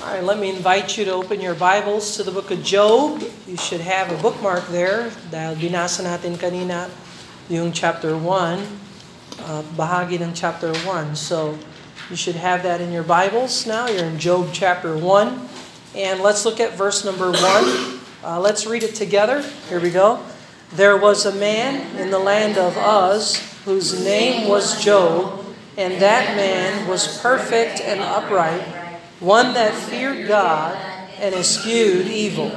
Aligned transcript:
All 0.00 0.14
right, 0.14 0.22
let 0.22 0.38
me 0.38 0.48
invite 0.48 0.96
you 0.96 1.04
to 1.06 1.10
open 1.10 1.40
your 1.40 1.56
Bibles 1.56 2.16
to 2.16 2.22
the 2.22 2.30
book 2.30 2.52
of 2.52 2.62
Job. 2.62 3.20
You 3.48 3.56
should 3.56 3.80
have 3.80 4.14
a 4.14 4.22
bookmark 4.22 4.70
there 4.70 5.10
dahil 5.34 5.58
binasa 5.58 6.06
natin 6.06 6.38
kanina 6.38 6.86
yung 7.50 7.74
chapter 7.74 8.14
1, 8.14 8.22
uh, 8.22 9.66
bahagi 9.74 10.22
ng 10.22 10.30
chapter 10.38 10.70
1. 10.86 11.18
So 11.18 11.58
you 12.06 12.14
should 12.14 12.38
have 12.38 12.62
that 12.62 12.78
in 12.78 12.94
your 12.94 13.02
Bibles 13.02 13.66
now. 13.66 13.90
You're 13.90 14.06
in 14.06 14.22
Job 14.22 14.54
chapter 14.54 14.94
1. 14.94 15.02
And 15.98 16.22
let's 16.22 16.46
look 16.46 16.62
at 16.62 16.78
verse 16.78 17.02
number 17.02 17.34
1. 17.34 17.42
Uh, 18.22 18.38
let's 18.38 18.70
read 18.70 18.86
it 18.86 18.94
together. 18.94 19.42
Here 19.66 19.82
we 19.82 19.90
go. 19.90 20.22
There 20.78 20.94
was 20.94 21.26
a 21.26 21.34
man 21.34 21.98
in 21.98 22.14
the 22.14 22.22
land 22.22 22.54
of 22.54 22.78
Uz 22.78 23.42
whose 23.66 23.98
name 23.98 24.46
was 24.46 24.78
Job, 24.78 25.42
and 25.74 25.98
that 25.98 26.38
man 26.38 26.86
was 26.86 27.18
perfect 27.18 27.82
and 27.82 27.98
upright 27.98 28.77
one 29.20 29.52
that 29.54 29.74
feared 29.74 30.28
God 30.28 30.76
and 31.18 31.34
eschewed 31.34 32.06
evil. 32.06 32.52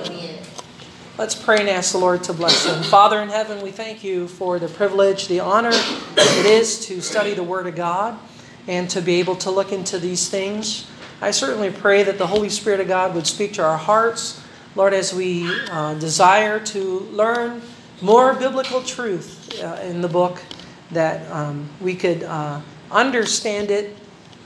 Let's 1.18 1.34
pray 1.34 1.60
and 1.60 1.68
ask 1.68 1.92
the 1.92 1.98
Lord 1.98 2.24
to 2.26 2.34
bless 2.34 2.66
him. 2.66 2.84
Father 2.84 3.20
in 3.20 3.30
heaven, 3.30 3.62
we 3.64 3.72
thank 3.72 4.04
you 4.04 4.28
for 4.28 4.60
the 4.60 4.68
privilege, 4.68 5.28
the 5.28 5.40
honor 5.40 5.72
it 5.72 6.46
is 6.46 6.86
to 6.86 7.02
study 7.02 7.34
the 7.34 7.44
Word 7.44 7.66
of 7.66 7.76
God 7.76 8.18
and 8.68 8.88
to 8.92 9.02
be 9.02 9.16
able 9.16 9.36
to 9.38 9.50
look 9.50 9.72
into 9.72 9.98
these 9.98 10.30
things. 10.30 10.88
I 11.20 11.32
certainly 11.32 11.72
pray 11.72 12.04
that 12.04 12.20
the 12.20 12.28
Holy 12.28 12.50
Spirit 12.50 12.80
of 12.80 12.88
God 12.88 13.16
would 13.16 13.26
speak 13.26 13.54
to 13.54 13.64
our 13.64 13.78
hearts, 13.78 14.44
Lord, 14.76 14.94
as 14.94 15.14
we 15.14 15.52
uh, 15.72 15.96
desire 15.96 16.60
to 16.60 17.00
learn 17.12 17.64
more 18.02 18.36
biblical 18.36 18.84
truth 18.84 19.60
uh, 19.64 19.80
in 19.84 20.02
the 20.02 20.08
book, 20.08 20.42
that 20.92 21.30
um, 21.32 21.70
we 21.80 21.96
could 21.96 22.22
uh, 22.22 22.62
understand 22.92 23.72
it 23.72 23.98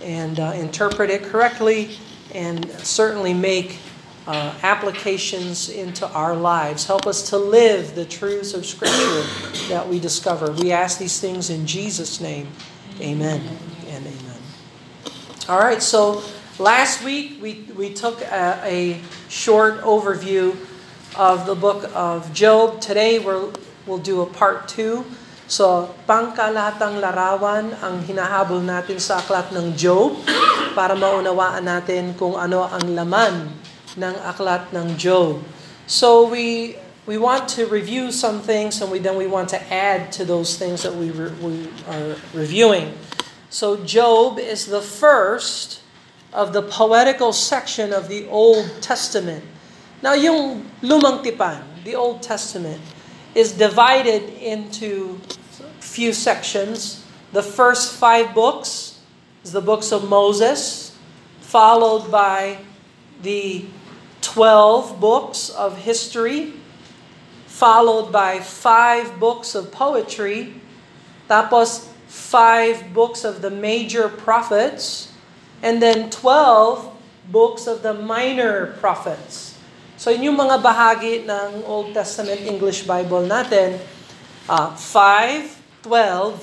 and 0.02 0.40
uh, 0.40 0.54
interpret 0.55 1.09
it 1.09 1.23
correctly 1.23 1.98
and 2.35 2.70
certainly 2.81 3.34
make 3.34 3.80
uh, 4.27 4.54
applications 4.62 5.70
into 5.70 6.07
our 6.10 6.35
lives. 6.35 6.85
Help 6.85 7.07
us 7.07 7.29
to 7.29 7.37
live 7.37 7.96
the 7.96 8.05
truths 8.05 8.54
of 8.54 8.65
Scripture 8.65 9.23
that 9.70 9.87
we 9.87 9.99
discover. 9.99 10.51
We 10.51 10.71
ask 10.71 10.99
these 10.99 11.20
things 11.20 11.49
in 11.49 11.65
Jesus' 11.65 12.20
name. 12.20 12.48
Amen 12.99 13.41
and 13.87 14.05
amen. 14.05 14.41
All 15.48 15.60
right, 15.60 15.82
so 15.82 16.23
last 16.60 17.04
week 17.04 17.41
we, 17.41 17.68
we 17.76 17.93
took 17.93 18.21
a, 18.21 18.60
a 18.63 19.01
short 19.29 19.82
overview 19.82 20.57
of 21.15 21.45
the 21.45 21.55
book 21.55 21.90
of 21.93 22.34
Job. 22.34 22.82
Today 22.82 23.20
we're, 23.20 23.51
we'll 23.85 23.98
do 23.98 24.21
a 24.21 24.26
part 24.26 24.67
two. 24.67 25.05
So, 25.46 25.93
pangkalatang 26.10 26.98
larawan 26.98 27.70
ang 27.77 28.01
hinahabol 28.01 28.65
natin 28.65 28.98
sa 28.98 29.21
aklat 29.21 29.54
ng 29.54 29.77
Job 29.77 30.18
para 30.74 30.98
maunawaan 30.98 31.62
natin 31.62 32.18
kung 32.18 32.34
ano 32.34 32.65
ang 32.65 32.82
laman 32.98 33.54
ng 33.93 34.16
aklat 34.26 34.73
ng 34.73 34.98
Job. 34.98 35.46
So, 35.85 36.26
we 36.26 36.73
we 37.05 37.21
want 37.21 37.46
to 37.62 37.70
review 37.70 38.10
some 38.10 38.41
things 38.41 38.82
and 38.82 38.90
we 38.90 38.98
then 38.98 39.13
we 39.13 39.29
want 39.29 39.54
to 39.54 39.62
add 39.70 40.10
to 40.18 40.26
those 40.26 40.57
things 40.57 40.82
that 40.82 40.98
we, 40.98 41.13
re, 41.13 41.29
we 41.38 41.70
are 41.85 42.18
reviewing. 42.34 42.98
So, 43.54 43.77
Job 43.85 44.41
is 44.41 44.66
the 44.66 44.82
first 44.82 45.85
of 46.34 46.57
the 46.57 46.66
poetical 46.66 47.29
section 47.29 47.93
of 47.93 48.10
the 48.10 48.26
Old 48.34 48.82
Testament. 48.82 49.46
Now, 50.01 50.18
yung 50.18 50.66
lumang 50.82 51.21
tipan, 51.21 51.62
the 51.85 51.93
Old 51.93 52.26
Testament, 52.26 52.82
is 53.36 53.52
divided 53.52 54.24
into 54.41 55.20
few 55.80 56.14
sections. 56.14 57.05
The 57.34 57.44
first 57.44 57.94
five 57.94 58.34
books 58.34 59.00
is 59.44 59.52
the 59.52 59.62
books 59.62 59.91
of 59.91 60.10
Moses, 60.10 60.98
followed 61.41 62.10
by 62.10 62.60
the 63.22 63.66
12 64.22 65.00
books 65.00 65.50
of 65.50 65.78
history, 65.78 66.53
followed 67.46 68.12
by 68.12 68.40
five 68.40 69.19
books 69.19 69.53
of 69.53 69.72
poetry, 69.72 70.56
tapos 71.29 71.90
five 72.07 72.94
books 72.94 73.24
of 73.24 73.41
the 73.41 73.51
major 73.51 74.09
prophets, 74.09 75.12
and 75.62 75.81
then 75.81 76.09
12 76.09 76.91
books 77.31 77.68
of 77.68 77.84
the 77.84 77.94
minor 77.94 78.74
prophets. 78.79 79.54
So 80.05 80.13
yun 80.13 80.29
yung 80.29 80.38
mga 80.38 80.61
bahagi 80.61 81.25
ng 81.25 81.66
Old 81.66 81.89
Testament 81.89 82.45
English 82.45 82.85
Bible 82.85 83.25
natin. 83.25 83.81
Uh, 84.45 84.69
5, 84.77 85.49
12, 85.81 86.38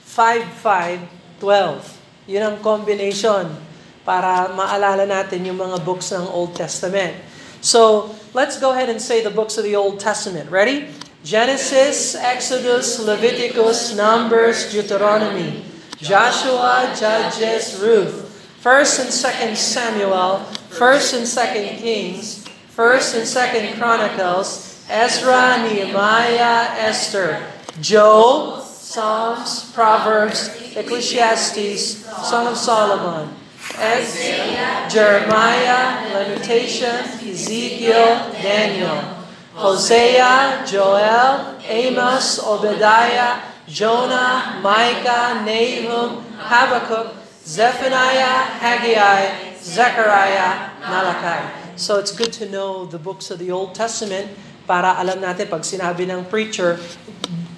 5, 0.00 1.04
5, 1.04 1.04
12. 1.44 2.32
Yun 2.32 2.40
ang 2.48 2.56
combination 2.64 3.52
para 4.00 4.48
maalala 4.48 5.04
natin 5.04 5.44
yung 5.44 5.60
mga 5.60 5.76
books 5.84 6.08
ng 6.16 6.24
Old 6.24 6.56
Testament. 6.56 7.12
So, 7.60 8.08
let's 8.32 8.56
go 8.56 8.72
ahead 8.72 8.88
and 8.88 8.96
say 8.96 9.20
the 9.20 9.28
books 9.28 9.60
of 9.60 9.68
the 9.68 9.76
Old 9.76 10.00
Testament. 10.00 10.48
Ready? 10.48 10.88
Genesis, 11.20 12.16
Exodus, 12.16 12.96
Leviticus, 13.04 13.92
Numbers, 13.92 14.72
Deuteronomy, 14.72 15.68
Joshua, 16.00 16.96
Judges, 16.96 17.76
Ruth, 17.76 18.24
1st 18.64 18.94
and 19.04 19.12
2nd 19.12 19.52
Samuel, 19.52 20.48
1st 20.72 21.08
and 21.12 21.26
2nd 21.28 21.68
Kings, 21.76 22.45
First 22.76 23.16
and 23.16 23.26
Second 23.26 23.80
Chronicles, 23.80 24.84
Ezra, 24.90 25.64
Nehemiah, 25.64 26.76
Esther, 26.76 27.42
Job, 27.80 28.62
Psalms, 28.62 29.72
Proverbs, 29.72 30.52
Ecclesiastes, 30.76 32.04
Song 32.28 32.46
of 32.46 32.58
Solomon, 32.58 33.34
Isaiah, 33.80 34.86
Jeremiah, 34.90 36.04
Lamentation, 36.12 37.00
Ezekiel, 37.24 38.28
Daniel, 38.44 39.24
Hosea, 39.54 40.62
Joel, 40.66 41.58
Amos, 41.64 42.38
Obadiah, 42.40 43.40
Jonah, 43.66 44.60
Micah, 44.62 45.40
Nahum, 45.48 46.22
Habakkuk, 46.36 47.16
Zephaniah, 47.42 48.44
Haggai, 48.60 49.56
Zechariah, 49.62 50.76
Malachi. 50.80 51.65
So 51.76 52.00
it's 52.00 52.12
good 52.12 52.32
to 52.40 52.48
know 52.48 52.88
the 52.88 52.96
books 52.96 53.28
of 53.28 53.36
the 53.36 53.52
Old 53.52 53.76
Testament 53.76 54.32
para 54.64 54.96
alam 54.96 55.20
natin 55.20 55.44
pag 55.52 55.60
sinabi 55.60 56.08
ng 56.08 56.24
preacher, 56.26 56.80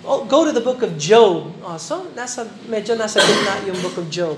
oh, 0.03 0.27
go 0.27 0.43
to 0.43 0.51
the 0.51 0.61
book 0.61 0.83
of 0.83 0.99
Job. 0.99 1.55
Oh, 1.63 1.79
so 1.79 2.03
nasa, 2.19 2.51
medyo 2.67 2.99
nasa 2.99 3.23
gitna 3.23 3.63
yung 3.71 3.79
book 3.79 3.95
of 3.95 4.11
Job. 4.11 4.35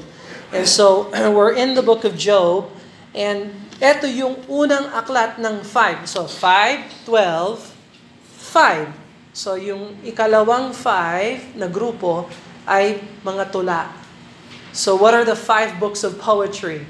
And 0.53 0.69
so 0.69 1.09
we're 1.35 1.57
in 1.57 1.73
the 1.73 1.81
book 1.81 2.05
of 2.05 2.13
Job 2.13 2.69
and 3.17 3.57
ito 3.81 4.05
yung 4.05 4.37
unang 4.53 4.93
aklat 4.93 5.41
ng 5.41 5.65
5. 5.65 6.05
So 6.05 6.29
5, 6.29 7.09
12, 7.09 7.73
5. 8.53 9.33
So 9.33 9.57
yung 9.57 9.97
ikalawang 10.05 10.77
5 10.77 11.57
na 11.57 11.73
grupo 11.73 12.29
ay 12.69 13.01
mga 13.25 13.49
tula. 13.49 13.89
So 14.77 14.95
what 14.95 15.17
are 15.17 15.25
the 15.25 15.35
five 15.35 15.81
books 15.81 16.05
of 16.05 16.21
poetry? 16.21 16.87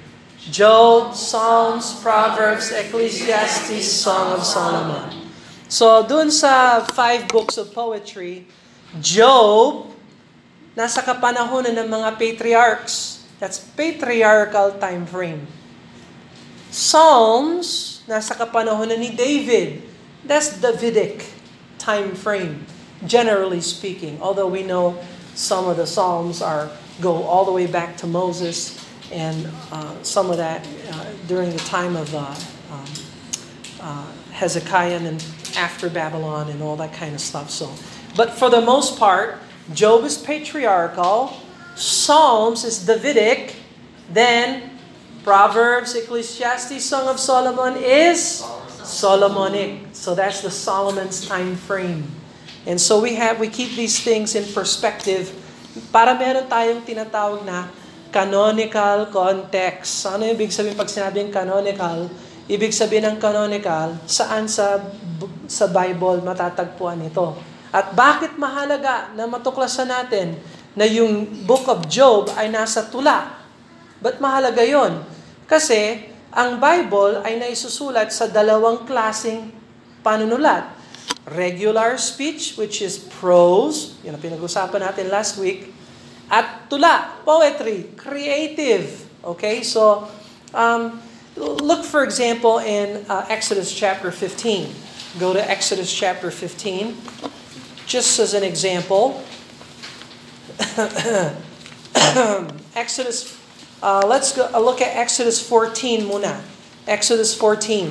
Job, 0.49 1.13
Psalms, 1.13 2.01
Proverbs, 2.01 2.73
Ecclesiastes, 2.73 3.85
Song 3.85 4.33
of 4.33 4.41
Solomon. 4.41 5.29
So, 5.69 6.01
dun 6.09 6.33
sa 6.33 6.81
five 6.97 7.29
books 7.29 7.61
of 7.61 7.77
poetry, 7.77 8.49
Job, 9.05 9.93
nasa 10.73 11.05
kapanahonan 11.05 11.77
ng 11.77 11.89
mga 11.93 12.17
patriarchs. 12.17 13.29
That's 13.37 13.61
patriarchal 13.61 14.81
time 14.81 15.05
frame. 15.05 15.45
Psalms, 16.73 18.01
nasa 18.09 18.33
kapanahonan 18.33 18.97
ni 18.97 19.13
David. 19.13 19.85
That's 20.25 20.57
Davidic 20.57 21.37
time 21.77 22.17
frame, 22.17 22.65
generally 23.05 23.61
speaking. 23.61 24.17
Although 24.25 24.49
we 24.49 24.65
know 24.65 24.97
some 25.37 25.69
of 25.69 25.77
the 25.77 25.87
Psalms 25.87 26.41
are 26.41 26.73
go 27.05 27.29
all 27.29 27.45
the 27.45 27.53
way 27.53 27.69
back 27.69 28.01
to 28.01 28.09
Moses 28.09 28.81
and 29.13 29.49
uh, 29.73 30.03
some 30.03 30.31
of 30.31 30.37
that 30.37 30.67
uh, 30.93 31.07
during 31.27 31.51
the 31.51 31.59
time 31.59 31.97
of 31.97 32.15
uh, 32.15 32.35
um, 32.71 32.85
uh, 33.81 34.07
Hezekiah 34.33 34.99
and 34.99 35.25
after 35.57 35.91
Babylon 35.91 36.51
and 36.51 36.63
all 36.63 36.77
that 36.77 36.93
kind 36.93 37.15
of 37.15 37.21
stuff. 37.21 37.51
So, 37.51 37.71
but 38.17 38.31
for 38.33 38.51
the 38.51 38.61
most 38.61 38.99
part, 38.99 39.39
Job 39.75 40.05
is 40.05 40.19
patriarchal, 40.19 41.37
Psalms 41.75 42.65
is 42.65 42.87
Davidic, 42.87 43.55
then 44.11 44.71
Proverbs, 45.23 45.95
Ecclesiastes, 45.95 46.85
Song 46.85 47.09
of 47.09 47.21
Solomon 47.21 47.77
is 47.77 48.45
Solomonic. 48.83 49.93
So 49.93 50.15
that's 50.15 50.41
the 50.41 50.51
Solomon's 50.51 51.27
time 51.27 51.57
frame. 51.57 52.05
And 52.67 52.81
so 52.81 53.01
we 53.01 53.15
have 53.15 53.41
we 53.41 53.49
keep 53.49 53.77
these 53.77 54.01
things 54.01 54.35
in 54.35 54.45
perspective 54.53 55.33
para 55.93 56.19
meron 56.19 56.45
tayong 56.51 56.83
tinatawag 56.83 57.47
na 57.47 57.71
canonical 58.11 59.09
context. 59.09 60.07
Ano 60.07 60.27
ibig 60.27 60.51
sabihin 60.51 60.77
pag 60.77 60.91
sinabing 60.91 61.31
canonical? 61.31 62.11
Ibig 62.51 62.75
sabihin 62.75 63.07
ng 63.07 63.19
canonical, 63.23 63.95
saan 64.11 64.51
sa 64.51 64.83
sa 65.47 65.67
Bible 65.71 66.23
matatagpuan 66.27 66.99
ito. 67.07 67.39
At 67.71 67.95
bakit 67.95 68.35
mahalaga 68.35 69.15
na 69.15 69.31
matuklasan 69.31 69.87
natin 69.87 70.35
na 70.75 70.87
yung 70.87 71.47
Book 71.47 71.71
of 71.71 71.87
Job 71.87 72.27
ay 72.35 72.51
nasa 72.51 72.91
tula? 72.91 73.39
Ba't 74.03 74.19
mahalaga 74.19 74.67
yon? 74.67 75.07
Kasi 75.47 76.11
ang 76.35 76.59
Bible 76.59 77.23
ay 77.23 77.39
naisusulat 77.39 78.11
sa 78.11 78.27
dalawang 78.27 78.87
klasing 78.87 79.55
panunulat. 80.03 80.67
Regular 81.31 81.95
speech, 81.95 82.59
which 82.59 82.83
is 82.83 82.99
prose, 82.99 83.99
yun 84.03 84.19
ang 84.19 84.23
pinag-usapan 84.23 84.91
natin 84.91 85.07
last 85.11 85.39
week, 85.39 85.71
at 86.31 86.71
tula, 86.71 87.11
poetry, 87.25 87.91
creative. 87.97 89.09
Okay, 89.25 89.63
so 89.63 90.09
um, 90.55 91.03
look 91.37 91.85
for 91.85 92.05
example 92.05 92.59
in 92.59 93.05
uh, 93.11 93.27
Exodus 93.29 93.75
chapter 93.75 94.11
15. 94.11 94.71
Go 95.19 95.33
to 95.35 95.43
Exodus 95.43 95.93
chapter 95.93 96.31
15, 96.31 96.97
just 97.87 98.19
as 98.19 98.33
an 98.35 98.45
example. 98.45 99.23
Exodus 102.77 103.41
Uh, 103.81 104.05
let's 104.05 104.37
go, 104.37 104.45
uh, 104.53 104.61
look 104.61 104.85
at 104.85 104.93
Exodus 104.93 105.41
14 105.41 106.05
muna. 106.05 106.37
Exodus 106.85 107.33
14. 107.33 107.89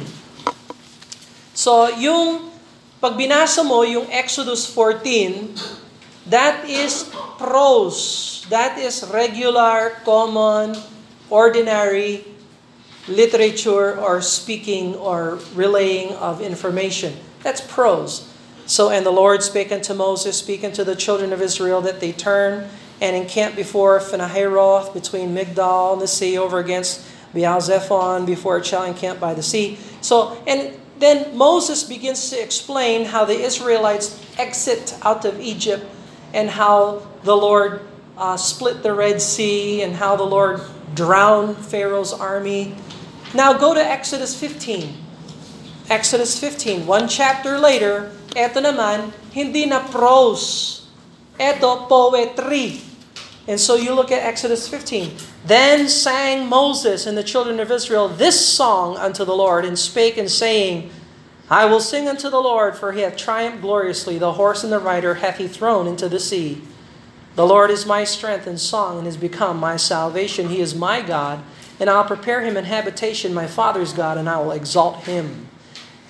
So, 1.58 1.90
yung 1.98 2.54
pag 3.02 3.18
binasa 3.18 3.66
mo 3.66 3.82
yung 3.82 4.06
Exodus 4.14 4.70
14, 4.70 5.58
that 6.28 6.68
is 6.68 7.12
prose. 7.38 8.46
That 8.50 8.78
is 8.78 9.10
regular, 9.12 9.98
common, 10.04 10.76
ordinary 11.30 12.26
literature 13.08 14.00
or 14.00 14.22
speaking 14.22 14.96
or 14.96 15.40
relaying 15.56 16.14
of 16.16 16.42
information. 16.42 17.16
That's 17.44 17.62
prose. 17.62 18.32
So, 18.66 18.92
and 18.92 19.06
the 19.06 19.12
Lord 19.12 19.42
spake 19.42 19.72
unto 19.72 19.94
Moses, 19.94 20.38
speak 20.38 20.64
unto 20.64 20.84
the 20.84 20.96
children 20.96 21.34
of 21.34 21.42
Israel 21.42 21.82
that 21.82 22.00
they 22.00 22.12
turn 22.12 22.70
and 23.02 23.16
encamp 23.16 23.56
before 23.56 24.00
Phaneharoth 24.00 24.94
between 24.94 25.34
Migdal 25.34 25.94
and 25.94 26.02
the 26.02 26.08
sea 26.08 26.38
over 26.38 26.60
against 26.60 27.06
Baal-zephon 27.34 28.26
before 28.26 28.58
it 28.58 28.66
shall 28.66 28.84
encamp 28.84 29.20
by 29.20 29.34
the 29.34 29.44
sea. 29.44 29.78
So, 30.02 30.42
and 30.46 30.78
then 31.00 31.36
Moses 31.36 31.84
begins 31.84 32.30
to 32.30 32.42
explain 32.42 33.06
how 33.06 33.26
the 33.26 33.40
Israelites 33.40 34.24
exit 34.38 34.96
out 35.02 35.26
of 35.26 35.40
Egypt 35.40 35.86
and 36.34 36.50
how 36.50 37.08
the 37.24 37.36
Lord 37.36 37.82
uh, 38.18 38.38
split 38.38 38.84
the 38.84 38.94
Red 38.94 39.22
Sea 39.22 39.82
and 39.82 39.96
how 39.96 40.16
the 40.16 40.24
Lord 40.24 40.62
drowned 40.94 41.58
Pharaoh's 41.58 42.14
army. 42.14 42.76
Now 43.34 43.54
go 43.54 43.74
to 43.74 43.84
Exodus 43.84 44.38
15. 44.38 44.94
Exodus 45.90 46.38
15, 46.38 46.86
one 46.86 47.08
chapter 47.08 47.58
later, 47.58 48.14
eto 48.38 48.62
naman, 48.62 49.10
hindi 49.34 49.66
na 49.66 49.82
prose. 49.82 50.86
Eto, 51.40 51.90
poetry. 51.90 52.82
And 53.50 53.58
so 53.58 53.74
you 53.74 53.96
look 53.98 54.12
at 54.12 54.22
Exodus 54.22 54.70
15. 54.70 55.18
Then 55.46 55.90
sang 55.90 56.46
Moses 56.46 57.08
and 57.08 57.18
the 57.18 57.26
children 57.26 57.60
of 57.60 57.72
Israel 57.72 58.08
this 58.08 58.38
song 58.38 58.98
unto 58.98 59.26
the 59.26 59.34
Lord, 59.34 59.66
and 59.66 59.74
spake 59.74 60.18
and 60.22 60.30
saying, 60.30 60.92
I 61.50 61.66
will 61.66 61.80
sing 61.80 62.08
unto 62.08 62.30
the 62.30 62.40
Lord, 62.40 62.76
for 62.76 62.92
he 62.92 63.02
hath 63.02 63.18
triumphed 63.18 63.62
gloriously. 63.62 64.20
The 64.20 64.34
horse 64.34 64.64
and 64.64 64.72
the 64.72 64.80
rider 64.80 65.16
hath 65.16 65.38
he 65.38 65.48
thrown 65.48 65.88
into 65.88 66.08
the 66.08 66.20
sea. 66.20 66.62
The 67.36 67.46
Lord 67.46 67.72
is 67.72 67.86
my 67.86 68.04
strength 68.04 68.46
and 68.46 68.60
song, 68.60 69.00
and 69.00 69.08
is 69.08 69.18
become 69.18 69.58
my 69.60 69.76
salvation. 69.78 70.50
He 70.50 70.60
is 70.60 70.76
my 70.76 71.02
God, 71.02 71.42
and 71.80 71.90
I'll 71.90 72.04
prepare 72.04 72.42
him 72.42 72.58
an 72.58 72.66
habitation, 72.66 73.34
my 73.34 73.48
father's 73.48 73.94
God, 73.94 74.18
and 74.18 74.30
I 74.30 74.38
will 74.40 74.52
exalt 74.52 75.06
him. 75.06 75.48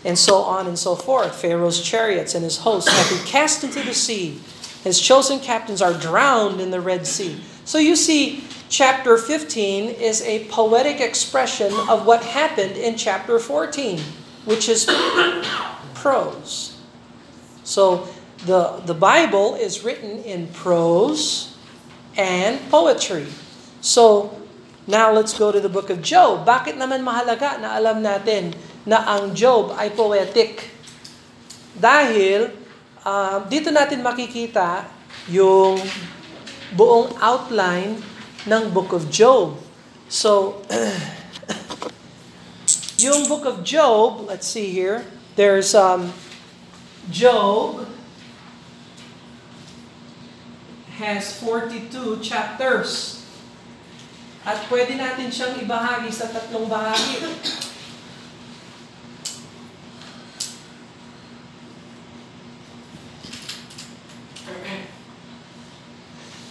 And 0.03 0.17
so 0.17 0.37
on 0.41 0.67
and 0.67 0.79
so 0.79 0.95
forth. 0.95 1.35
Pharaoh's 1.35 1.81
chariots 1.81 2.33
and 2.33 2.43
his 2.43 2.59
hosts 2.59 2.89
hath 2.89 3.09
he 3.11 3.29
cast 3.29 3.63
into 3.63 3.81
the 3.81 3.93
sea. 3.93 4.41
His 4.83 4.99
chosen 4.99 5.39
captains 5.39 5.81
are 5.81 5.93
drowned 5.93 6.61
in 6.61 6.71
the 6.71 6.79
Red 6.81 7.05
Sea. 7.05 7.41
So 7.65 7.77
you 7.77 7.95
see, 7.95 8.45
chapter 8.69 9.17
15 9.17 9.89
is 9.89 10.21
a 10.21 10.45
poetic 10.45 11.01
expression 11.01 11.73
of 11.89 12.05
what 12.05 12.23
happened 12.23 12.77
in 12.77 12.95
chapter 12.95 13.39
14, 13.39 13.99
which 14.45 14.69
is 14.69 14.87
prose. 15.93 16.77
So 17.63 18.07
the, 18.45 18.79
the 18.85 18.95
Bible 18.95 19.55
is 19.55 19.83
written 19.83 20.23
in 20.23 20.47
prose 20.49 21.55
and 22.15 22.59
poetry. 22.71 23.27
So 23.81 24.35
now 24.87 25.11
let's 25.11 25.37
go 25.37 25.51
to 25.51 25.59
the 25.59 25.69
book 25.69 25.89
of 25.89 26.01
Job. 26.01 26.47
Bakit 26.47 26.79
naman 26.79 27.03
mahalaga 27.05 27.59
na 27.61 27.77
alam 27.77 28.01
natin 28.01 28.55
na 28.87 29.05
ang 29.05 29.35
Job 29.35 29.75
ay 29.77 29.91
poetic? 29.93 30.71
Dahil 31.77 32.51
uh, 33.05 33.45
dito 33.47 33.69
natin 33.69 34.01
makikita 34.01 34.89
yung 35.29 35.77
buong 36.73 37.13
outline 37.21 38.01
ng 38.45 38.63
Book 38.73 38.93
of 38.93 39.09
Job. 39.13 39.57
So, 40.09 40.61
yung 43.03 43.27
Book 43.27 43.45
of 43.45 43.63
Job, 43.63 44.27
let's 44.27 44.47
see 44.47 44.71
here, 44.71 45.05
there's 45.35 45.75
um, 45.75 46.11
Job 47.09 47.87
has 50.99 51.31
42 51.39 52.19
chapters. 52.19 53.23
At 54.43 54.67
pwede 54.67 54.99
natin 54.99 55.31
siyang 55.31 55.63
ibahagi 55.63 56.11
sa 56.11 56.27
tatlong 56.27 56.67
bahagi. 56.67 57.23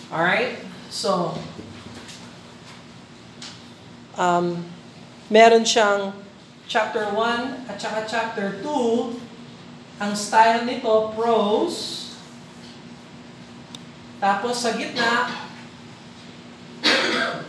Alright? 0.09 0.57
So, 0.89 1.37
um, 4.17 4.65
meron 5.29 5.69
siyang 5.69 6.17
chapter 6.69 7.09
1 7.17 7.65
at 7.67 7.81
saka 7.81 8.05
chapter 8.05 8.61
2. 8.61 9.17
Ang 9.99 10.13
style 10.15 10.69
nito, 10.69 11.11
prose. 11.17 12.13
Tapos 14.21 14.61
sa 14.61 14.77
gitna, 14.77 15.33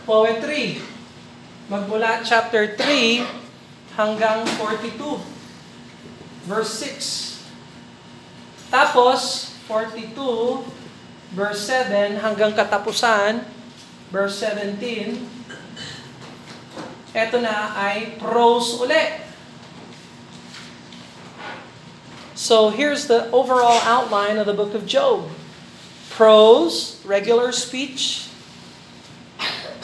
poetry. 0.08 0.82
Magmula 1.70 2.24
chapter 2.26 2.74
3 2.74 3.22
hanggang 3.94 4.42
42. 4.58 5.22
Verse 6.48 6.72
6. 6.82 8.72
Tapos, 8.72 9.54
42 9.70 10.80
verse 11.30 11.70
7 11.70 12.18
hanggang 12.18 12.50
katapusan, 12.50 13.46
verse 14.10 14.42
17, 14.42 15.39
eto 17.10 17.42
na 17.42 17.74
ay 17.74 18.14
prose 18.22 18.78
uli. 18.78 19.04
So 22.40 22.72
here's 22.72 23.04
the 23.04 23.28
overall 23.36 23.82
outline 23.84 24.40
of 24.40 24.48
the 24.48 24.56
book 24.56 24.72
of 24.72 24.88
Job. 24.88 25.28
Prose, 26.08 26.96
regular 27.04 27.52
speech. 27.52 28.32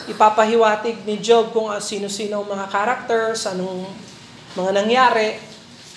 Ipapahiwatig 0.09 1.05
ni 1.05 1.21
Job 1.21 1.53
kung 1.53 1.69
sino-sino 1.77 2.41
ang 2.41 2.49
mga 2.49 2.65
characters, 2.71 3.45
anong 3.45 3.85
mga 4.57 4.71
nangyari. 4.73 5.37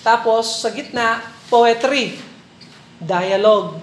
Tapos 0.05 0.61
sa 0.61 0.69
gitna, 0.75 1.25
poetry, 1.49 2.21
dialogue. 3.01 3.81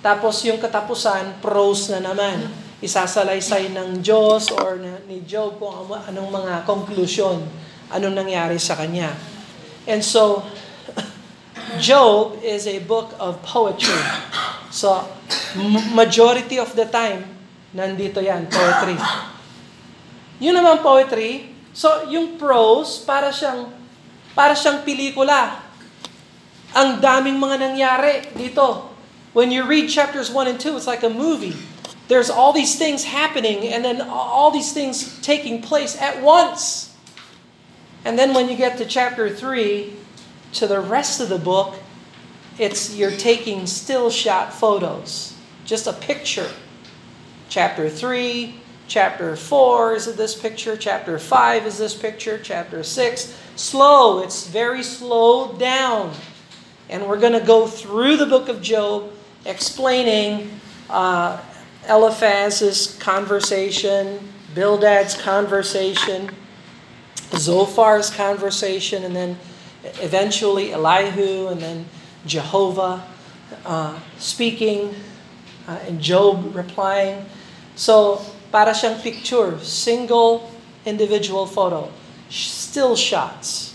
Tapos 0.00 0.40
yung 0.48 0.56
katapusan, 0.56 1.44
prose 1.44 1.92
na 1.92 2.00
naman. 2.00 2.63
Isasalaysay 2.82 3.70
ng 3.70 4.02
Diyos 4.02 4.50
or 4.50 4.80
ni 5.06 5.22
Job 5.22 5.60
kung 5.62 5.86
anong 5.94 6.30
mga 6.30 6.54
conclusion, 6.66 7.44
anong 7.92 8.14
nangyari 8.14 8.58
sa 8.58 8.74
kanya. 8.74 9.14
And 9.86 10.02
so, 10.02 10.42
Job 11.86 12.40
is 12.42 12.66
a 12.66 12.82
book 12.82 13.14
of 13.20 13.38
poetry. 13.44 14.00
So, 14.74 15.06
majority 15.94 16.58
of 16.58 16.74
the 16.74 16.90
time, 16.90 17.30
nandito 17.70 18.18
yan, 18.18 18.50
poetry. 18.50 18.98
Yun 20.42 20.54
naman 20.58 20.82
poetry, 20.82 21.54
so 21.70 22.10
yung 22.10 22.34
prose, 22.34 23.06
para 23.06 23.30
siyang, 23.30 23.70
para 24.34 24.58
siyang 24.58 24.82
pelikula. 24.82 25.62
Ang 26.74 26.98
daming 26.98 27.38
mga 27.38 27.56
nangyari 27.70 28.34
dito. 28.34 28.90
When 29.30 29.54
you 29.54 29.62
read 29.66 29.86
chapters 29.90 30.30
1 30.30 30.50
and 30.50 30.58
2, 30.58 30.74
it's 30.74 30.90
like 30.90 31.06
a 31.06 31.10
movie. 31.10 31.54
There's 32.08 32.30
all 32.30 32.52
these 32.52 32.76
things 32.76 33.04
happening 33.04 33.68
and 33.68 33.84
then 33.84 34.00
all 34.00 34.50
these 34.50 34.72
things 34.72 35.20
taking 35.22 35.62
place 35.62 36.00
at 36.00 36.22
once. 36.22 36.94
And 38.04 38.18
then 38.18 38.34
when 38.34 38.48
you 38.48 38.56
get 38.56 38.76
to 38.78 38.84
chapter 38.84 39.30
3, 39.30 39.94
to 40.54 40.66
the 40.66 40.80
rest 40.80 41.20
of 41.20 41.28
the 41.28 41.38
book, 41.38 41.76
it's 42.58 42.94
you're 42.94 43.10
taking 43.10 43.66
still 43.66 44.10
shot 44.10 44.52
photos. 44.52 45.34
Just 45.64 45.86
a 45.86 45.92
picture. 45.92 46.50
Chapter 47.48 47.88
3, 47.88 48.54
chapter 48.86 49.36
4 49.36 49.94
is 49.94 50.16
this 50.16 50.34
picture, 50.34 50.76
chapter 50.76 51.18
5 51.18 51.66
is 51.66 51.78
this 51.78 51.94
picture, 51.94 52.38
chapter 52.38 52.82
6. 52.82 53.36
Slow, 53.56 54.22
it's 54.22 54.46
very 54.46 54.82
slowed 54.82 55.58
down. 55.58 56.12
And 56.88 57.06
we're 57.06 57.20
going 57.20 57.32
to 57.32 57.44
go 57.44 57.66
through 57.66 58.16
the 58.16 58.26
book 58.26 58.48
of 58.48 58.62
Job 58.62 59.10
explaining 59.44 60.60
uh, 60.90 61.40
Eliphaz's 61.88 62.96
conversation, 62.98 64.32
Bildad's 64.54 65.16
conversation, 65.16 66.30
Zophar's 67.34 68.10
conversation, 68.10 69.04
and 69.04 69.14
then 69.14 69.38
eventually 70.00 70.72
Elihu, 70.72 71.48
and 71.48 71.60
then 71.60 71.86
Jehovah 72.26 73.04
uh, 73.64 73.98
speaking, 74.18 74.94
uh, 75.68 75.78
and 75.88 76.00
Job 76.00 76.54
replying. 76.54 77.24
So, 77.74 78.22
para 78.52 78.72
siyang 78.72 79.02
picture, 79.02 79.58
single 79.60 80.50
individual 80.86 81.46
photo. 81.46 81.90
Still 82.30 82.96
shots. 82.96 83.74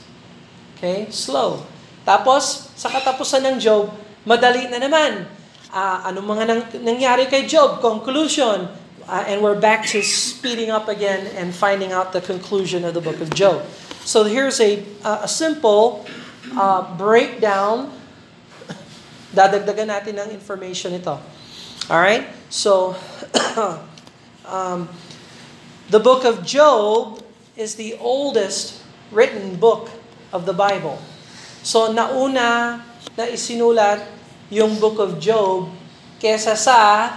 Okay? 0.77 1.07
Slow. 1.11 1.65
Tapos, 2.07 2.71
sa 2.79 2.89
katapusan 2.89 3.43
ng 3.45 3.55
Job, 3.59 3.91
madali 4.23 4.71
na 4.71 4.79
naman. 4.79 5.27
Uh, 5.69 6.09
anong 6.09 6.25
mga 6.25 6.43
nang, 6.49 6.63
nangyari 6.81 7.29
kay 7.29 7.45
Job? 7.45 7.77
Conclusion. 7.77 8.65
Uh, 9.05 9.23
and 9.29 9.37
we're 9.37 9.57
back 9.57 9.85
to 9.85 10.01
speeding 10.01 10.73
up 10.73 10.89
again 10.89 11.29
and 11.37 11.53
finding 11.53 11.93
out 11.93 12.09
the 12.09 12.21
conclusion 12.21 12.81
of 12.81 12.97
the 12.97 13.01
book 13.01 13.21
of 13.21 13.29
Job. 13.37 13.61
So 14.01 14.25
here's 14.25 14.57
a, 14.57 14.81
uh, 15.05 15.25
a 15.25 15.29
simple 15.29 16.09
uh, 16.57 16.97
breakdown. 16.97 17.93
Dadagdagan 19.37 19.93
natin 19.93 20.17
ng 20.17 20.29
information 20.33 20.97
ito. 20.97 21.21
All 21.85 22.01
right? 22.01 22.25
So, 22.49 22.97
um, 24.49 24.89
the 25.93 26.01
book 26.01 26.25
of 26.25 26.41
Job 26.41 27.21
is 27.53 27.77
the 27.77 27.93
oldest 28.01 28.81
written 29.13 29.53
book 29.61 29.93
of 30.33 30.49
the 30.49 30.53
Bible. 30.53 30.97
So, 31.61 31.93
nauna 31.93 32.81
na 33.13 33.23
isinulat 33.29 34.18
yung 34.49 34.81
book 34.81 34.97
of 34.97 35.21
Job 35.21 35.69
kesa 36.17 36.57
sa 36.57 37.13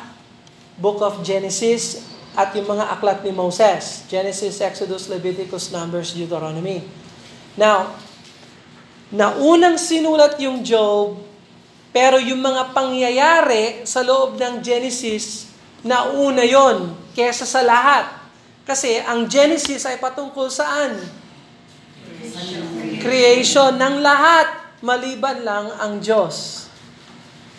book 0.77 1.01
of 1.01 1.25
Genesis 1.25 2.05
at 2.33 2.53
yung 2.57 2.69
mga 2.69 2.93
aklat 2.97 3.21
ni 3.25 3.33
Moses. 3.33 4.05
Genesis, 4.09 4.61
Exodus, 4.61 5.09
Leviticus, 5.09 5.73
Numbers, 5.73 6.17
Deuteronomy. 6.17 6.85
Now, 7.57 7.93
naunang 9.13 9.77
sinulat 9.77 10.41
yung 10.41 10.65
Job, 10.65 11.21
pero 11.93 12.17
yung 12.17 12.41
mga 12.41 12.73
pangyayari 12.73 13.85
sa 13.85 14.01
loob 14.01 14.41
ng 14.41 14.65
Genesis, 14.65 15.53
nauna 15.85 16.41
yon 16.45 16.97
kesa 17.13 17.45
sa 17.45 17.61
lahat. 17.61 18.09
Kasi 18.65 18.97
ang 19.05 19.29
Genesis 19.29 19.85
ay 19.85 20.01
patungkol 20.01 20.49
saan? 20.49 20.97
Creation 23.03 23.77
ng 23.77 24.01
lahat, 24.01 24.79
maliban 24.81 25.45
lang 25.45 25.67
ang 25.77 26.01
Diyos. 26.01 26.62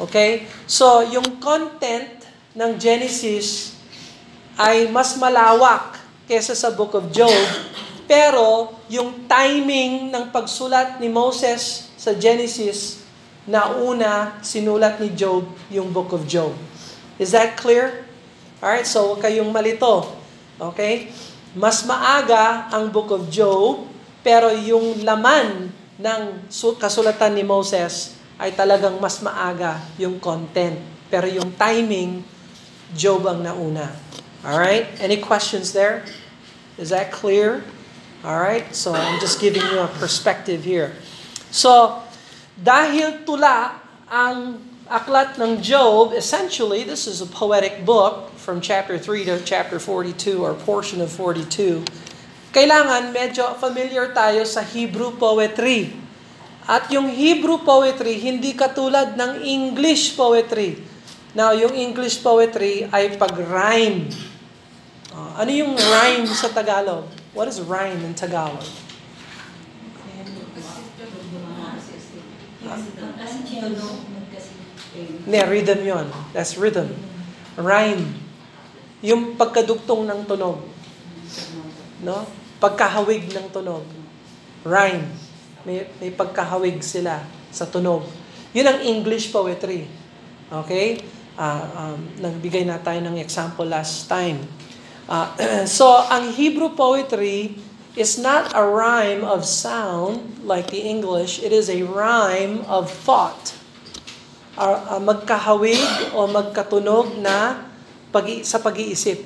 Okay? 0.01 0.49
So, 0.65 1.05
yung 1.05 1.37
content 1.37 2.25
ng 2.57 2.77
Genesis 2.77 3.77
ay 4.57 4.89
mas 4.89 5.17
malawak 5.17 6.01
kesa 6.29 6.53
sa 6.53 6.73
Book 6.73 6.93
of 6.97 7.09
Job, 7.09 7.33
pero 8.05 8.77
yung 8.89 9.25
timing 9.25 10.13
ng 10.13 10.29
pagsulat 10.29 11.01
ni 11.01 11.09
Moses 11.09 11.89
sa 11.97 12.13
Genesis, 12.13 13.03
nauna 13.43 14.39
sinulat 14.39 15.01
ni 15.03 15.11
Job 15.11 15.43
yung 15.67 15.91
Book 15.91 16.15
of 16.15 16.23
Job. 16.29 16.55
Is 17.19 17.35
that 17.35 17.59
clear? 17.59 18.07
Alright, 18.63 18.87
so 18.87 19.13
huwag 19.13 19.25
kayong 19.25 19.51
malito. 19.51 20.07
Okay? 20.55 21.11
Mas 21.53 21.83
maaga 21.83 22.71
ang 22.71 22.89
Book 22.89 23.11
of 23.11 23.27
Job, 23.27 23.85
pero 24.23 24.49
yung 24.55 25.03
laman 25.03 25.69
ng 25.99 26.21
kasulatan 26.79 27.35
ni 27.35 27.43
Moses 27.43 28.15
ay 28.43 28.51
talagang 28.51 28.99
mas 28.99 29.23
maaga 29.23 29.79
yung 29.95 30.19
content. 30.19 30.75
Pero 31.07 31.31
yung 31.31 31.55
timing, 31.55 32.27
Job 32.91 33.23
ang 33.23 33.39
nauna. 33.39 33.95
Alright? 34.43 34.91
Any 34.99 35.23
questions 35.23 35.71
there? 35.71 36.03
Is 36.75 36.91
that 36.91 37.15
clear? 37.15 37.63
Alright? 38.19 38.75
So 38.75 38.91
I'm 38.91 39.23
just 39.23 39.39
giving 39.39 39.63
you 39.63 39.79
a 39.79 39.87
perspective 39.87 40.67
here. 40.67 40.91
So, 41.47 42.03
dahil 42.59 43.23
tula 43.23 43.79
ang 44.11 44.59
aklat 44.91 45.39
ng 45.39 45.63
Job, 45.63 46.11
essentially, 46.11 46.83
this 46.83 47.07
is 47.07 47.23
a 47.23 47.29
poetic 47.29 47.87
book 47.87 48.35
from 48.35 48.59
chapter 48.59 48.99
3 48.99 49.25
to 49.31 49.39
chapter 49.47 49.79
42 49.79 50.43
or 50.43 50.51
portion 50.53 50.99
of 50.99 51.07
42. 51.07 51.87
Kailangan 52.51 53.15
medyo 53.15 53.55
familiar 53.55 54.11
tayo 54.11 54.43
sa 54.43 54.61
Hebrew 54.61 55.15
poetry. 55.15 56.02
At 56.63 56.87
yung 56.87 57.11
Hebrew 57.11 57.59
poetry, 57.59 58.15
hindi 58.23 58.55
katulad 58.55 59.19
ng 59.19 59.43
English 59.43 60.15
poetry. 60.15 60.79
Now, 61.35 61.51
yung 61.51 61.75
English 61.75 62.23
poetry 62.23 62.87
ay 62.87 63.19
pag-rhyme. 63.19 64.07
Uh, 65.11 65.31
ano 65.43 65.51
yung 65.51 65.75
rhyme 65.75 66.23
sa 66.31 66.47
Tagalog? 66.47 67.09
What 67.35 67.49
is 67.49 67.59
rhyme 67.59 67.99
in 68.05 68.15
Tagalog? 68.15 68.63
Ne, 75.27 75.39
rhythm 75.47 75.81
yon. 75.83 76.07
That's 76.31 76.55
rhythm. 76.55 76.95
Rhyme. 77.59 78.13
Yung 79.03 79.35
pagkadugtong 79.35 80.07
ng 80.07 80.21
tunog. 80.23 80.63
No? 82.05 82.23
Pagkahawig 82.63 83.35
ng 83.35 83.47
tunog. 83.51 83.83
Rhyme. 84.63 85.22
May, 85.63 85.87
may 86.03 86.11
pagkahawig 86.11 86.83
sila 86.83 87.23
sa 87.47 87.63
tunog. 87.63 88.03
Yun 88.51 88.67
ang 88.67 88.79
English 88.83 89.31
poetry. 89.31 89.87
Okay? 90.51 90.99
Uh, 91.33 91.65
um, 91.73 91.99
nagbigay 92.21 92.67
na 92.67 92.77
tayo 92.77 93.01
ng 93.01 93.17
example 93.17 93.65
last 93.65 94.05
time. 94.05 94.43
Uh, 95.07 95.27
so, 95.65 95.89
ang 96.07 96.35
Hebrew 96.35 96.75
poetry 96.75 97.57
is 97.95 98.17
not 98.17 98.53
a 98.57 98.63
rhyme 98.65 99.21
of 99.23 99.45
sound 99.45 100.41
like 100.45 100.69
the 100.73 100.81
English. 100.81 101.41
It 101.41 101.53
is 101.53 101.69
a 101.69 101.85
rhyme 101.85 102.65
of 102.65 102.89
thought. 102.89 103.53
Uh, 104.53 104.97
uh, 104.97 105.01
magkahawig 105.01 106.13
o 106.13 106.29
magkatunog 106.29 107.17
na 107.17 107.65
pag 108.13 108.29
sa 108.45 108.61
pag-iisip. 108.61 109.25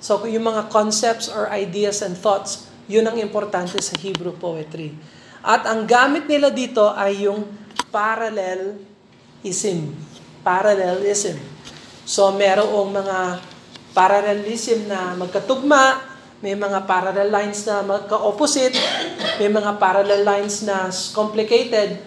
So, 0.00 0.24
yung 0.24 0.48
mga 0.48 0.72
concepts 0.72 1.28
or 1.28 1.52
ideas 1.52 2.00
and 2.00 2.16
thoughts, 2.16 2.66
yun 2.88 3.06
ang 3.06 3.20
importante 3.20 3.78
sa 3.78 3.94
Hebrew 4.00 4.34
poetry. 4.34 4.96
At 5.42 5.66
ang 5.66 5.90
gamit 5.90 6.30
nila 6.30 6.54
dito 6.54 6.86
ay 6.94 7.26
yung 7.26 7.50
parallelism. 7.90 9.90
Parallelism. 10.46 11.34
So, 12.06 12.30
merong 12.30 12.94
mga 12.94 13.42
parallelism 13.90 14.86
na 14.86 15.18
magkatugma, 15.18 16.12
may 16.42 16.58
mga 16.58 16.90
parallel 16.90 17.30
lines 17.30 17.62
na 17.66 17.86
magka-opposite, 17.86 18.74
may 19.38 19.46
mga 19.46 19.78
parallel 19.78 20.26
lines 20.26 20.66
na 20.66 20.90
complicated. 21.14 22.02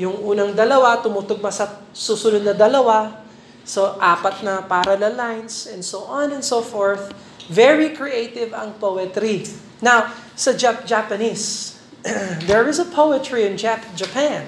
Yung 0.00 0.24
unang 0.24 0.56
dalawa 0.56 1.04
tumutugma 1.04 1.52
sa 1.52 1.84
susunod 1.92 2.40
na 2.40 2.56
dalawa. 2.56 3.20
So, 3.64 3.96
apat 4.00 4.44
na 4.44 4.64
parallel 4.64 5.16
lines, 5.16 5.68
and 5.68 5.80
so 5.80 6.04
on 6.04 6.32
and 6.32 6.44
so 6.44 6.60
forth. 6.60 7.12
Very 7.48 7.92
creative 7.92 8.56
ang 8.56 8.76
poetry. 8.80 9.44
Now, 9.84 10.08
sa 10.32 10.56
Jap- 10.56 10.88
Japanese, 10.88 11.73
there 12.48 12.68
is 12.68 12.76
a 12.76 12.84
poetry 12.84 13.48
in 13.48 13.56
Jap- 13.56 13.88
Japan. 13.96 14.44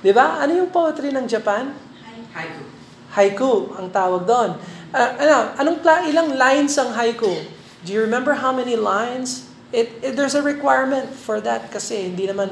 Di 0.00 0.12
ba? 0.12 0.40
Ano 0.40 0.56
yung 0.56 0.72
poetry 0.72 1.12
ng 1.12 1.28
Japan? 1.28 1.76
Haiku. 2.32 2.62
Haiku 3.14 3.52
ang 3.76 3.92
tawag 3.92 4.24
doon. 4.24 4.56
Uh, 4.90 5.10
ano, 5.20 5.36
anong 5.60 5.78
pla- 5.84 6.04
ilang 6.08 6.34
lines 6.34 6.74
ang 6.80 6.96
haiku? 6.96 7.30
Do 7.84 7.92
you 7.92 8.00
remember 8.00 8.40
how 8.40 8.50
many 8.50 8.74
lines? 8.74 9.46
It, 9.74 9.90
it 10.00 10.12
there's 10.16 10.34
a 10.34 10.42
requirement 10.42 11.12
for 11.12 11.42
that 11.44 11.68
kasi 11.68 12.08
hindi 12.08 12.24
naman 12.24 12.50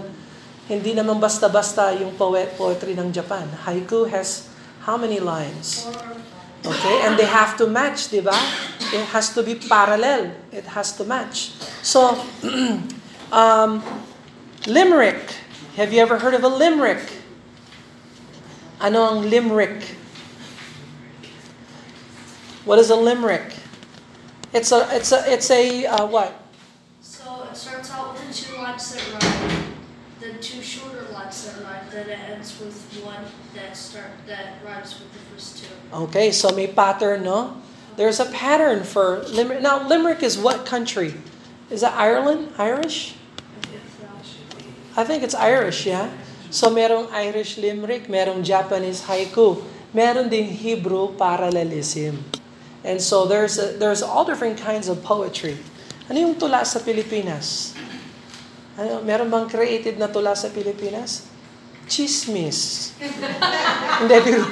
hindi 0.66 0.94
naman 0.94 1.18
basta-basta 1.18 1.94
yung 1.98 2.14
poet 2.14 2.54
poetry 2.54 2.94
ng 2.94 3.10
Japan. 3.10 3.48
Haiku 3.66 4.06
has 4.12 4.52
how 4.84 5.00
many 5.00 5.18
lines? 5.18 5.88
Okay, 6.62 7.02
and 7.02 7.18
they 7.18 7.26
have 7.26 7.58
to 7.58 7.66
match, 7.66 8.14
di 8.14 8.22
ba? 8.22 8.34
It 8.94 9.02
has 9.10 9.34
to 9.34 9.42
be 9.42 9.58
parallel. 9.58 10.30
It 10.54 10.62
has 10.78 10.94
to 10.94 11.02
match. 11.02 11.58
So, 11.82 12.14
um, 13.34 13.82
limerick. 14.66 15.36
Have 15.76 15.92
you 15.92 16.00
ever 16.00 16.18
heard 16.18 16.34
of 16.34 16.44
a 16.44 16.48
limerick? 16.48 17.02
Ano 18.80 19.04
ang 19.04 19.30
limerick? 19.30 19.96
What 22.64 22.78
is 22.78 22.90
a 22.90 22.96
limerick? 22.96 23.56
It's 24.52 24.70
a 24.70 24.86
it's 24.94 25.10
a 25.12 25.24
it's 25.32 25.50
a 25.50 25.86
uh, 25.86 26.06
what? 26.06 26.34
So 27.00 27.46
it 27.50 27.56
starts 27.56 27.90
out 27.90 28.12
with 28.12 28.26
the 28.28 28.34
two 28.34 28.56
lines 28.60 28.94
that 28.94 29.02
rhyme, 29.14 29.74
then 30.20 30.38
two 30.40 30.60
shorter 30.62 31.08
lines 31.10 31.46
that 31.46 31.64
rhyme, 31.64 31.86
then 31.90 32.10
it 32.10 32.18
ends 32.30 32.60
with 32.60 32.76
one 33.02 33.24
that 33.54 33.76
start 33.76 34.10
that 34.26 34.62
rhymes 34.64 34.98
with 35.00 35.12
the 35.12 35.18
first 35.30 35.64
two. 35.64 35.74
Okay, 35.92 36.30
so 36.30 36.54
may 36.54 36.66
pattern, 36.66 37.24
no? 37.24 37.56
There's 37.96 38.20
a 38.20 38.26
pattern 38.26 38.84
for 38.84 39.20
limerick. 39.28 39.62
Now, 39.62 39.86
limerick 39.86 40.22
is 40.22 40.38
what 40.38 40.66
country? 40.66 41.14
Is 41.70 41.80
that 41.80 41.94
Ireland? 41.94 42.52
Irish? 42.58 43.16
I 44.96 45.04
think 45.04 45.22
it's 45.22 45.34
Irish, 45.34 45.86
yeah. 45.86 46.12
So 46.52 46.68
merong 46.68 47.08
Irish 47.16 47.56
limerick, 47.56 48.12
merong 48.12 48.44
Japanese 48.44 49.08
haiku, 49.08 49.64
meron 49.96 50.28
ding 50.28 50.52
Hebrew 50.52 51.16
parallelism. 51.16 52.20
And 52.84 53.00
so 53.00 53.24
there's 53.24 53.56
a, 53.56 53.72
there's 53.78 54.02
all 54.02 54.24
different 54.24 54.60
kinds 54.60 54.88
of 54.92 55.00
poetry. 55.00 55.56
Ano 56.10 56.18
yung 56.20 56.36
tula 56.36 56.66
sa 56.68 56.82
Pilipinas? 56.84 57.72
Ano, 58.76 59.00
meron 59.00 59.32
bang 59.32 59.48
created 59.48 59.96
na 59.96 60.12
tula 60.12 60.36
sa 60.36 60.52
Pilipinas? 60.52 61.24
Chismis. 61.88 62.92
Hindi, 64.04 64.16
biro. 64.28 64.44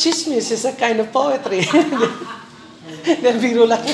Chismis 0.00 0.48
is 0.52 0.64
a 0.64 0.72
kind 0.72 1.04
of 1.04 1.12
poetry. 1.12 1.68
Hindi, 3.08 3.30
biro 3.44 3.68
lang. 3.68 3.84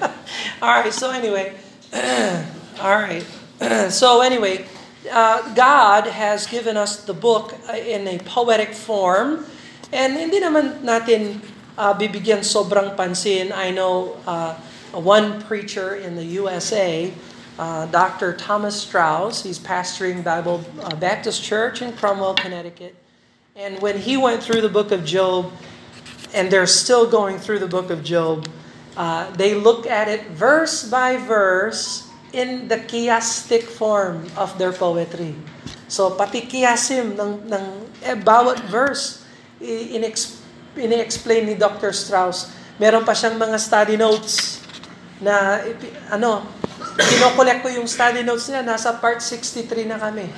Alright, 0.64 0.94
so 0.94 1.12
anyway. 1.12 1.52
Alright. 2.80 3.26
so 3.90 4.20
anyway, 4.20 4.66
uh, 5.10 5.54
God 5.54 6.06
has 6.06 6.46
given 6.46 6.76
us 6.76 7.04
the 7.04 7.14
book 7.14 7.54
uh, 7.68 7.72
in 7.72 8.06
a 8.08 8.18
poetic 8.18 8.74
form. 8.74 9.46
And 9.92 10.12
hindi 10.12 10.40
naman 10.40 10.84
natin 10.84 11.40
uh, 11.78 11.94
bibigyan 11.94 12.44
sobrang 12.44 12.96
pansin. 12.96 13.52
I 13.52 13.70
know 13.70 14.20
uh, 14.26 14.60
one 14.92 15.40
preacher 15.42 15.96
in 15.96 16.16
the 16.16 16.24
USA 16.42 17.12
uh, 17.58 17.86
Dr. 17.86 18.36
Thomas 18.36 18.76
Strauss. 18.76 19.42
He's 19.42 19.58
pastoring 19.58 20.22
Bible 20.22 20.60
uh, 20.82 20.94
Baptist 20.96 21.42
Church 21.42 21.80
in 21.80 21.96
Cromwell, 21.96 22.34
Connecticut. 22.34 22.94
And 23.56 23.80
when 23.80 23.96
he 23.96 24.18
went 24.20 24.42
through 24.42 24.60
the 24.60 24.68
book 24.68 24.92
of 24.92 25.04
Job, 25.04 25.48
and 26.34 26.52
they're 26.52 26.68
still 26.68 27.08
going 27.08 27.38
through 27.38 27.60
the 27.60 27.70
book 27.70 27.88
of 27.88 28.04
Job, 28.04 28.44
they 29.40 29.54
look 29.54 29.86
at 29.86 30.08
it 30.12 30.28
verse 30.28 30.84
by 30.84 31.16
verse 31.16 32.05
in 32.36 32.68
the 32.68 32.76
chiastic 32.84 33.64
form 33.64 34.28
of 34.36 34.52
their 34.60 34.76
poetry. 34.76 35.32
So 35.88 36.12
pati 36.12 36.44
chiasim 36.44 37.16
ng, 37.16 37.48
ng 37.48 37.64
eh, 38.04 38.12
bawat 38.20 38.60
verse, 38.68 39.24
in-explain 40.76 41.48
ni 41.48 41.56
Dr. 41.56 41.96
Strauss. 41.96 42.52
Meron 42.76 43.08
pa 43.08 43.16
siyang 43.16 43.40
mga 43.40 43.56
study 43.56 43.96
notes 43.96 44.60
na 45.16 45.64
ano, 46.12 46.44
kinokolek 47.00 47.64
ko 47.64 47.72
yung 47.72 47.88
study 47.88 48.20
notes 48.20 48.52
niya, 48.52 48.60
nasa 48.60 48.92
part 49.00 49.24
63 49.24 49.88
na 49.88 49.96
kami. 49.96 50.28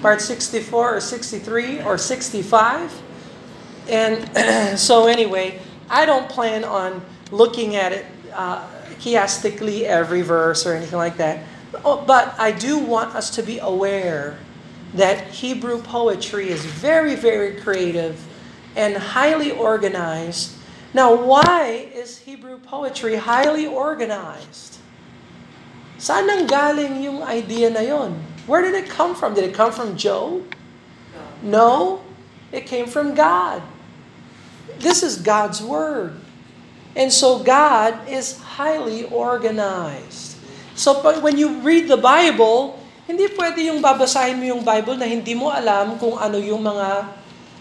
Part 0.00 0.24
64 0.24 0.72
or 0.72 0.96
63 0.96 1.84
or 1.84 2.00
65. 2.00 2.88
And 3.92 4.24
so 4.80 5.12
anyway, 5.12 5.60
I 5.92 6.08
don't 6.08 6.24
plan 6.32 6.64
on 6.64 7.04
looking 7.28 7.76
at 7.76 7.92
it 7.92 8.08
uh, 8.32 8.64
chiastically 9.00 9.82
every 9.82 10.22
verse 10.22 10.66
or 10.66 10.74
anything 10.74 10.98
like 10.98 11.16
that. 11.18 11.44
Oh, 11.84 12.02
but 12.06 12.34
I 12.38 12.52
do 12.52 12.78
want 12.78 13.14
us 13.14 13.30
to 13.36 13.42
be 13.42 13.58
aware 13.58 14.38
that 14.94 15.28
Hebrew 15.28 15.82
poetry 15.82 16.48
is 16.48 16.64
very, 16.64 17.14
very 17.14 17.60
creative 17.60 18.20
and 18.76 18.96
highly 18.96 19.50
organized. 19.50 20.56
Now, 20.94 21.14
why 21.14 21.90
is 21.92 22.18
Hebrew 22.18 22.58
poetry 22.58 23.16
highly 23.16 23.66
organized? 23.66 24.78
Saan 25.98 26.26
nang 26.26 26.46
galing 26.46 27.02
yung 27.02 27.22
idea 27.22 27.70
na 27.70 27.80
yon? 27.80 28.14
Where 28.46 28.62
did 28.62 28.74
it 28.74 28.90
come 28.90 29.14
from? 29.14 29.34
Did 29.34 29.44
it 29.44 29.54
come 29.54 29.72
from 29.72 29.96
Job? 29.96 30.42
No. 31.42 32.02
It 32.52 32.66
came 32.66 32.86
from 32.86 33.14
God. 33.14 33.62
This 34.78 35.02
is 35.02 35.18
God's 35.18 35.62
Word. 35.62 36.14
And 36.94 37.10
so 37.10 37.42
God 37.42 38.06
is 38.06 38.38
highly 38.58 39.04
organized. 39.10 40.38
So 40.78 40.94
when 41.22 41.38
you 41.38 41.58
read 41.62 41.90
the 41.90 41.98
Bible, 41.98 42.78
hindi 43.04 43.26
pwede 43.34 43.66
yung 43.66 43.82
babasahin 43.82 44.38
mo 44.38 44.46
yung 44.46 44.62
Bible 44.62 44.96
na 44.96 45.06
hindi 45.06 45.34
mo 45.34 45.50
alam 45.50 45.98
kung 45.98 46.16
ano 46.16 46.38
yung 46.38 46.62
mga 46.62 46.88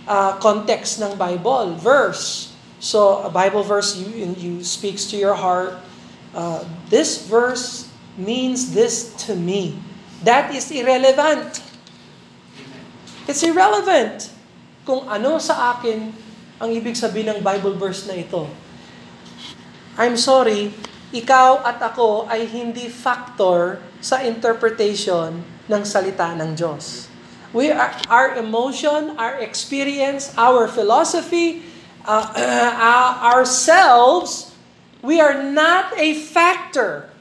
uh, 0.05 0.31
context 0.37 1.01
ng 1.01 1.17
Bible, 1.17 1.75
verse. 1.81 2.53
So 2.77 3.25
a 3.25 3.31
Bible 3.31 3.65
verse 3.65 3.97
you, 3.97 4.33
you 4.37 4.53
speaks 4.63 5.09
to 5.09 5.15
your 5.17 5.33
heart. 5.35 5.81
Uh, 6.33 6.65
this 6.89 7.25
verse 7.25 7.89
means 8.17 8.73
this 8.73 9.13
to 9.25 9.33
me. 9.33 9.77
That 10.23 10.53
is 10.53 10.69
irrelevant. 10.71 11.59
It's 13.27 13.41
irrelevant 13.43 14.29
kung 14.83 15.07
ano 15.07 15.39
sa 15.39 15.75
akin 15.75 16.11
ang 16.59 16.69
ibig 16.71 16.95
sabihin 16.95 17.35
ng 17.35 17.39
Bible 17.43 17.75
verse 17.75 18.07
na 18.07 18.15
ito. 18.15 18.47
I'm 19.93 20.17
sorry, 20.17 20.73
ikaw 21.13 21.61
at 21.61 21.77
ako 21.77 22.25
ay 22.25 22.49
hindi 22.49 22.89
factor 22.89 23.77
sa 24.01 24.25
interpretation 24.25 25.45
ng 25.69 25.81
salita 25.85 26.33
ng 26.33 26.57
Diyos. 26.57 27.05
We 27.53 27.69
are, 27.69 27.93
our 28.09 28.33
emotion, 28.33 29.13
our 29.21 29.37
experience, 29.37 30.33
our 30.33 30.65
philosophy, 30.65 31.61
uh, 32.09 32.33
uh, 32.33 33.37
ourselves, 33.37 34.57
we 35.05 35.21
are 35.21 35.37
not 35.37 35.93
a 36.01 36.17
factor 36.17 37.13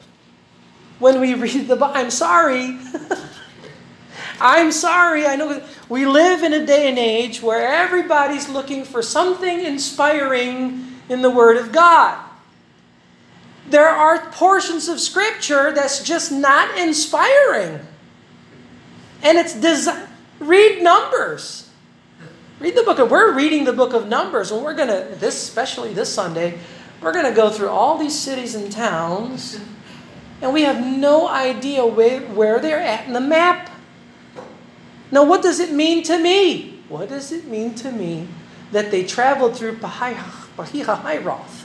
when 0.96 1.20
we 1.20 1.34
read 1.36 1.68
the 1.68 1.76
Bible. 1.76 1.92
I'm 1.92 2.08
sorry. 2.08 2.80
I'm 4.40 4.72
sorry. 4.72 5.28
I 5.28 5.36
know 5.36 5.60
we 5.92 6.08
live 6.08 6.42
in 6.42 6.56
a 6.56 6.64
day 6.64 6.88
and 6.88 6.96
age 6.96 7.44
where 7.44 7.68
everybody's 7.68 8.48
looking 8.48 8.88
for 8.88 9.02
something 9.02 9.60
inspiring 9.60 10.88
in 11.12 11.20
the 11.20 11.30
Word 11.30 11.60
of 11.60 11.70
God. 11.70 12.31
There 13.68 13.88
are 13.88 14.30
portions 14.30 14.88
of 14.88 15.00
Scripture 15.00 15.72
that's 15.72 16.02
just 16.02 16.32
not 16.32 16.78
inspiring. 16.78 17.80
And 19.22 19.38
it's 19.38 19.88
read 20.40 20.82
Numbers. 20.82 21.70
Read 22.60 22.74
the 22.74 22.82
book 22.82 22.98
of 22.98 23.10
we're 23.10 23.34
reading 23.34 23.64
the 23.64 23.72
book 23.72 23.92
of 23.92 24.08
Numbers, 24.08 24.50
and 24.50 24.62
we're 24.62 24.74
gonna 24.74 25.08
this 25.18 25.42
especially 25.42 25.92
this 25.92 26.12
Sunday, 26.12 26.58
we're 27.00 27.12
gonna 27.12 27.34
go 27.34 27.50
through 27.50 27.70
all 27.70 27.98
these 27.98 28.18
cities 28.18 28.54
and 28.54 28.70
towns 28.70 29.60
and 30.42 30.52
we 30.52 30.62
have 30.62 30.84
no 30.84 31.28
idea 31.28 31.86
where, 31.86 32.20
where 32.20 32.58
they're 32.58 32.80
at 32.80 33.06
in 33.06 33.12
the 33.12 33.20
map. 33.20 33.70
Now, 35.12 35.24
what 35.24 35.40
does 35.40 35.60
it 35.60 35.72
mean 35.72 36.02
to 36.04 36.18
me? 36.18 36.82
What 36.88 37.08
does 37.10 37.30
it 37.30 37.46
mean 37.46 37.76
to 37.76 37.92
me 37.92 38.26
that 38.72 38.90
they 38.90 39.04
traveled 39.04 39.56
through 39.56 39.76
Pahihahairoth? 39.76 41.61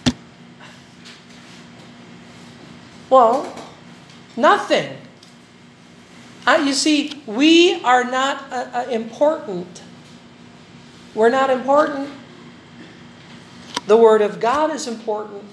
Well, 3.10 3.48
nothing. 4.36 4.98
Uh, 6.48 6.64
you 6.64 6.72
see, 6.72 7.24
we 7.28 7.84
are 7.84 8.04
not 8.04 8.52
uh, 8.52 8.84
uh, 8.84 8.88
important. 8.88 9.84
We're 11.16 11.32
not 11.32 11.50
important. 11.50 12.08
The 13.88 13.98
Word 13.98 14.22
of 14.22 14.40
God 14.40 14.72
is 14.72 14.88
important. 14.88 15.44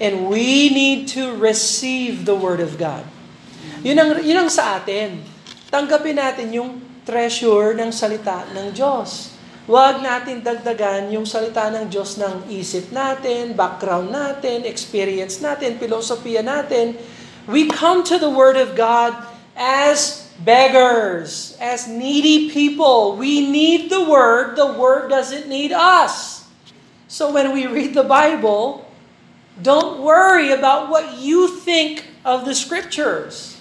And 0.00 0.28
we 0.28 0.72
need 0.72 1.08
to 1.12 1.36
receive 1.36 2.24
the 2.24 2.34
Word 2.34 2.60
of 2.60 2.80
God. 2.80 3.04
Yun 3.84 4.00
ang, 4.00 4.10
yun 4.24 4.48
ang 4.48 4.50
sa 4.52 4.80
atin. 4.80 5.24
Tanggapin 5.68 6.16
natin 6.16 6.52
yung 6.52 6.80
treasure 7.04 7.76
ng 7.76 7.92
salita 7.92 8.48
ng 8.52 8.72
Diyos. 8.72 9.29
Huwag 9.70 10.02
natin 10.02 10.42
dagdagan 10.42 11.14
yung 11.14 11.22
salita 11.22 11.70
ng 11.70 11.86
Diyos 11.86 12.18
ng 12.18 12.50
isip 12.50 12.90
natin, 12.90 13.54
background 13.54 14.10
natin, 14.10 14.66
experience 14.66 15.38
natin, 15.38 15.78
filosofiya 15.78 16.42
natin. 16.42 16.98
We 17.46 17.70
come 17.70 18.02
to 18.10 18.18
the 18.18 18.26
Word 18.26 18.58
of 18.58 18.74
God 18.74 19.14
as 19.54 20.26
beggars, 20.42 21.54
as 21.62 21.86
needy 21.86 22.50
people. 22.50 23.14
We 23.14 23.46
need 23.46 23.94
the 23.94 24.02
Word. 24.02 24.58
The 24.58 24.74
Word 24.74 25.06
doesn't 25.06 25.46
need 25.46 25.70
us. 25.70 26.42
So 27.06 27.30
when 27.30 27.54
we 27.54 27.70
read 27.70 27.94
the 27.94 28.02
Bible, 28.02 28.90
Don't 29.60 30.00
worry 30.00 30.56
about 30.56 30.88
what 30.88 31.20
you 31.20 31.60
think 31.60 32.08
of 32.24 32.48
the 32.48 32.56
scriptures. 32.56 33.60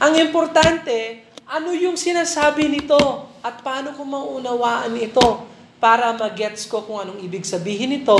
Ang 0.00 0.16
importante, 0.16 1.28
ano 1.44 1.76
yung 1.76 2.00
sinasabi 2.00 2.72
nito 2.72 3.28
at 3.40 3.64
paano 3.64 3.96
ko 3.96 4.04
maunawaan 4.04 4.92
ito 5.00 5.44
para 5.80 6.12
magets 6.12 6.68
ko 6.68 6.84
kung 6.84 7.00
anong 7.00 7.24
ibig 7.24 7.44
sabihin 7.44 7.96
nito 7.96 8.16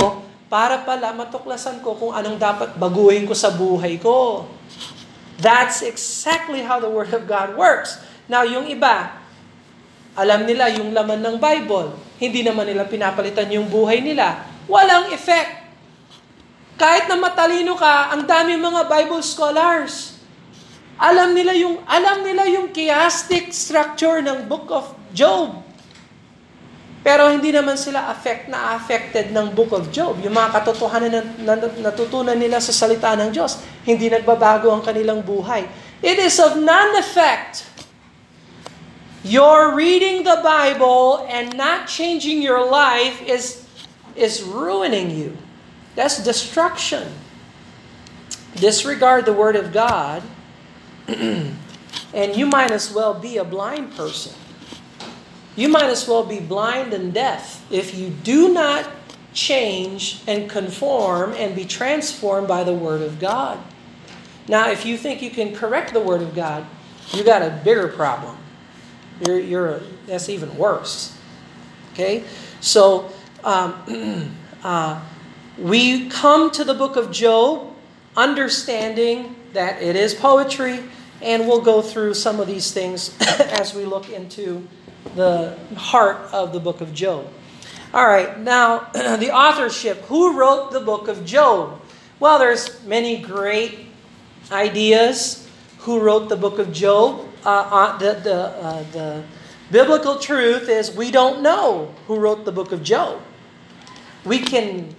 para 0.51 0.83
pala 0.83 1.15
matuklasan 1.15 1.79
ko 1.79 1.95
kung 1.95 2.11
anong 2.11 2.35
dapat 2.35 2.75
baguhin 2.75 3.23
ko 3.23 3.31
sa 3.31 3.53
buhay 3.53 3.95
ko. 4.01 4.49
That's 5.41 5.81
exactly 5.81 6.61
how 6.61 6.77
the 6.77 6.91
Word 6.91 7.15
of 7.15 7.25
God 7.25 7.55
works. 7.57 7.97
Now, 8.29 8.45
yung 8.45 8.69
iba, 8.69 9.15
alam 10.13 10.45
nila 10.45 10.69
yung 10.75 10.93
laman 10.93 11.23
ng 11.23 11.37
Bible. 11.41 11.95
Hindi 12.21 12.45
naman 12.45 12.69
nila 12.69 12.85
pinapalitan 12.85 13.49
yung 13.49 13.65
buhay 13.71 14.03
nila. 14.03 14.45
Walang 14.69 15.09
effect. 15.15 15.65
Kahit 16.77 17.09
na 17.09 17.17
matalino 17.17 17.73
ka, 17.73 18.13
ang 18.13 18.29
dami 18.29 18.53
mga 18.53 18.85
Bible 18.85 19.23
scholars. 19.25 20.20
Alam 21.01 21.33
nila 21.33 21.57
yung 21.57 21.81
alam 21.89 22.21
nila 22.21 22.45
yung 22.45 22.69
chiastic 22.69 23.49
structure 23.49 24.21
ng 24.21 24.45
book 24.45 24.69
of 24.69 24.93
Job. 25.17 25.57
Pero 27.01 27.33
hindi 27.33 27.49
naman 27.49 27.73
sila 27.81 28.13
affect 28.13 28.45
na 28.45 28.77
affected 28.77 29.33
ng 29.33 29.57
book 29.57 29.73
of 29.73 29.89
Job. 29.89 30.21
Yung 30.21 30.37
mga 30.37 30.61
katotohanan 30.61 31.09
na, 31.41 31.57
natutunan 31.81 32.37
nila 32.37 32.61
sa 32.61 32.69
salita 32.69 33.17
ng 33.17 33.33
Diyos, 33.33 33.57
hindi 33.81 34.05
nagbabago 34.05 34.69
ang 34.69 34.85
kanilang 34.85 35.25
buhay. 35.25 35.65
It 36.05 36.21
is 36.21 36.37
of 36.37 36.61
none 36.61 36.93
effect. 37.01 37.65
Your 39.25 39.73
reading 39.73 40.21
the 40.21 40.45
Bible 40.45 41.25
and 41.25 41.57
not 41.57 41.89
changing 41.89 42.45
your 42.45 42.61
life 42.61 43.17
is 43.25 43.65
is 44.13 44.45
ruining 44.45 45.09
you. 45.09 45.33
That's 45.97 46.21
destruction. 46.21 47.09
Disregard 48.53 49.25
the 49.25 49.33
Word 49.33 49.57
of 49.57 49.73
God, 49.73 50.21
And 52.13 52.35
you 52.35 52.45
might 52.45 52.71
as 52.71 52.93
well 52.93 53.13
be 53.13 53.37
a 53.37 53.43
blind 53.43 53.95
person. 53.95 54.33
You 55.55 55.69
might 55.69 55.89
as 55.89 56.07
well 56.07 56.23
be 56.23 56.39
blind 56.39 56.93
and 56.93 57.13
deaf 57.13 57.65
if 57.71 57.95
you 57.95 58.09
do 58.09 58.53
not 58.53 58.89
change 59.33 60.21
and 60.27 60.49
conform 60.49 61.33
and 61.33 61.55
be 61.55 61.65
transformed 61.65 62.47
by 62.47 62.63
the 62.63 62.73
Word 62.73 63.01
of 63.01 63.19
God. 63.19 63.59
Now, 64.47 64.69
if 64.69 64.85
you 64.85 64.97
think 64.97 65.21
you 65.21 65.29
can 65.29 65.55
correct 65.55 65.93
the 65.93 65.99
Word 66.01 66.21
of 66.21 66.35
God, 66.35 66.65
you 67.13 67.23
got 67.23 67.41
a 67.41 67.61
bigger 67.63 67.87
problem. 67.87 68.37
You're, 69.25 69.39
you're 69.39 69.81
that's 70.07 70.29
even 70.29 70.57
worse. 70.57 71.17
Okay, 71.93 72.23
so 72.59 73.11
um, 73.43 74.35
uh, 74.63 75.01
we 75.57 76.09
come 76.09 76.51
to 76.51 76.63
the 76.63 76.73
book 76.73 76.95
of 76.95 77.11
Job, 77.11 77.73
understanding 78.17 79.35
that 79.53 79.81
it 79.81 79.95
is 79.95 80.13
poetry, 80.13 80.79
and 81.21 81.47
we'll 81.47 81.61
go 81.61 81.81
through 81.81 82.13
some 82.13 82.39
of 82.39 82.47
these 82.47 82.71
things 82.71 83.15
as 83.21 83.73
we 83.73 83.85
look 83.85 84.09
into 84.09 84.67
the 85.15 85.57
heart 85.75 86.17
of 86.33 86.53
the 86.53 86.59
book 86.59 86.81
of 86.81 86.93
Job. 86.93 87.27
All 87.93 88.07
right, 88.07 88.39
now 88.39 88.79
the 88.93 89.31
authorship. 89.35 89.97
Who 90.05 90.37
wrote 90.37 90.71
the 90.71 90.79
book 90.79 91.07
of 91.07 91.25
Job? 91.25 91.81
Well, 92.19 92.39
there's 92.39 92.83
many 92.85 93.17
great 93.17 93.87
ideas 94.51 95.47
who 95.79 95.99
wrote 95.99 96.29
the 96.29 96.37
book 96.37 96.59
of 96.59 96.71
Job. 96.71 97.27
Uh, 97.43 97.49
uh, 97.49 97.97
the 97.97 98.13
the, 98.21 98.35
uh, 98.35 98.83
the 98.91 99.23
biblical 99.71 100.19
truth 100.19 100.69
is 100.69 100.95
we 100.95 101.11
don't 101.11 101.41
know 101.41 101.93
who 102.07 102.17
wrote 102.19 102.45
the 102.45 102.51
book 102.51 102.71
of 102.71 102.83
Job. 102.83 103.19
We 104.23 104.39
can 104.39 104.95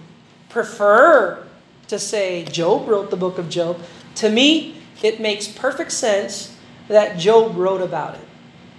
prefer 0.49 1.47
to 1.87 1.97
say 1.97 2.43
Job 2.45 2.87
wrote 2.87 3.09
the 3.09 3.17
book 3.17 3.37
of 3.37 3.49
Job. 3.49 3.79
To 4.15 4.29
me, 4.29 4.82
it 5.03 5.19
makes 5.19 5.47
perfect 5.47 5.91
sense 5.91 6.57
that 6.87 7.19
Job 7.19 7.55
wrote 7.55 7.81
about 7.81 8.15
it 8.15 8.25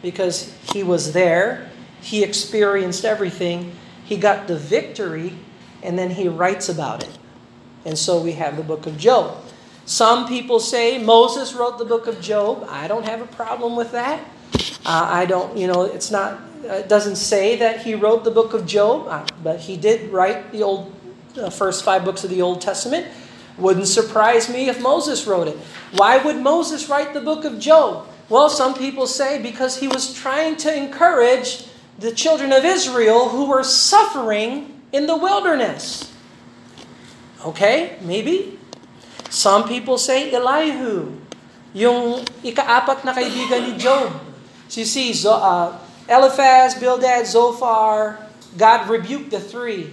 because 0.03 0.53
he 0.73 0.83
was 0.83 1.13
there, 1.13 1.71
he 2.01 2.25
experienced 2.25 3.05
everything, 3.05 3.73
he 4.05 4.17
got 4.17 4.47
the 4.49 4.57
victory, 4.57 5.33
and 5.83 5.99
then 5.99 6.11
he 6.11 6.29
writes 6.29 6.69
about 6.69 7.05
it. 7.05 7.19
And 7.85 7.97
so 7.97 8.21
we 8.21 8.33
have 8.33 8.57
the 8.57 8.63
book 8.63 8.87
of 8.87 8.99
Job. 8.99 9.43
Some 9.87 10.27
people 10.27 10.61
say 10.61 10.99
Moses 10.99 11.55
wrote 11.55 11.79
the 11.79 11.85
book 11.85 12.07
of 12.07 12.21
Job. 12.21 12.67
I 12.71 12.89
don't 12.89 13.05
have 13.05 13.21
a 13.21 13.27
problem 13.27 13.77
with 13.77 13.93
that. 13.93 14.21
Uh, 14.87 15.09
I 15.11 15.27
don't, 15.27 15.57
you 15.57 15.67
know, 15.67 15.83
it's 15.83 16.11
not, 16.11 16.41
uh, 16.65 16.75
it 16.75 16.89
doesn't 16.89 17.17
say 17.17 17.57
that 17.57 17.83
he 17.83 17.95
wrote 17.95 18.25
the 18.25 18.31
book 18.31 18.55
of 18.55 18.67
Job, 18.67 19.07
uh, 19.09 19.27
but 19.43 19.61
he 19.61 19.77
did 19.77 20.11
write 20.11 20.53
the 20.53 20.63
old, 20.63 20.95
first 21.53 21.85
five 21.85 22.05
books 22.05 22.25
of 22.25 22.31
the 22.31 22.41
Old 22.41 22.61
Testament. 22.61 23.07
Wouldn't 23.59 23.87
surprise 23.87 24.51
me 24.51 24.69
if 24.69 24.81
Moses 24.81 25.27
wrote 25.27 25.49
it. 25.49 25.57
Why 25.93 26.19
would 26.19 26.39
Moses 26.39 26.89
write 26.89 27.15
the 27.15 27.21
book 27.21 27.45
of 27.45 27.59
Job? 27.59 28.09
Well, 28.29 28.49
some 28.49 28.75
people 28.75 29.07
say 29.07 29.41
because 29.41 29.79
he 29.79 29.87
was 29.87 30.13
trying 30.13 30.57
to 30.65 30.75
encourage 30.75 31.67
the 31.99 32.11
children 32.11 32.53
of 32.53 32.65
Israel 32.65 33.29
who 33.29 33.47
were 33.47 33.63
suffering 33.63 34.83
in 34.93 35.07
the 35.07 35.17
wilderness. 35.17 36.11
Okay, 37.45 37.99
maybe. 38.01 38.59
Some 39.31 39.69
people 39.69 39.99
say 39.99 40.31
Elihu, 40.33 41.13
yung 41.75 42.25
ikaapat 42.43 43.05
na 43.05 43.13
kaibigan 43.13 43.71
ni 43.71 43.79
Job. 43.79 44.11
So 44.67 44.81
you 44.81 44.89
see, 44.89 45.13
uh, 45.27 45.77
Eliphaz, 46.09 46.75
Bildad, 46.75 47.27
Zophar, 47.27 48.19
God 48.57 48.89
rebuked 48.89 49.31
the 49.31 49.41
three. 49.41 49.93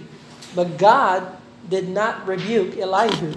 But 0.54 0.78
God 0.78 1.26
did 1.72 1.88
not 1.88 2.28
rebuke 2.28 2.76
Elihu. 2.76 3.32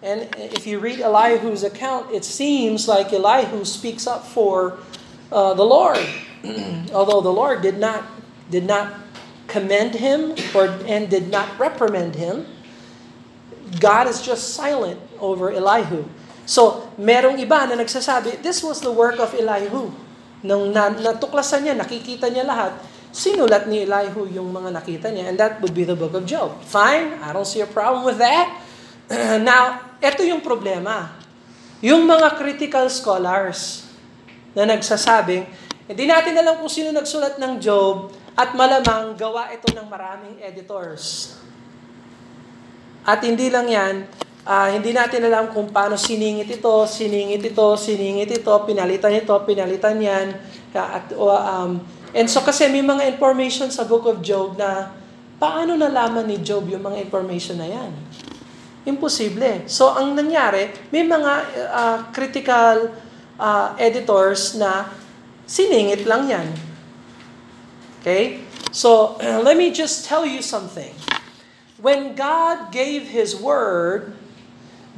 And 0.00 0.32
if 0.40 0.64
you 0.64 0.80
read 0.80 1.04
Elihu's 1.04 1.60
account, 1.60 2.08
it 2.08 2.24
seems 2.24 2.88
like 2.88 3.12
Elihu 3.12 3.68
speaks 3.68 4.08
up 4.08 4.24
for 4.24 4.80
uh, 5.28 5.52
the 5.52 5.68
Lord, 5.68 6.00
although 6.96 7.20
the 7.20 7.34
Lord 7.34 7.60
did 7.60 7.76
not 7.76 8.08
did 8.48 8.64
not 8.64 9.04
commend 9.44 10.00
him 10.00 10.32
or 10.56 10.72
and 10.88 11.12
did 11.12 11.28
not 11.28 11.52
reprimand 11.60 12.16
him. 12.16 12.48
God 13.76 14.08
is 14.08 14.24
just 14.24 14.56
silent 14.56 14.96
over 15.20 15.52
Elihu. 15.52 16.08
So, 16.48 16.88
merong 16.96 17.36
iba 17.36 17.68
na 17.68 17.76
nagsasabi, 17.76 18.40
this 18.40 18.64
was 18.64 18.80
the 18.80 18.88
work 18.88 19.20
of 19.20 19.36
Elihu. 19.36 19.92
Nung 20.40 20.72
na, 20.72 20.88
natuklasan 20.88 21.68
niya, 21.68 21.76
nakikita 21.76 22.32
niya 22.32 22.48
lahat, 22.48 22.72
sinulat 23.12 23.66
ni 23.66 23.88
Elihu 23.88 24.28
yung 24.28 24.52
mga 24.52 24.70
nakita 24.74 25.08
niya, 25.08 25.32
and 25.32 25.36
that 25.40 25.58
would 25.60 25.72
be 25.72 25.84
the 25.84 25.96
book 25.96 26.12
of 26.12 26.28
Job. 26.28 26.60
Fine, 26.64 27.20
I 27.20 27.32
don't 27.32 27.48
see 27.48 27.64
a 27.64 27.68
problem 27.68 28.04
with 28.04 28.20
that. 28.20 28.52
now, 29.42 29.96
ito 29.98 30.22
yung 30.24 30.44
problema. 30.44 31.16
Yung 31.80 32.04
mga 32.04 32.34
critical 32.36 32.90
scholars 32.90 33.86
na 34.52 34.66
nagsasabing, 34.66 35.46
hindi 35.88 36.04
natin 36.04 36.36
alam 36.36 36.60
kung 36.60 36.68
sino 36.68 36.92
nagsulat 36.92 37.40
ng 37.40 37.62
Job 37.62 38.12
at 38.36 38.52
malamang 38.52 39.16
gawa 39.16 39.50
ito 39.50 39.72
ng 39.72 39.86
maraming 39.88 40.36
editors. 40.42 41.34
At 43.08 43.24
hindi 43.24 43.48
lang 43.48 43.66
yan, 43.66 43.94
uh, 44.44 44.68
hindi 44.68 44.92
natin 44.92 45.24
alam 45.26 45.48
kung 45.50 45.72
paano 45.72 45.96
siningit 45.96 46.48
ito, 46.48 46.84
siningit 46.84 47.40
ito, 47.40 47.66
siningit 47.74 48.30
ito, 48.30 48.52
pinalitan 48.68 49.16
ito, 49.16 49.34
pinalitan 49.48 49.96
yan. 49.96 50.26
At, 50.76 51.10
um, 51.16 51.80
and 52.16 52.28
so 52.28 52.40
kasi 52.40 52.68
may 52.68 52.84
mga 52.84 53.08
information 53.12 53.68
sa 53.72 53.84
book 53.84 54.08
of 54.08 54.24
Job 54.24 54.56
na 54.56 54.92
paano 55.36 55.76
nalaman 55.76 56.28
ni 56.28 56.40
Job 56.40 56.68
yung 56.68 56.84
mga 56.84 57.04
information 57.04 57.60
na 57.60 57.68
yan? 57.68 57.92
Imposible. 58.88 59.68
So 59.68 59.92
ang 59.92 60.16
nangyari, 60.16 60.72
may 60.88 61.04
mga 61.04 61.32
uh, 61.68 61.98
critical 62.12 62.92
uh, 63.38 63.76
editors 63.78 64.58
na 64.58 64.90
siningit 65.48 66.04
lang 66.04 66.28
yan. 66.28 66.48
Okay? 68.02 68.44
So, 68.70 69.16
let 69.46 69.56
me 69.56 69.70
just 69.70 70.04
tell 70.04 70.26
you 70.26 70.42
something. 70.42 70.92
When 71.80 72.14
God 72.14 72.70
gave 72.70 73.08
His 73.08 73.34
word, 73.38 74.12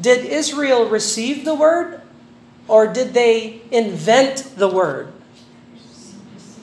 did 0.00 0.24
Israel 0.24 0.88
receive 0.88 1.44
the 1.44 1.54
word 1.54 2.00
or 2.66 2.88
did 2.88 3.12
they 3.12 3.62
invent 3.70 4.56
the 4.56 4.68
word? 4.68 5.12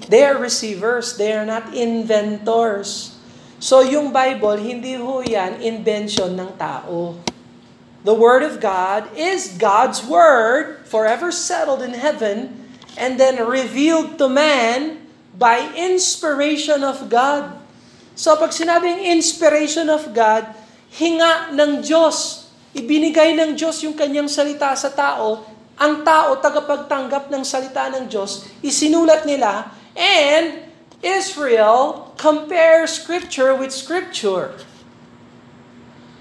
They 0.07 0.23
are 0.23 0.39
receivers, 0.39 1.19
they 1.19 1.35
are 1.35 1.43
not 1.43 1.75
inventors. 1.75 3.15
So 3.59 3.83
yung 3.83 4.15
Bible, 4.15 4.55
hindi 4.55 4.95
ho 4.95 5.19
yan 5.19 5.59
invention 5.59 6.39
ng 6.39 6.55
tao. 6.55 7.19
The 8.07 8.15
Word 8.15 8.47
of 8.47 8.63
God 8.63 9.11
is 9.19 9.59
God's 9.59 9.99
Word, 10.05 10.87
forever 10.87 11.27
settled 11.33 11.83
in 11.83 11.91
heaven, 11.91 12.55
and 12.95 13.19
then 13.19 13.35
revealed 13.43 14.15
to 14.15 14.31
man 14.31 15.03
by 15.35 15.67
inspiration 15.75 16.87
of 16.87 17.11
God. 17.11 17.59
So 18.15 18.39
pag 18.39 18.55
sinabing 18.55 19.03
inspiration 19.11 19.91
of 19.91 20.15
God, 20.15 20.47
hinga 20.95 21.51
ng 21.51 21.83
Diyos. 21.83 22.47
Ibinigay 22.73 23.35
ng 23.37 23.59
Diyos 23.59 23.83
yung 23.83 23.93
kanyang 23.93 24.31
salita 24.31 24.71
sa 24.73 24.89
tao. 24.89 25.43
Ang 25.77 26.01
tao, 26.01 26.37
tagapagtanggap 26.41 27.29
ng 27.29 27.43
salita 27.45 27.85
ng 27.93 28.09
Diyos, 28.09 28.49
isinulat 28.65 29.29
nila, 29.29 29.76
and 29.97 30.59
Israel 31.03 32.13
compares 32.17 32.91
Scripture 32.91 33.55
with 33.55 33.71
Scripture. 33.73 34.53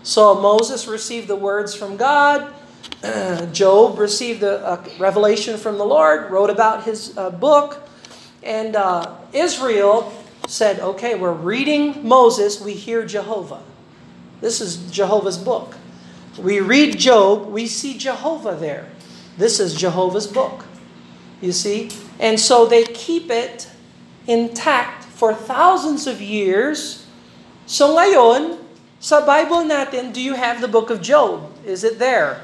So 0.02 0.40
Moses 0.40 0.86
received 0.86 1.28
the 1.28 1.36
words 1.36 1.74
from 1.74 1.96
God. 1.96 2.52
Job 3.52 3.98
received 3.98 4.42
a, 4.42 4.82
revelation 4.98 5.58
from 5.58 5.78
the 5.78 5.84
Lord, 5.84 6.30
wrote 6.30 6.50
about 6.50 6.84
his 6.84 7.16
uh, 7.18 7.30
book. 7.30 7.82
And 8.42 8.76
uh, 8.76 9.14
Israel 9.32 10.12
said, 10.46 10.78
okay, 10.80 11.16
we're 11.16 11.32
reading 11.32 12.06
Moses, 12.06 12.60
we 12.60 12.74
hear 12.74 13.04
Jehovah. 13.04 13.62
This 14.40 14.60
is 14.60 14.90
Jehovah's 14.90 15.38
book. 15.38 15.74
We 16.38 16.60
read 16.60 16.98
Job, 16.98 17.48
we 17.48 17.66
see 17.66 17.98
Jehovah 17.98 18.54
there. 18.54 18.88
This 19.36 19.58
is 19.58 19.74
Jehovah's 19.74 20.26
book. 20.26 20.64
You 21.40 21.52
see? 21.52 21.90
And 22.18 22.40
so 22.40 22.66
they 22.66 22.84
keep 22.84 23.30
it 23.30 23.68
intact 24.26 25.04
for 25.04 25.32
thousands 25.34 26.06
of 26.06 26.20
years. 26.20 27.06
So 27.66 27.96
ngayon, 27.96 28.58
sa 29.00 29.24
Bible 29.24 29.64
natin, 29.68 30.12
do 30.12 30.20
you 30.20 30.34
have 30.34 30.60
the 30.60 30.68
book 30.68 30.90
of 30.90 31.00
Job? 31.00 31.52
Is 31.64 31.84
it 31.84 31.98
there? 31.98 32.40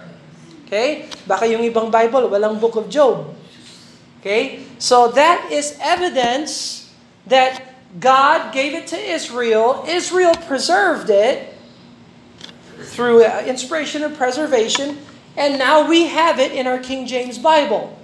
Okay? 0.66 1.08
Baka 1.26 1.48
yung 1.48 1.64
ibang 1.64 1.90
Bible, 1.90 2.28
walang 2.28 2.60
book 2.60 2.76
of 2.76 2.88
Job. 2.88 3.34
Okay? 4.20 4.64
So 4.78 5.08
that 5.12 5.52
is 5.52 5.76
evidence 5.80 6.88
that 7.26 7.72
God 8.00 8.52
gave 8.52 8.74
it 8.74 8.86
to 8.88 8.98
Israel. 8.98 9.84
Israel 9.88 10.32
preserved 10.48 11.10
it 11.10 11.52
through 12.92 13.24
uh, 13.24 13.44
inspiration 13.46 14.02
and 14.02 14.16
preservation. 14.16 14.98
And 15.36 15.58
now 15.58 15.88
we 15.88 16.08
have 16.08 16.38
it 16.38 16.52
in 16.52 16.66
our 16.66 16.78
King 16.78 17.06
James 17.06 17.38
Bible. 17.38 17.96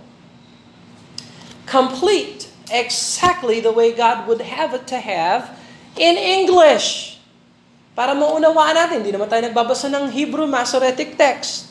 Complete, 1.69 2.49
exactly 2.73 3.61
the 3.61 3.73
way 3.73 3.93
God 3.93 4.27
would 4.27 4.41
have 4.41 4.73
it 4.73 4.89
to 4.89 4.99
have 4.99 5.53
in 5.97 6.17
English. 6.17 7.21
Para 7.93 8.15
maunawaan 8.17 8.79
natin, 8.79 9.05
hindi 9.05 9.13
naman 9.13 9.29
tayo 9.29 9.43
nagbabasa 9.45 9.91
ng 9.93 10.09
Hebrew 10.15 10.47
Masoretic 10.49 11.19
text. 11.19 11.69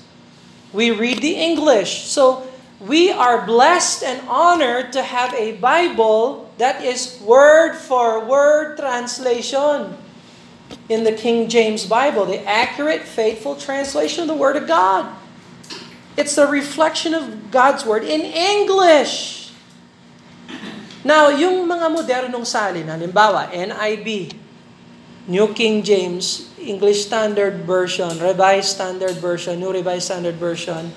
We 0.76 0.92
read 0.92 1.24
the 1.24 1.34
English. 1.34 2.06
So, 2.12 2.46
we 2.84 3.10
are 3.10 3.42
blessed 3.48 4.04
and 4.04 4.22
honored 4.30 4.94
to 4.94 5.02
have 5.02 5.34
a 5.34 5.58
Bible 5.58 6.52
that 6.58 6.84
is 6.84 7.18
word 7.24 7.74
for 7.74 8.22
word 8.22 8.78
translation 8.78 9.98
in 10.90 11.04
the 11.04 11.12
King 11.12 11.50
James 11.50 11.86
Bible, 11.86 12.26
the 12.26 12.46
accurate, 12.46 13.02
faithful 13.02 13.56
translation 13.56 14.22
of 14.22 14.28
the 14.28 14.36
Word 14.36 14.56
of 14.56 14.68
God. 14.68 15.10
It's 16.18 16.38
a 16.38 16.48
reflection 16.48 17.14
of 17.14 17.52
God's 17.52 17.86
Word 17.86 18.04
in 18.04 18.22
English. 18.22 19.37
Now, 21.08 21.32
yung 21.32 21.64
mga 21.64 21.88
modernong 21.88 22.44
salin, 22.44 22.92
halimbawa, 22.92 23.48
NIV, 23.56 24.36
New 25.32 25.48
King 25.56 25.80
James, 25.80 26.52
English 26.60 27.08
Standard 27.08 27.64
Version, 27.64 28.12
Revised 28.20 28.76
Standard 28.76 29.16
Version, 29.16 29.56
New 29.56 29.72
Revised 29.72 30.12
Standard 30.12 30.36
Version, 30.36 30.92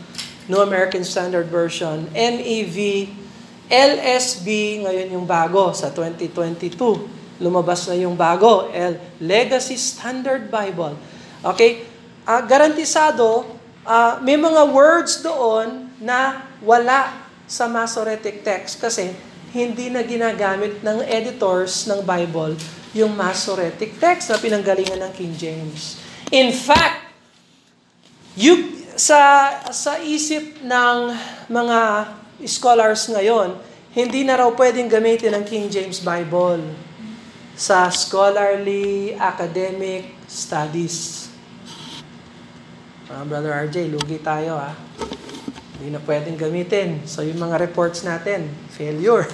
New 0.50 0.66
American 0.66 1.06
Standard 1.06 1.46
Version, 1.46 2.10
NEV, 2.10 3.06
LSB, 3.70 4.82
ngayon 4.82 5.14
yung 5.14 5.30
bago 5.30 5.70
sa 5.70 5.94
2022. 5.94 6.74
Lumabas 7.38 7.86
na 7.86 7.94
yung 7.94 8.18
bago, 8.18 8.66
L, 8.74 8.98
Legacy 9.22 9.78
Standard 9.78 10.50
Bible. 10.50 10.98
Okay? 11.46 11.86
Uh, 12.26 12.42
garantisado, 12.50 13.46
uh, 13.86 14.18
may 14.26 14.34
mga 14.34 14.74
words 14.74 15.22
doon 15.22 15.86
na 16.02 16.50
wala 16.66 17.14
sa 17.46 17.70
Masoretic 17.70 18.42
text 18.42 18.82
kasi 18.82 19.29
hindi 19.50 19.90
na 19.90 20.06
ginagamit 20.06 20.82
ng 20.82 21.02
editors 21.06 21.86
ng 21.90 22.06
Bible 22.06 22.54
yung 22.94 23.14
Masoretic 23.14 23.98
text 23.98 24.30
na 24.30 24.38
pinanggalingan 24.38 24.98
ng 24.98 25.12
King 25.14 25.34
James. 25.34 25.98
In 26.30 26.54
fact, 26.54 27.10
you, 28.38 28.86
sa, 28.94 29.50
sa 29.70 29.98
isip 29.98 30.62
ng 30.62 30.98
mga 31.50 31.78
scholars 32.46 33.10
ngayon, 33.10 33.58
hindi 33.90 34.22
na 34.22 34.38
raw 34.38 34.50
pwedeng 34.54 34.86
gamitin 34.86 35.34
ang 35.34 35.42
King 35.42 35.66
James 35.66 35.98
Bible 35.98 36.62
sa 37.58 37.90
scholarly 37.90 39.18
academic 39.18 40.14
studies. 40.30 41.26
Uh, 43.10 43.26
Brother 43.26 43.50
RJ, 43.66 43.90
lugi 43.90 44.22
tayo 44.22 44.54
ah. 44.54 44.74
Hindi 45.80 45.96
na 45.96 46.02
pwedeng 46.04 46.36
gamitin. 46.36 47.08
So 47.08 47.24
yung 47.24 47.40
mga 47.40 47.56
reports 47.56 48.04
natin, 48.04 48.52
failure. 48.68 49.24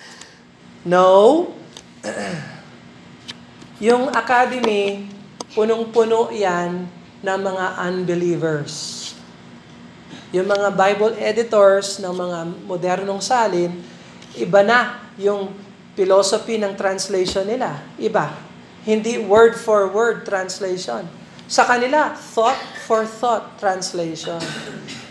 no. 0.88 1.52
yung 3.92 4.08
academy, 4.16 5.12
punong-puno 5.52 6.32
yan 6.32 6.88
ng 7.20 7.38
mga 7.44 7.66
unbelievers. 7.84 8.72
Yung 10.32 10.48
mga 10.48 10.72
Bible 10.72 11.20
editors 11.20 12.00
ng 12.00 12.16
mga 12.16 12.38
modernong 12.64 13.20
salin, 13.20 13.76
iba 14.40 14.64
na 14.64 15.04
yung 15.20 15.52
philosophy 15.92 16.56
ng 16.56 16.72
translation 16.80 17.44
nila. 17.44 17.76
Iba. 18.00 18.32
Hindi 18.88 19.20
word 19.20 19.60
for 19.60 19.84
word 19.92 20.24
translation. 20.24 21.04
Sa 21.44 21.68
kanila, 21.68 22.16
thought 22.16 22.56
for 22.88 23.04
thought 23.04 23.60
translation. 23.60 24.40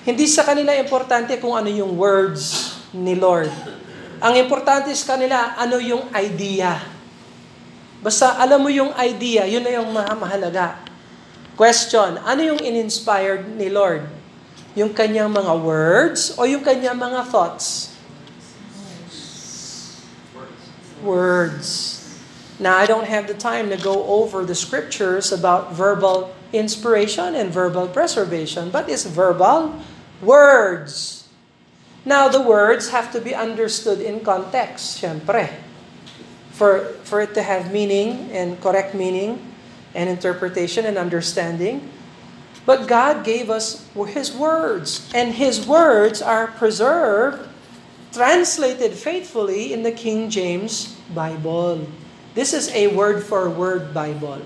Hindi 0.01 0.25
sa 0.25 0.41
kanila 0.41 0.73
importante 0.73 1.37
kung 1.37 1.53
ano 1.53 1.69
yung 1.69 1.93
words 1.93 2.73
ni 2.89 3.13
Lord. 3.13 3.53
Ang 4.17 4.33
importante 4.37 4.89
sa 4.97 5.13
kanila, 5.13 5.53
ano 5.53 5.77
yung 5.77 6.09
idea. 6.17 6.81
Basta 8.01 8.33
alam 8.41 8.65
mo 8.65 8.69
yung 8.73 8.89
idea, 8.97 9.45
yun 9.45 9.61
na 9.61 9.77
yung 9.77 9.93
mahalaga. 9.93 10.81
Question, 11.53 12.17
ano 12.25 12.41
yung 12.41 12.57
in-inspired 12.57 13.45
ni 13.53 13.69
Lord? 13.69 14.09
Yung 14.73 14.89
kanyang 14.89 15.29
mga 15.29 15.53
words 15.61 16.33
o 16.33 16.49
yung 16.49 16.65
kanyang 16.65 16.97
mga 16.97 17.21
thoughts? 17.29 17.93
Words. 21.05 22.01
Now, 22.57 22.77
I 22.77 22.89
don't 22.89 23.09
have 23.09 23.29
the 23.29 23.37
time 23.37 23.69
to 23.69 23.77
go 23.77 24.05
over 24.05 24.45
the 24.45 24.57
scriptures 24.57 25.29
about 25.29 25.73
verbal 25.73 26.33
inspiration 26.53 27.33
and 27.33 27.53
verbal 27.53 27.89
preservation, 27.89 28.69
but 28.69 28.89
it's 28.89 29.05
verbal 29.05 29.77
words. 30.21 31.27
Now, 32.05 32.29
the 32.29 32.41
words 32.41 32.89
have 32.89 33.11
to 33.13 33.21
be 33.21 33.35
understood 33.35 34.01
in 34.01 34.21
context, 34.21 35.01
syempre. 35.01 35.49
For, 36.51 36.93
for 37.05 37.21
it 37.21 37.33
to 37.33 37.41
have 37.41 37.73
meaning 37.73 38.29
and 38.31 38.59
correct 38.61 38.93
meaning 38.93 39.41
and 39.93 40.09
interpretation 40.09 40.85
and 40.85 40.97
understanding. 40.97 41.89
But 42.65 42.87
God 42.87 43.25
gave 43.25 43.49
us 43.49 43.89
His 44.13 44.29
words, 44.33 45.09
and 45.15 45.33
His 45.33 45.65
words 45.65 46.21
are 46.21 46.47
preserved, 46.47 47.49
translated 48.13 48.93
faithfully 48.93 49.73
in 49.73 49.81
the 49.81 49.91
King 49.91 50.29
James 50.29 50.93
Bible. 51.15 51.87
This 52.35 52.53
is 52.53 52.69
a 52.69 52.93
word-for-word 52.93 53.93
Bible. 53.93 54.45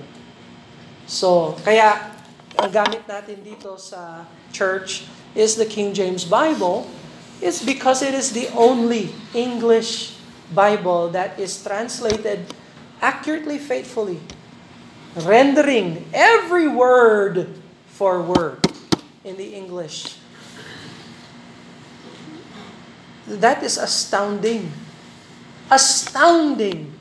So, 1.05 1.59
kaya 1.67 2.15
ang 2.55 2.71
gamit 2.71 3.03
natin 3.03 3.43
dito 3.43 3.75
sa 3.75 4.23
church 4.55 5.03
is 5.35 5.55
the 5.55 5.65
King 5.65 5.93
James 5.93 6.23
Bible 6.23 6.89
is 7.41 7.61
because 7.61 8.01
it 8.01 8.13
is 8.15 8.31
the 8.31 8.47
only 8.55 9.11
English 9.33 10.15
Bible 10.53 11.09
that 11.09 11.37
is 11.37 11.61
translated 11.61 12.47
accurately, 13.01 13.59
faithfully, 13.59 14.19
rendering 15.15 16.07
every 16.13 16.67
word 16.67 17.49
for 17.87 18.21
word 18.21 18.63
in 19.23 19.35
the 19.35 19.53
English. 19.55 20.17
That 23.27 23.63
is 23.63 23.77
astounding. 23.77 24.71
Astounding. 25.69 26.93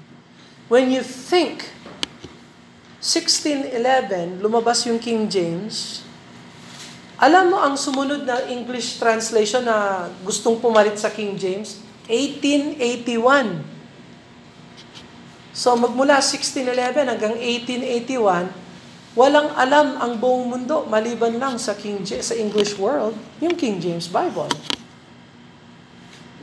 When 0.68 0.90
you 0.90 1.02
think 1.02 1.68
1611, 3.04 4.40
lumabas 4.40 4.88
yung 4.88 4.98
King 4.98 5.28
James, 5.28 6.00
alam 7.24 7.56
mo 7.56 7.56
ang 7.56 7.72
sumunod 7.72 8.28
na 8.28 8.44
English 8.52 9.00
translation 9.00 9.64
na 9.64 10.12
gustong 10.20 10.60
pumalit 10.60 11.00
sa 11.00 11.08
King 11.08 11.40
James? 11.40 11.80
1881. 12.04 13.64
So 15.56 15.72
magmula 15.72 16.20
1611 16.20 17.08
hanggang 17.08 17.34
1881, 17.40 18.52
walang 19.16 19.48
alam 19.56 19.96
ang 20.04 20.20
buong 20.20 20.52
mundo 20.52 20.84
maliban 20.84 21.40
lang 21.40 21.56
sa 21.56 21.72
King 21.72 22.04
sa 22.04 22.36
English 22.36 22.76
world, 22.76 23.16
yung 23.40 23.56
King 23.56 23.80
James 23.80 24.04
Bible. 24.04 24.52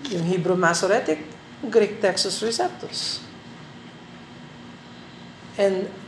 Yung 0.09 0.25
Hebrew 0.25 0.57
Masoretic, 0.57 1.21
Greek 1.69 2.01
Textus 2.01 2.41
Receptus. 2.41 3.21
And 5.61 6.00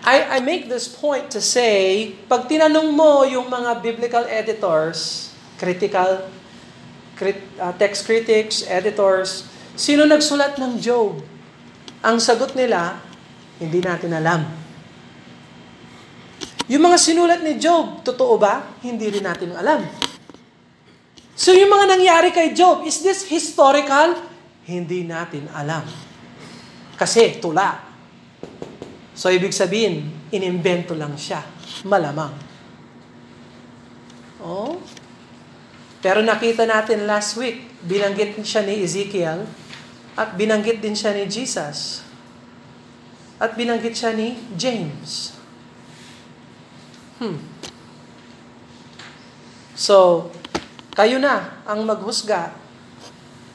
I, 0.00 0.36
I 0.36 0.38
make 0.40 0.68
this 0.72 0.88
point 0.88 1.28
to 1.36 1.44
say, 1.44 2.12
pag 2.24 2.48
tinanong 2.48 2.96
mo 2.96 3.20
yung 3.28 3.52
mga 3.52 3.84
biblical 3.84 4.24
editors, 4.24 5.28
critical, 5.60 6.24
crit, 7.20 7.44
uh, 7.60 7.76
text 7.76 8.08
critics, 8.08 8.64
editors, 8.64 9.44
sino 9.76 10.08
nagsulat 10.08 10.56
ng 10.56 10.80
Job? 10.80 11.20
Ang 12.00 12.16
sagot 12.16 12.56
nila, 12.56 12.96
hindi 13.60 13.84
natin 13.84 14.16
alam. 14.16 14.48
Yung 16.70 16.80
mga 16.80 16.96
sinulat 16.96 17.44
ni 17.44 17.60
Job, 17.60 18.00
totoo 18.00 18.40
ba? 18.40 18.80
Hindi 18.80 19.12
rin 19.12 19.26
natin 19.26 19.52
alam. 19.52 19.84
So 21.36 21.52
yung 21.52 21.68
mga 21.68 21.98
nangyari 21.98 22.28
kay 22.32 22.56
Job, 22.56 22.88
is 22.88 23.04
this 23.04 23.28
historical? 23.28 24.16
Hindi 24.64 25.04
natin 25.04 25.44
alam. 25.52 25.84
Kasi 26.96 27.36
tula. 27.36 27.89
So, 29.20 29.28
ibig 29.28 29.52
sabihin, 29.52 30.08
inimbento 30.32 30.96
lang 30.96 31.12
siya. 31.12 31.44
Malamang. 31.84 32.32
Oh? 34.40 34.80
Pero 36.00 36.24
nakita 36.24 36.64
natin 36.64 37.04
last 37.04 37.36
week, 37.36 37.68
binanggit 37.84 38.40
siya 38.40 38.64
ni 38.64 38.80
Ezekiel 38.80 39.44
at 40.16 40.32
binanggit 40.40 40.80
din 40.80 40.96
siya 40.96 41.12
ni 41.12 41.28
Jesus. 41.28 42.00
At 43.36 43.60
binanggit 43.60 43.92
siya 43.92 44.16
ni 44.16 44.40
James. 44.56 45.36
Hmm. 47.20 47.44
So, 49.76 50.28
kayo 50.96 51.20
na 51.20 51.60
ang 51.68 51.84
maghusga. 51.84 52.56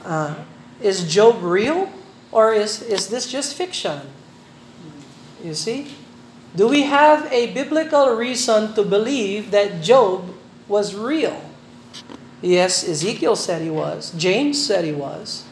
Uh, 0.05 0.45
is 0.77 1.09
Job 1.09 1.41
real? 1.41 1.89
Or 2.29 2.53
is, 2.53 2.85
is 2.85 3.09
this 3.09 3.25
just 3.25 3.57
fiction? 3.57 4.24
You 5.45 5.53
see? 5.53 5.93
Do 6.57 6.65
we 6.65 6.89
have 6.89 7.29
a 7.29 7.53
biblical 7.53 8.17
reason 8.17 8.73
to 8.73 8.81
believe 8.81 9.53
that 9.53 9.85
Job 9.85 10.33
was 10.65 10.97
real? 10.97 11.37
Yes, 12.41 12.81
Ezekiel 12.81 13.37
said 13.37 13.61
he 13.61 13.69
was. 13.69 14.09
James 14.17 14.57
said 14.57 14.89
he 14.89 14.95
was. 14.95 15.45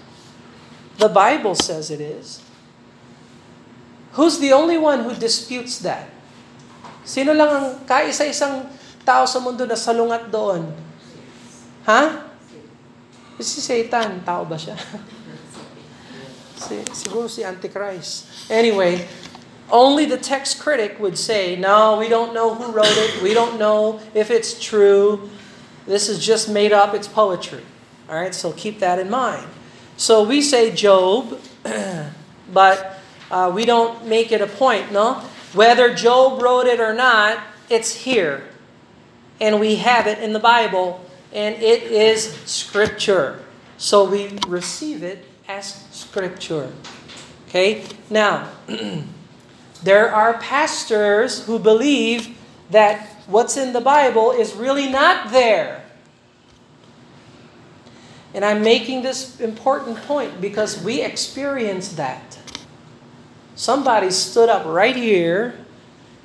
The 0.98 1.14
Bible 1.14 1.54
says 1.54 1.94
it 1.94 2.02
is. 2.02 2.42
Who's 4.18 4.42
the 4.42 4.50
only 4.50 4.82
one 4.82 5.06
who 5.06 5.14
disputes 5.14 5.78
that? 5.86 6.10
Sino 7.06 7.38
lang 7.38 7.50
ang 7.54 7.68
kaisa-isang 7.86 8.66
tao 9.06 9.30
sa 9.30 9.38
mundo 9.38 9.70
na 9.70 9.78
salungat 9.78 10.26
doon? 10.34 10.74
Ha? 11.86 12.34
Si 13.38 13.62
Satan, 13.62 14.26
tao 14.26 14.42
ba 14.48 14.58
siya? 14.58 14.78
si, 16.66 16.82
siguro 16.98 17.28
si 17.28 17.44
Antichrist. 17.44 18.48
Anyway, 18.48 19.04
only 19.70 20.06
the 20.06 20.18
text 20.18 20.60
critic 20.60 21.00
would 21.00 21.18
say, 21.18 21.56
no, 21.56 21.98
we 21.98 22.10
don't 22.10 22.34
know 22.34 22.54
who 22.54 22.72
wrote 22.72 22.86
it. 22.88 23.22
We 23.22 23.34
don't 23.34 23.58
know 23.58 24.00
if 24.14 24.30
it's 24.30 24.60
true. 24.60 25.30
This 25.86 26.10
is 26.10 26.24
just 26.24 26.50
made 26.50 26.72
up. 26.72 26.94
It's 26.94 27.08
poetry. 27.08 27.64
All 28.10 28.16
right, 28.16 28.36
so 28.36 28.52
keep 28.52 28.80
that 28.80 29.00
in 29.00 29.10
mind. 29.10 29.48
So 29.98 30.24
we 30.24 30.42
say 30.42 30.72
Job, 30.74 31.40
but 32.54 33.00
uh, 33.32 33.52
we 33.54 33.66
don't 33.66 34.06
make 34.08 34.32
it 34.32 34.42
a 34.42 34.48
point, 34.48 34.92
no? 34.92 35.16
Whether 35.54 35.94
Job 35.94 36.42
wrote 36.42 36.68
it 36.68 36.80
or 36.80 36.94
not, 36.94 37.40
it's 37.70 37.94
here. 37.96 38.44
And 39.40 39.60
we 39.60 39.76
have 39.76 40.08
it 40.08 40.20
in 40.20 40.34
the 40.34 40.40
Bible, 40.40 41.04
and 41.32 41.56
it 41.56 41.84
is 41.84 42.34
Scripture. 42.46 43.40
So 43.78 44.10
we 44.10 44.38
receive 44.48 45.04
it 45.04 45.26
as 45.48 45.86
Scripture. 45.92 46.72
Okay? 47.48 47.86
Now, 48.10 48.50
there 49.84 50.14
are 50.14 50.38
pastors 50.40 51.46
who 51.46 51.60
believe 51.60 52.38
that 52.70 53.08
what's 53.28 53.58
in 53.58 53.74
the 53.74 53.82
Bible 53.82 54.32
is 54.32 54.54
really 54.54 54.90
not 54.90 55.32
there. 55.32 55.84
And 58.34 58.44
I'm 58.44 58.64
making 58.64 59.04
this 59.04 59.40
important 59.40 59.98
point 59.98 60.42
because 60.42 60.84
we 60.84 61.02
experience 61.02 61.94
that. 61.94 62.40
Somebody 63.56 64.10
stood 64.10 64.50
up 64.50 64.66
right 64.66 64.96
here 64.96 65.54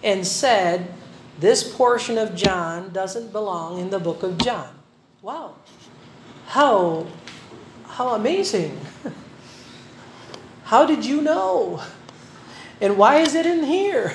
and 0.03 0.27
said, 0.27 0.95
This 1.39 1.77
portion 1.77 2.17
of 2.17 2.35
John 2.35 2.91
doesn't 2.93 3.33
belong 3.33 3.79
in 3.79 3.91
the 3.91 3.99
book 3.99 4.23
of 4.23 4.39
John. 4.39 4.71
Wow. 5.21 5.57
How 6.47 7.07
how 7.99 8.15
amazing. 8.15 8.79
How 10.65 10.87
did 10.87 11.05
you 11.05 11.21
know? 11.21 11.83
And 12.81 12.97
why 12.97 13.19
is 13.19 13.35
it 13.35 13.47
in 13.47 13.65
here? 13.65 14.13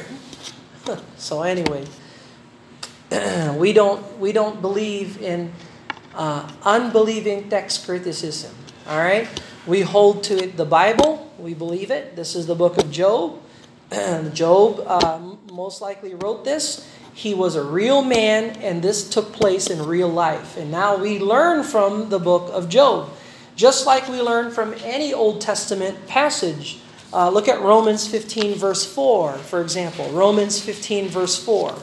so 1.17 1.43
anyway, 1.43 1.85
we 3.57 3.73
don't 3.73 4.19
we 4.19 4.31
don't 4.31 4.61
believe 4.61 5.21
in 5.21 5.51
uh, 6.15 6.49
unbelieving 6.63 7.49
text 7.49 7.85
criticism. 7.85 8.55
All 8.87 8.97
right, 8.97 9.27
we 9.67 9.81
hold 9.81 10.23
to 10.25 10.43
it, 10.43 10.57
the 10.57 10.65
Bible. 10.65 11.31
We 11.37 11.53
believe 11.53 11.91
it. 11.91 12.15
This 12.15 12.35
is 12.35 12.47
the 12.47 12.55
book 12.55 12.77
of 12.77 12.91
Job. 12.91 13.41
Job 14.33 14.83
uh, 14.87 15.19
most 15.51 15.81
likely 15.81 16.15
wrote 16.15 16.45
this. 16.45 16.89
He 17.13 17.33
was 17.33 17.55
a 17.55 17.63
real 17.63 18.01
man, 18.01 18.57
and 18.61 18.81
this 18.81 19.07
took 19.07 19.33
place 19.33 19.69
in 19.69 19.85
real 19.85 20.09
life. 20.09 20.57
And 20.57 20.71
now 20.71 20.97
we 20.97 21.19
learn 21.19 21.63
from 21.63 22.09
the 22.09 22.17
book 22.17 22.49
of 22.51 22.69
Job, 22.69 23.09
just 23.55 23.85
like 23.85 24.07
we 24.07 24.21
learn 24.21 24.51
from 24.51 24.73
any 24.83 25.13
Old 25.13 25.41
Testament 25.41 26.07
passage. 26.07 26.79
Uh, 27.13 27.29
look 27.29 27.47
at 27.47 27.61
Romans 27.61 28.07
15, 28.07 28.55
verse 28.57 28.83
4, 28.89 29.33
for 29.45 29.61
example. 29.61 30.09
Romans 30.09 30.59
15, 30.59 31.09
verse 31.09 31.37
4. 31.37 31.77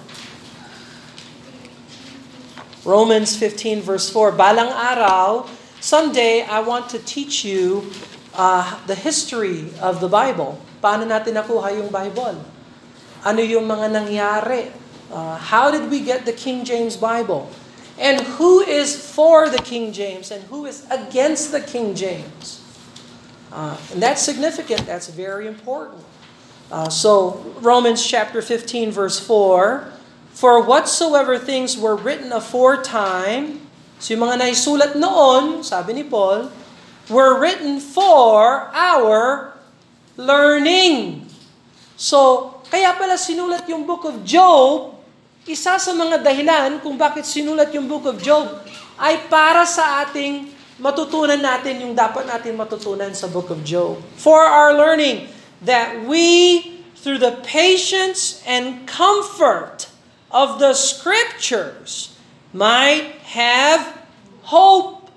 Romans 2.85 3.37
15 3.37 3.83
verse 3.83 4.09
4, 4.09 4.33
Balang 4.33 4.73
araw, 4.73 5.45
someday 5.85 6.41
I 6.49 6.65
want 6.65 6.89
to 6.91 6.99
teach 6.99 7.45
you 7.45 7.93
uh, 8.33 8.81
the 8.87 8.95
history 8.95 9.69
of 9.85 10.01
the 10.01 10.09
Bible. 10.09 10.57
Paano 10.81 11.05
natin 11.05 11.37
nakuha 11.37 11.77
yung 11.77 11.93
Bible? 11.93 12.41
Ano 13.21 13.41
yung 13.45 13.69
mga 13.69 13.87
nangyari? 13.93 14.73
Uh, 15.13 15.37
how 15.37 15.69
did 15.69 15.93
we 15.93 16.01
get 16.01 16.25
the 16.25 16.33
King 16.33 16.65
James 16.65 16.97
Bible? 16.97 17.53
And 18.01 18.25
who 18.41 18.65
is 18.65 18.97
for 18.97 19.53
the 19.53 19.61
King 19.61 19.93
James 19.93 20.33
and 20.33 20.41
who 20.49 20.65
is 20.65 20.89
against 20.89 21.53
the 21.53 21.61
King 21.61 21.93
James? 21.93 22.60
Uh, 23.51 23.77
and 23.93 24.03
that's 24.03 24.23
significant. 24.23 24.87
That's 24.87 25.11
very 25.11 25.47
important. 25.47 26.03
Uh, 26.71 26.89
so 26.89 27.43
Romans 27.59 27.99
chapter 27.99 28.41
15 28.43 28.95
verse 28.95 29.19
4, 29.19 29.91
For 30.31 30.63
whatsoever 30.63 31.37
things 31.37 31.75
were 31.75 31.99
written 31.99 32.31
aforetime, 32.31 33.67
so 33.99 34.15
yung 34.15 34.23
mga 34.23 34.39
naisulat 34.39 34.95
noon, 34.95 35.67
sabi 35.67 35.99
ni 35.99 36.05
Paul, 36.07 36.47
were 37.11 37.35
written 37.43 37.83
for 37.83 38.71
our 38.71 39.51
learning. 40.15 41.27
So, 41.99 42.63
kaya 42.71 42.95
pala 42.95 43.19
sinulat 43.19 43.67
yung 43.67 43.83
book 43.83 44.07
of 44.07 44.23
Job, 44.23 44.95
isa 45.45 45.75
sa 45.75 45.93
mga 45.93 46.23
dahilan 46.23 46.79
kung 46.79 46.95
bakit 46.95 47.27
sinulat 47.27 47.75
yung 47.75 47.91
book 47.91 48.07
of 48.07 48.23
Job 48.23 48.47
ay 48.95 49.27
para 49.27 49.67
sa 49.67 50.07
ating 50.07 50.60
matutunan 50.81 51.39
natin 51.45 51.85
yung 51.85 51.95
dapat 51.95 52.25
natin 52.25 52.57
matutunan 52.57 53.13
sa 53.13 53.29
book 53.29 53.53
of 53.53 53.61
Job. 53.63 54.01
For 54.17 54.41
our 54.41 54.73
learning, 54.73 55.29
that 55.63 56.05
we, 56.09 56.81
through 56.97 57.21
the 57.21 57.37
patience 57.45 58.43
and 58.49 58.89
comfort 58.89 59.93
of 60.33 60.59
the 60.59 60.73
scriptures 60.73 62.17
might 62.53 63.21
have 63.37 64.01
hope. 64.43 65.11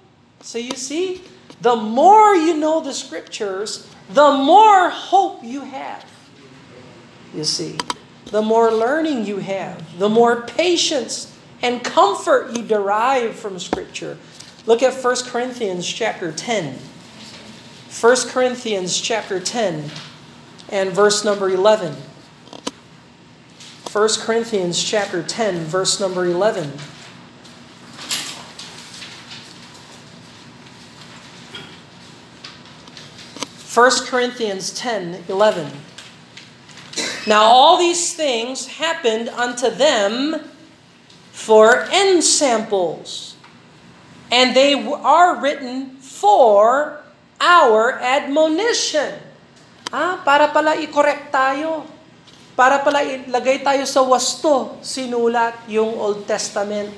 So 0.44 0.60
you 0.60 0.76
see, 0.76 1.24
the 1.64 1.76
more 1.76 2.36
you 2.36 2.60
know 2.60 2.84
the 2.84 2.94
scriptures, 2.94 3.88
the 4.12 4.32
more 4.36 4.90
hope 4.90 5.44
you 5.44 5.62
have. 5.62 6.04
You 7.34 7.44
see, 7.44 7.80
the 8.28 8.42
more 8.42 8.72
learning 8.72 9.26
you 9.26 9.38
have, 9.38 9.98
the 9.98 10.10
more 10.10 10.42
patience 10.42 11.32
and 11.62 11.84
comfort 11.84 12.56
you 12.56 12.64
derive 12.64 13.36
from 13.36 13.58
scripture. 13.58 14.18
Look 14.66 14.82
at 14.82 14.94
1 14.94 15.16
Corinthians 15.26 15.86
chapter 15.86 16.32
10. 16.32 16.80
1 18.00 18.16
Corinthians 18.30 19.00
chapter 19.00 19.40
10 19.40 19.90
and 20.70 20.92
verse 20.92 21.26
number 21.26 21.50
11. 21.50 21.96
1 23.92 24.10
Corinthians 24.22 24.84
chapter 24.84 25.22
10 25.22 25.60
verse 25.66 26.00
number 26.00 26.26
11. 26.26 26.72
First 33.74 34.06
Corinthians 34.06 34.72
10, 34.74 35.24
11. 35.28 35.72
Now 37.26 37.42
all 37.42 37.80
these 37.80 38.14
things 38.14 38.68
happened 38.68 39.30
unto 39.30 39.72
them 39.72 40.42
for 41.32 41.86
ensamples, 41.86 43.33
and 44.32 44.56
they 44.56 44.74
are 44.76 45.40
written 45.42 45.98
for 45.98 47.02
our 47.42 48.00
admonition. 48.00 49.20
Ah, 49.92 50.22
para 50.24 50.50
pala 50.50 50.80
i-correct 50.80 51.32
tayo. 51.34 51.86
Para 52.54 52.82
pala 52.86 53.02
ilagay 53.02 53.66
tayo 53.66 53.84
sa 53.90 54.06
wasto, 54.06 54.78
sinulat 54.86 55.58
yung 55.68 55.98
Old 55.98 56.30
Testament. 56.30 56.94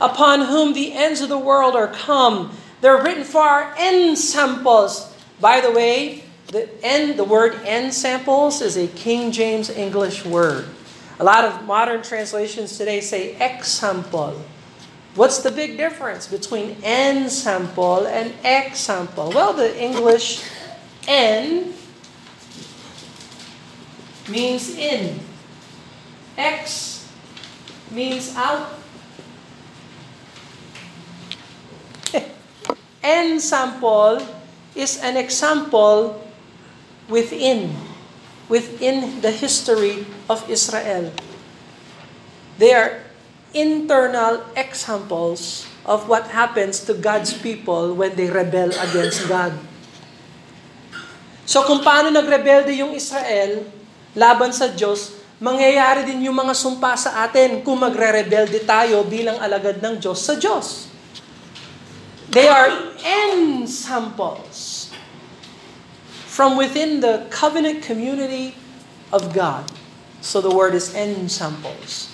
Upon 0.00 0.50
whom 0.50 0.72
the 0.74 0.92
ends 0.92 1.22
of 1.22 1.30
the 1.30 1.38
world 1.38 1.76
are 1.76 1.88
come. 1.88 2.52
They're 2.82 3.00
written 3.00 3.24
for 3.24 3.40
our 3.40 3.72
end 3.78 4.18
samples. 4.20 5.08
By 5.40 5.60
the 5.64 5.72
way, 5.72 6.24
the 6.54 6.68
end, 6.84 7.18
the 7.18 7.24
word 7.24 7.54
ensamples 7.66 8.60
is 8.60 8.76
a 8.76 8.86
King 8.86 9.32
James 9.32 9.70
English 9.70 10.24
word. 10.24 10.68
A 11.18 11.24
lot 11.24 11.44
of 11.44 11.64
modern 11.64 12.02
translations 12.02 12.76
today 12.76 13.00
say 13.00 13.34
example. 13.40 14.38
What's 15.14 15.46
the 15.46 15.54
big 15.54 15.78
difference 15.78 16.26
between 16.26 16.74
N 16.82 17.30
sample 17.30 18.02
and 18.02 18.34
x 18.42 18.80
sample? 18.80 19.30
Well, 19.30 19.54
the 19.54 19.70
English 19.70 20.42
N 21.06 21.70
means 24.26 24.74
in. 24.74 25.20
X 26.36 27.06
means 27.94 28.34
out. 28.34 28.74
N 33.04 33.38
sample 33.38 34.18
is 34.74 34.98
an 34.98 35.16
example 35.16 36.18
within, 37.06 37.70
within 38.48 39.20
the 39.20 39.30
history 39.30 40.06
of 40.28 40.42
Israel. 40.50 41.12
They 42.58 42.74
are 42.74 43.03
internal 43.54 44.42
examples 44.58 45.64
of 45.86 46.10
what 46.10 46.28
happens 46.34 46.82
to 46.84 46.92
God's 46.92 47.32
people 47.32 47.94
when 47.94 48.18
they 48.18 48.28
rebel 48.28 48.74
against 48.74 49.24
God. 49.30 49.54
So 51.44 51.62
kung 51.64 51.84
paano 51.84 52.08
nagrebelde 52.10 52.72
yung 52.74 52.96
Israel 52.96 53.68
laban 54.16 54.50
sa 54.50 54.72
Diyos, 54.72 55.20
mangyayari 55.38 56.08
din 56.08 56.26
yung 56.26 56.36
mga 56.36 56.56
sumpa 56.56 56.96
sa 56.96 57.24
atin 57.28 57.60
kung 57.60 57.78
magre-rebelde 57.78 58.64
tayo 58.64 59.04
bilang 59.04 59.36
alagad 59.38 59.78
ng 59.78 60.00
Diyos 60.00 60.24
sa 60.24 60.34
Diyos. 60.40 60.88
They 62.32 62.48
are 62.48 62.72
ensamples 63.04 64.90
from 66.26 66.56
within 66.58 66.98
the 67.04 67.28
covenant 67.30 67.84
community 67.84 68.56
of 69.14 69.30
God. 69.36 69.68
So 70.24 70.40
the 70.40 70.50
word 70.50 70.74
is 70.74 70.96
ensamples. 70.96 72.10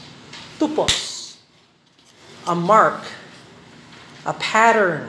Tupos. 0.58 1.09
A 2.46 2.54
mark 2.54 3.04
a 4.24 4.34
pattern. 4.34 5.08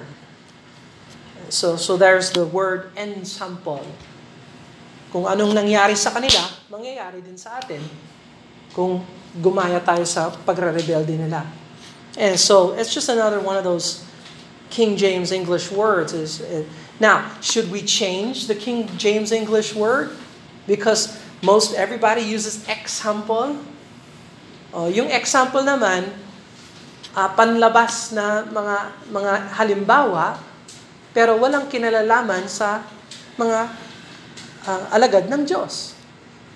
So, 1.50 1.76
so 1.76 1.98
there's 1.98 2.32
the 2.32 2.46
word 2.46 2.96
ensample. 2.96 3.84
Kung 5.12 5.28
anong 5.28 5.52
nangyari 5.52 6.00
sa 6.00 6.16
kanila, 6.16 6.48
mangyayari 6.72 7.20
din 7.20 7.36
sa 7.36 7.60
atin. 7.60 7.84
Kung 8.72 9.04
gumaya 9.36 9.84
tayo 9.84 10.08
sa 10.08 10.32
pagre-rebelde 10.32 11.20
nila. 11.20 11.44
And 12.16 12.40
so, 12.40 12.72
it's 12.76 12.96
just 12.96 13.12
another 13.12 13.44
one 13.44 13.60
of 13.60 13.68
those 13.68 14.08
King 14.72 14.96
James 14.96 15.36
English 15.36 15.68
words. 15.72 16.16
Is 16.16 16.40
Now, 17.04 17.28
should 17.44 17.68
we 17.68 17.84
change 17.84 18.48
the 18.48 18.56
King 18.56 18.88
James 18.96 19.36
English 19.36 19.76
word? 19.76 20.16
Because 20.64 21.20
most 21.44 21.76
everybody 21.76 22.24
uses 22.24 22.64
example. 22.72 23.60
Uh, 24.72 24.88
yung 24.88 25.12
example 25.12 25.60
naman, 25.60 26.08
uh, 27.16 27.30
panlabas 27.36 28.12
na 28.16 28.46
mga 28.48 28.78
mga 29.12 29.34
halimbawa, 29.60 30.40
pero 31.12 31.36
walang 31.40 31.68
kinalalaman 31.68 32.48
sa 32.48 32.84
mga 33.36 33.60
uh, 34.68 34.96
alagad 34.96 35.28
ng 35.28 35.44
Diyos. 35.44 35.96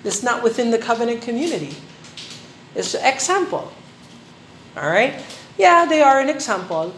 It's 0.06 0.22
not 0.22 0.46
within 0.46 0.70
the 0.70 0.78
covenant 0.78 1.26
community. 1.26 1.74
It's 2.78 2.94
an 2.94 3.04
example. 3.08 3.74
All 4.78 4.92
right? 4.92 5.18
Yeah, 5.58 5.88
they 5.88 6.04
are 6.04 6.20
an 6.20 6.30
example, 6.30 6.94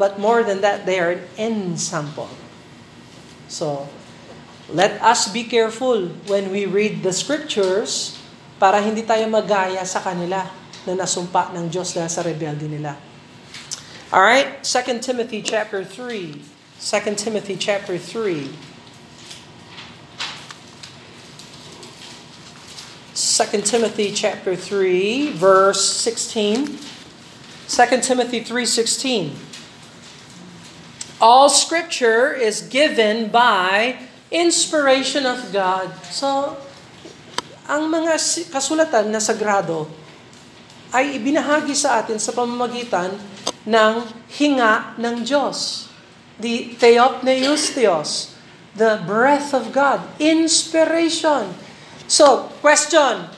but 0.00 0.18
more 0.18 0.42
than 0.42 0.64
that, 0.64 0.88
they 0.88 0.98
are 0.98 1.14
an 1.14 1.22
ensample. 1.36 2.32
So, 3.46 3.86
let 4.72 4.96
us 5.02 5.28
be 5.28 5.44
careful 5.44 6.08
when 6.26 6.50
we 6.50 6.64
read 6.64 7.04
the 7.04 7.12
scriptures 7.12 8.16
para 8.58 8.80
hindi 8.80 9.04
tayo 9.04 9.28
magaya 9.28 9.84
sa 9.84 10.00
kanila 10.00 10.59
na 10.88 10.96
nasumpa 10.96 11.52
ng 11.52 11.68
Diyos 11.68 11.92
dahil 11.92 12.08
sa 12.08 12.24
rebelde 12.24 12.68
nila. 12.70 12.96
All 14.10 14.24
right, 14.24 14.64
2 14.64 14.98
Timothy 14.98 15.40
chapter 15.44 15.84
3. 15.84 16.40
2 16.80 17.14
Timothy 17.14 17.54
chapter 17.54 17.98
3. 18.00 18.70
2 23.12 23.62
Timothy 23.62 24.12
chapter 24.12 24.56
3 24.56 25.32
verse 25.32 25.80
16. 25.80 26.76
2 27.70 28.02
Timothy 28.02 28.40
3:16. 28.42 29.36
All 31.20 31.48
scripture 31.48 32.32
is 32.32 32.66
given 32.66 33.28
by 33.28 34.02
inspiration 34.32 35.22
of 35.28 35.52
God. 35.52 35.92
So 36.10 36.56
ang 37.70 37.86
mga 37.92 38.18
kasulatan 38.50 39.14
na 39.14 39.22
sagrado 39.22 39.86
ay 40.90 41.18
ibinahagi 41.18 41.74
sa 41.74 42.02
atin 42.02 42.18
sa 42.18 42.34
pamamagitan 42.34 43.14
ng 43.66 43.94
hinga 44.34 44.94
ng 44.98 45.22
Diyos. 45.22 45.88
The 46.40 46.74
theopneus 46.76 47.76
Theos, 47.76 48.34
the 48.74 49.02
breath 49.04 49.52
of 49.52 49.70
God, 49.70 50.00
inspiration. 50.16 51.52
So, 52.10 52.50
question. 52.64 53.28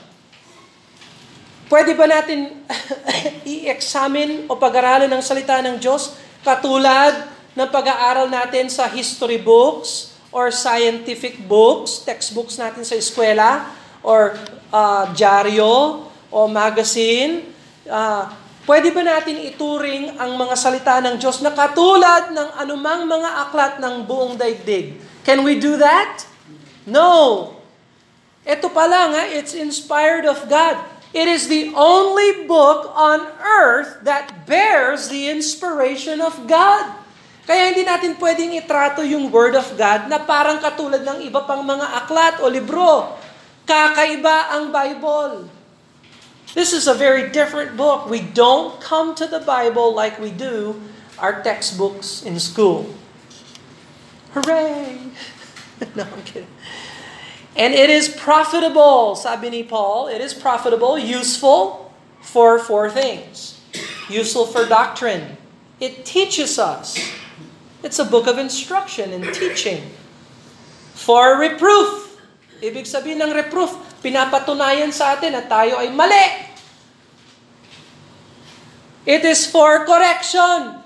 Pwede 1.67 1.97
ba 1.97 2.09
natin 2.09 2.63
i-examine 3.53 4.45
o 4.47 4.55
pag-aralan 4.55 5.09
ng 5.09 5.23
salita 5.23 5.59
ng 5.61 5.77
Diyos 5.81 6.15
katulad 6.41 7.27
ng 7.53 7.69
pag-aaral 7.69 8.31
natin 8.31 8.71
sa 8.71 8.87
history 8.87 9.41
books 9.41 10.15
or 10.33 10.49
scientific 10.49 11.37
books, 11.45 12.01
textbooks 12.01 12.57
natin 12.57 12.81
sa 12.81 12.97
eskwela? 12.97 13.83
or 14.03 14.35
uh, 14.69 15.07
dyaryo 15.15 16.05
o 16.33 16.49
magazine, 16.49 17.45
uh, 17.85 18.25
pwede 18.65 18.89
ba 18.89 19.05
natin 19.05 19.45
ituring 19.45 20.17
ang 20.17 20.33
mga 20.33 20.55
salita 20.57 20.97
ng 21.05 21.21
Diyos 21.21 21.45
na 21.45 21.53
katulad 21.53 22.33
ng 22.33 22.49
anumang 22.57 23.05
mga 23.05 23.29
aklat 23.47 23.73
ng 23.77 24.01
buong 24.09 24.33
daigdig? 24.33 24.97
Can 25.21 25.45
we 25.45 25.61
do 25.61 25.77
that? 25.77 26.25
No. 26.89 27.53
Ito 28.43 28.67
pa 28.73 28.89
lang, 28.89 29.15
ha? 29.15 29.23
it's 29.29 29.55
inspired 29.55 30.27
of 30.27 30.49
God. 30.51 30.75
It 31.13 31.29
is 31.29 31.45
the 31.45 31.69
only 31.77 32.49
book 32.49 32.89
on 32.97 33.21
earth 33.37 34.01
that 34.01 34.49
bears 34.49 35.13
the 35.13 35.29
inspiration 35.29 36.19
of 36.19 36.49
God. 36.49 37.05
Kaya 37.45 37.69
hindi 37.69 37.85
natin 37.85 38.17
pwedeng 38.17 38.55
itrato 38.57 39.05
yung 39.05 39.29
Word 39.29 39.53
of 39.53 39.67
God 39.77 40.09
na 40.09 40.17
parang 40.17 40.57
katulad 40.57 41.05
ng 41.05 41.27
iba 41.27 41.45
pang 41.45 41.61
mga 41.61 41.87
aklat 42.03 42.41
o 42.41 42.49
libro. 42.49 43.13
Kakaiba 43.63 44.57
ang 44.57 44.73
Bible. 44.73 45.62
This 46.53 46.71
is 46.71 46.87
a 46.87 46.93
very 46.93 47.29
different 47.29 47.75
book. 47.75 48.09
We 48.09 48.21
don't 48.21 48.79
come 48.79 49.15
to 49.15 49.25
the 49.25 49.39
Bible 49.39 49.93
like 49.93 50.19
we 50.19 50.29
do 50.29 50.79
our 51.17 51.41
textbooks 51.41 52.21
in 52.21 52.39
school. 52.39 52.93
Hooray! 54.33 54.99
no, 55.95 56.03
I'm 56.03 56.23
kidding. 56.23 56.47
And 57.55 57.73
it 57.73 57.89
is 57.89 58.09
profitable, 58.09 59.15
sabi 59.15 59.49
ni 59.49 59.63
Paul, 59.63 60.07
it 60.07 60.21
is 60.21 60.33
profitable, 60.33 60.97
useful 60.97 61.93
for 62.21 62.57
four 62.57 62.89
things. 62.89 63.61
Useful 64.09 64.45
for 64.45 64.65
doctrine. 64.65 65.37
It 65.79 66.05
teaches 66.05 66.57
us. 66.57 66.97
It's 67.83 67.99
a 67.99 68.05
book 68.05 68.25
of 68.25 68.37
instruction 68.37 69.13
and 69.13 69.33
teaching. 69.33 69.83
For 70.93 71.37
reproof. 71.37 72.17
Ibig 72.63 72.87
sabihin 72.87 73.19
ng 73.21 73.35
reproof, 73.35 73.75
pinapatunayan 74.03 74.91
sa 74.91 75.15
atin 75.15 75.31
na 75.31 75.43
tayo 75.47 75.79
ay 75.79 75.87
mali. 75.95 76.27
It 79.07 79.23
is 79.23 79.47
for 79.47 79.87
correction. 79.87 80.83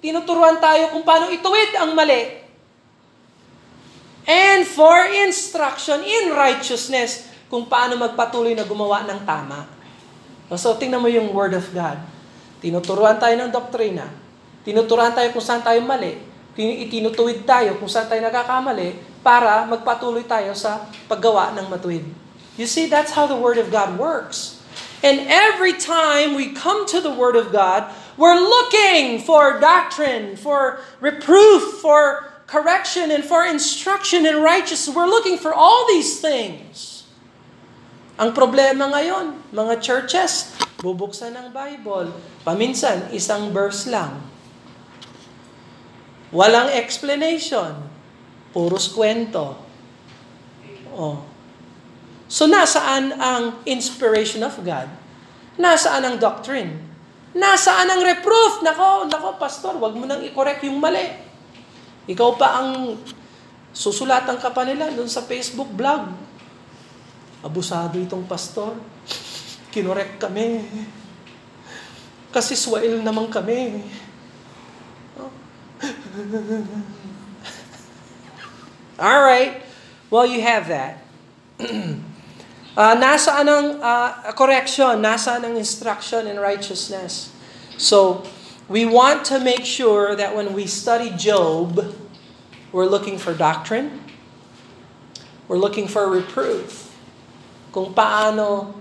Tinuturuan 0.00 0.56
tayo 0.56 0.88
kung 0.92 1.04
paano 1.04 1.28
ituwid 1.28 1.76
ang 1.76 1.92
mali. 1.92 2.44
And 4.26 4.66
for 4.66 5.06
instruction 5.22 6.02
in 6.02 6.34
righteousness, 6.34 7.28
kung 7.46 7.70
paano 7.70 7.94
magpatuloy 7.94 8.58
na 8.58 8.66
gumawa 8.66 9.06
ng 9.06 9.22
tama. 9.22 9.70
So, 10.58 10.74
tingnan 10.74 10.98
mo 10.98 11.06
yung 11.06 11.30
Word 11.30 11.54
of 11.54 11.70
God. 11.70 11.98
Tinuturuan 12.58 13.22
tayo 13.22 13.38
ng 13.38 13.50
doktrina. 13.54 14.10
Tinuturuan 14.66 15.14
tayo 15.14 15.30
kung 15.30 15.44
saan 15.44 15.62
tayo 15.62 15.78
mali. 15.86 16.18
Itinutuwid 16.58 17.46
tayo 17.46 17.78
kung 17.78 17.86
saan 17.86 18.10
tayo 18.10 18.18
nagkakamali 18.24 19.22
para 19.22 19.62
magpatuloy 19.68 20.26
tayo 20.26 20.56
sa 20.58 20.90
paggawa 21.06 21.54
ng 21.54 21.66
matuwid. 21.70 22.25
You 22.56 22.66
see, 22.66 22.88
that's 22.88 23.12
how 23.12 23.26
the 23.28 23.36
Word 23.36 23.58
of 23.58 23.70
God 23.70 23.98
works. 24.00 24.56
And 25.04 25.28
every 25.28 25.76
time 25.76 26.34
we 26.34 26.56
come 26.56 26.88
to 26.88 27.00
the 27.00 27.12
Word 27.12 27.36
of 27.36 27.52
God, 27.52 27.92
we're 28.16 28.40
looking 28.40 29.20
for 29.20 29.60
doctrine, 29.60 30.36
for 30.36 30.80
reproof, 31.00 31.84
for 31.84 32.32
correction, 32.48 33.12
and 33.12 33.22
for 33.24 33.44
instruction 33.44 34.24
in 34.24 34.40
righteousness. 34.40 34.96
We're 34.96 35.10
looking 35.10 35.36
for 35.36 35.52
all 35.52 35.84
these 35.86 36.20
things. 36.20 37.04
Ang 38.16 38.32
problema 38.32 38.88
ngayon, 38.88 39.52
mga 39.52 39.84
churches, 39.84 40.56
bubuksan 40.80 41.36
ng 41.36 41.52
Bible. 41.52 42.16
Paminsan, 42.48 43.12
isang 43.12 43.52
verse 43.52 43.84
lang. 43.84 44.24
Walang 46.32 46.72
explanation. 46.72 47.76
Puros 48.56 48.88
kwento. 48.88 49.60
Oh. 50.96 51.35
So 52.26 52.50
nasaan 52.50 53.14
ang 53.14 53.62
inspiration 53.62 54.42
of 54.42 54.58
God? 54.66 54.90
Nasaan 55.56 56.02
ang 56.02 56.16
doctrine? 56.18 56.74
Nasaan 57.36 57.86
ang 57.86 58.02
reproof? 58.02 58.66
Nako, 58.66 59.06
nako, 59.06 59.38
pastor, 59.38 59.78
wag 59.78 59.94
mo 59.94 60.04
nang 60.08 60.24
i-correct 60.24 60.66
yung 60.66 60.82
mali. 60.82 61.06
Ikaw 62.10 62.30
pa 62.34 62.62
ang 62.62 62.98
susulatan 63.70 64.40
ka 64.42 64.50
pa 64.50 64.66
nila 64.66 64.90
doon 64.90 65.10
sa 65.10 65.22
Facebook 65.22 65.70
blog. 65.70 66.10
Abusado 67.46 68.00
itong 68.00 68.26
pastor. 68.26 68.74
Kinorek 69.70 70.18
kami. 70.18 70.64
Kasi 72.34 72.58
swail 72.58 73.04
naman 73.04 73.30
kami. 73.30 73.84
All 78.96 79.22
right. 79.22 79.60
Well, 80.08 80.24
you 80.24 80.40
have 80.40 80.66
that. 80.72 81.04
uh, 82.76 82.94
nasaan 82.94 83.48
ang 83.48 83.66
uh, 83.80 84.30
correction? 84.36 85.00
Nasaan 85.00 85.42
ang 85.42 85.56
instruction 85.56 86.28
in 86.28 86.36
righteousness? 86.38 87.32
So, 87.80 88.22
we 88.68 88.84
want 88.84 89.24
to 89.32 89.40
make 89.40 89.64
sure 89.64 90.14
that 90.14 90.36
when 90.36 90.52
we 90.52 90.68
study 90.68 91.10
Job, 91.16 91.80
we're 92.70 92.88
looking 92.88 93.16
for 93.16 93.34
doctrine. 93.34 94.04
We're 95.48 95.60
looking 95.60 95.88
for 95.88 96.06
reproof. 96.06 96.92
Kung 97.74 97.92
paano 97.92 98.76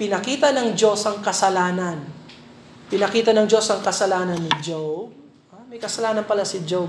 pinakita 0.00 0.54
ng 0.54 0.76
Diyos 0.76 1.04
ang 1.04 1.20
kasalanan. 1.20 2.04
Pinakita 2.88 3.32
ng 3.36 3.46
Diyos 3.48 3.68
ang 3.72 3.84
kasalanan 3.84 4.40
ni 4.40 4.52
Job. 4.64 5.12
Ah, 5.52 5.64
may 5.68 5.76
kasalanan 5.76 6.24
pala 6.24 6.44
si 6.44 6.60
Job 6.64 6.88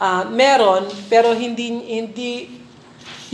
uh, 0.00 0.24
meron, 0.28 0.88
pero 1.08 1.32
hindi, 1.32 1.70
hindi, 1.70 2.65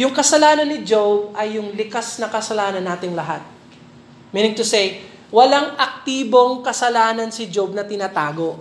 yung 0.03 0.11
kasalanan 0.11 0.66
ni 0.66 0.82
Job 0.82 1.30
ay 1.38 1.62
yung 1.62 1.78
likas 1.78 2.18
na 2.18 2.26
kasalanan 2.26 2.82
nating 2.82 3.14
lahat. 3.14 3.38
Meaning 4.34 4.59
to 4.59 4.66
say, 4.66 5.07
walang 5.30 5.78
aktibong 5.78 6.66
kasalanan 6.66 7.30
si 7.30 7.46
Job 7.46 7.70
na 7.70 7.86
tinatago. 7.86 8.59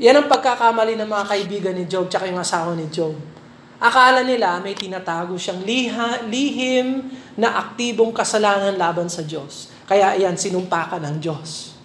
Yan 0.00 0.24
ang 0.24 0.26
pagkakamali 0.32 0.96
ng 0.96 1.04
mga 1.04 1.24
kaibigan 1.28 1.76
ni 1.76 1.84
Job 1.84 2.08
tsaka 2.08 2.24
yung 2.32 2.40
asawa 2.40 2.72
ni 2.72 2.88
Job. 2.88 3.12
Akala 3.80 4.24
nila 4.24 4.56
may 4.60 4.72
tinatago 4.72 5.36
siyang 5.36 5.64
liha, 5.64 6.24
lihim 6.24 7.12
na 7.36 7.60
aktibong 7.60 8.12
kasalanan 8.12 8.76
laban 8.80 9.12
sa 9.12 9.20
Diyos. 9.20 9.72
Kaya 9.84 10.16
yan, 10.16 10.36
sinumpakan 10.36 11.04
ng 11.04 11.16
Diyos. 11.20 11.76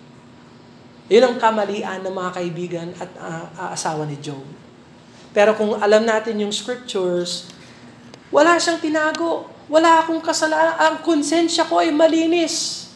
Yun 1.11 1.23
ang 1.23 1.35
kamalian 1.35 2.03
ng 2.03 2.15
mga 2.15 2.31
kaibigan 2.31 2.87
at 2.95 3.11
uh, 3.19 3.71
asawa 3.75 4.07
ni 4.07 4.19
Job. 4.23 4.64
Pero 5.35 5.51
kung 5.59 5.75
alam 5.75 6.07
natin 6.07 6.39
yung 6.39 6.55
scriptures, 6.55 7.51
wala 8.31 8.55
siyang 8.55 8.79
tinago. 8.79 9.51
Wala 9.67 9.99
akong 9.99 10.23
kasalanan. 10.23 10.79
Ang 10.79 10.95
konsensya 11.03 11.67
ko 11.67 11.83
ay 11.83 11.91
malinis. 11.91 12.87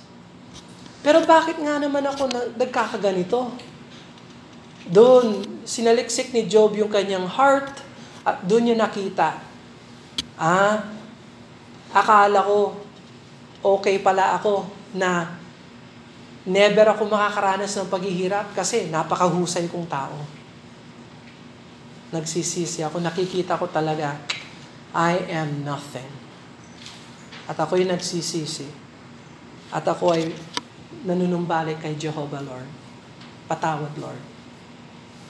Pero 1.03 1.19
bakit 1.27 1.59
nga 1.59 1.75
naman 1.75 2.07
ako 2.07 2.31
nagkakaganito? 2.55 3.51
Doon, 4.87 5.43
sinaliksik 5.67 6.31
ni 6.31 6.47
Job 6.47 6.79
yung 6.79 6.87
kanyang 6.87 7.27
heart 7.27 7.83
at 8.23 8.39
doon 8.47 8.71
niya 8.71 8.77
nakita, 8.79 9.37
ah, 10.39 10.81
akala 11.91 12.41
ko, 12.43 12.73
okay 13.63 13.99
pala 13.99 14.39
ako 14.39 14.65
na 14.95 15.39
never 16.47 16.89
ako 16.89 17.05
makakaranas 17.05 17.75
ng 17.77 17.87
paghihirap 17.91 18.55
kasi 18.57 18.87
napakahusay 18.89 19.69
kong 19.69 19.87
tao. 19.87 20.38
Nagsisisi 22.09 22.81
ako, 22.81 23.01
nakikita 23.01 23.59
ko 23.59 23.69
talaga, 23.69 24.17
I 24.93 25.29
am 25.29 25.61
nothing. 25.61 26.09
At 27.45 27.57
ako'y 27.57 27.85
nagsisisi. 27.85 28.65
At 29.69 29.85
ako 29.85 30.17
ay 30.17 30.33
nanunumbalik 31.05 31.81
kay 31.81 31.93
Jehovah 31.93 32.41
Lord. 32.41 32.69
Patawad 33.45 33.93
Lord. 34.01 34.21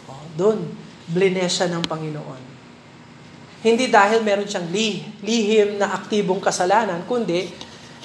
O, 0.07 0.15
doon, 0.39 0.71
blinesya 1.11 1.67
ng 1.67 1.83
Panginoon. 1.83 2.43
Hindi 3.59 3.91
dahil 3.91 4.23
meron 4.23 4.47
siyang 4.47 4.71
li, 4.71 5.03
lihim 5.19 5.75
na 5.75 5.91
aktibong 5.91 6.39
kasalanan, 6.39 7.03
kundi 7.03 7.51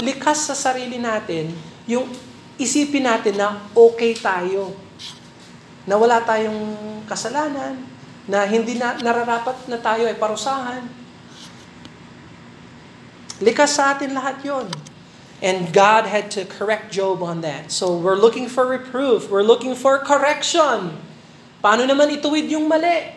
likas 0.02 0.50
sa 0.50 0.54
sarili 0.58 0.98
natin 0.98 1.54
yung 1.86 2.10
isipin 2.58 3.06
natin 3.06 3.38
na 3.38 3.62
okay 3.70 4.18
tayo. 4.18 4.74
Na 5.86 5.94
wala 5.94 6.18
tayong 6.26 6.74
kasalanan, 7.06 7.93
na 8.24 8.48
hindi 8.48 8.80
na 8.80 8.96
nararapat 8.96 9.68
na 9.68 9.76
tayo 9.76 10.08
ay 10.08 10.16
parusahan. 10.16 10.84
Likas 13.44 13.76
sa 13.76 13.92
atin 13.92 14.16
lahat 14.16 14.40
yon. 14.40 14.68
And 15.44 15.68
God 15.76 16.08
had 16.08 16.32
to 16.40 16.48
correct 16.48 16.88
Job 16.88 17.20
on 17.20 17.44
that. 17.44 17.68
So 17.68 18.00
we're 18.00 18.16
looking 18.16 18.48
for 18.48 18.64
reproof. 18.64 19.28
We're 19.28 19.44
looking 19.44 19.76
for 19.76 20.00
correction. 20.00 20.96
Paano 21.60 21.84
naman 21.84 22.16
ituwid 22.16 22.48
yung 22.48 22.64
mali? 22.64 23.12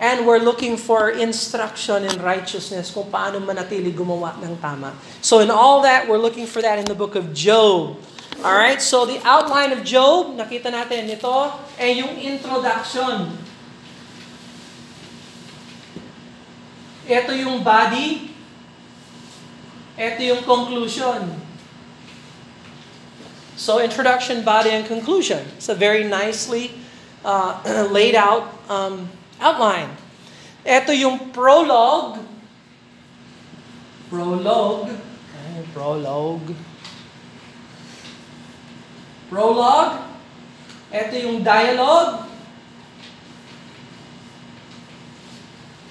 And 0.00 0.24
we're 0.24 0.40
looking 0.40 0.80
for 0.80 1.12
instruction 1.12 2.08
in 2.08 2.16
righteousness 2.24 2.88
kung 2.88 3.12
paano 3.12 3.36
manatili 3.40 3.92
gumawa 3.92 4.36
ng 4.40 4.56
tama. 4.60 4.96
So 5.20 5.44
in 5.44 5.52
all 5.52 5.84
that, 5.84 6.08
we're 6.08 6.20
looking 6.20 6.48
for 6.48 6.64
that 6.64 6.80
in 6.80 6.88
the 6.88 6.96
book 6.96 7.16
of 7.16 7.36
Job. 7.36 8.00
All 8.40 8.56
right, 8.56 8.80
so 8.80 9.04
the 9.04 9.20
outline 9.28 9.76
of 9.76 9.84
Job, 9.84 10.32
nakita 10.32 10.72
natin 10.72 11.12
ito, 11.12 11.52
ay 11.76 12.00
yung 12.00 12.16
introduction. 12.16 13.36
Ito 17.10 17.34
yung 17.34 17.66
body. 17.66 18.30
Ito 19.98 20.20
yung 20.22 20.46
conclusion. 20.46 21.34
So 23.58 23.82
introduction, 23.82 24.46
body, 24.46 24.70
and 24.70 24.86
conclusion. 24.86 25.42
It's 25.58 25.68
a 25.68 25.74
very 25.74 26.06
nicely 26.06 26.70
uh, 27.26 27.58
laid 27.90 28.14
out 28.14 28.54
um, 28.70 29.10
outline. 29.42 29.90
Ito 30.62 30.94
yung 30.94 31.34
prologue. 31.34 32.22
Prologue. 34.06 34.94
Ay, 35.34 35.66
prologue. 35.74 36.54
Prologue. 39.26 39.98
Ito 40.94 41.14
yung 41.18 41.42
dialogue. 41.42 42.29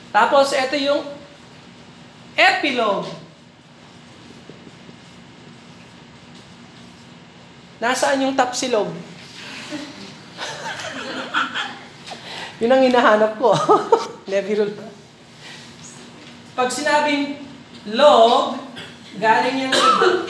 Tapos, 0.10 0.54
ito 0.54 0.78
yung 0.78 1.06
epilogue. 2.34 3.10
Nasaan 7.80 8.28
yung 8.28 8.36
tapsilog? 8.36 8.92
Yun 12.60 12.76
ang 12.76 12.84
hinahanap 12.84 13.40
ko. 13.40 13.56
Nebiro 14.30 14.68
Pag 16.60 16.68
sinabing 16.68 17.40
log, 17.88 18.60
galing 19.16 19.64
yan 19.64 19.72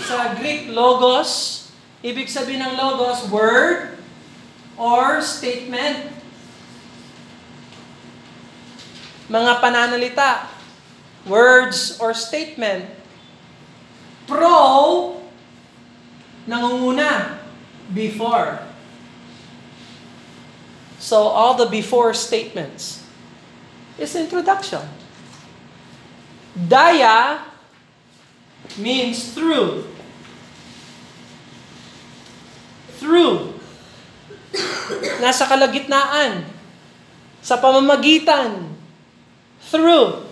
sa 0.06 0.38
Greek 0.38 0.70
logos. 0.70 1.66
Ibig 2.06 2.30
sabihin 2.30 2.62
ng 2.64 2.78
logos, 2.78 3.26
word 3.34 3.98
or 4.78 5.26
statement. 5.26 6.19
Mga 9.30 9.52
pananalita, 9.62 10.50
words 11.30 12.02
or 12.02 12.18
statement. 12.18 12.90
Pro, 14.26 15.22
nangunguna, 16.50 17.38
before. 17.94 18.62
So 21.00 21.30
all 21.30 21.56
the 21.56 21.66
before 21.66 22.14
statements 22.14 23.06
is 23.98 24.14
introduction. 24.14 24.84
Daya 26.54 27.46
means 28.78 29.34
through. 29.34 29.88
Through. 33.00 33.58
Nasa 35.24 35.48
kalagitnaan. 35.48 36.46
Sa 37.40 37.56
pamamagitan. 37.58 38.69
Through. 39.68 40.24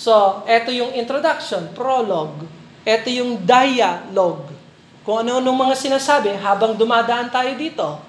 So, 0.00 0.40
ito 0.48 0.72
yung 0.72 0.96
introduction, 0.96 1.76
prologue. 1.76 2.48
Ito 2.88 3.12
yung 3.12 3.44
dialogue. 3.44 4.48
Kung 5.04 5.20
ano-ano 5.20 5.52
mga 5.52 5.76
sinasabi 5.76 6.32
habang 6.40 6.72
dumadaan 6.72 7.28
tayo 7.28 7.52
dito. 7.56 8.00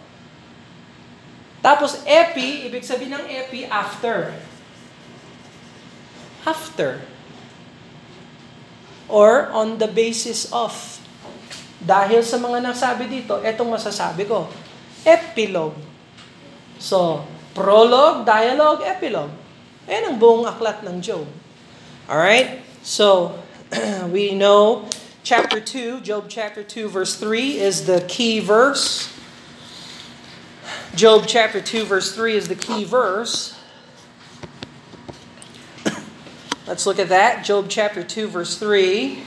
Tapos 1.60 2.00
epi, 2.08 2.64
ibig 2.72 2.88
sabihin 2.88 3.20
ng 3.20 3.28
epi, 3.28 3.68
after. 3.68 4.32
After. 6.48 7.04
Or 9.12 9.52
on 9.52 9.76
the 9.76 9.92
basis 9.92 10.48
of. 10.56 10.72
Dahil 11.82 12.24
sa 12.24 12.40
mga 12.40 12.64
nasabi 12.64 13.12
dito, 13.12 13.44
etong 13.44 13.68
masasabi 13.68 14.26
ko. 14.26 14.48
Epilogue. 15.04 15.78
So, 16.80 17.26
prologue, 17.52 18.24
dialogue, 18.24 18.88
epilogue. 18.88 19.41
Ayan 19.90 20.14
ang 20.14 20.18
buong 20.22 20.46
aklat 20.46 20.86
ng 20.86 21.02
Job. 21.02 21.26
Alright? 22.06 22.62
So, 22.86 23.40
we 24.14 24.34
know 24.38 24.86
chapter 25.24 25.58
2, 25.58 26.02
Job 26.02 26.26
chapter 26.30 26.62
2 26.62 26.90
verse 26.90 27.18
3 27.18 27.58
is 27.58 27.86
the 27.90 28.06
key 28.06 28.40
verse. 28.40 29.10
Job 30.94 31.24
chapter 31.26 31.62
2, 31.62 31.86
verse 31.86 32.14
3 32.14 32.36
is 32.36 32.48
the 32.48 32.56
key 32.56 32.84
verse. 32.84 33.58
Let's 36.68 36.86
look 36.86 37.00
at 37.00 37.10
that. 37.10 37.46
Job 37.46 37.68
chapter 37.70 38.04
2, 38.04 38.28
verse 38.28 38.58
3. 38.58 39.24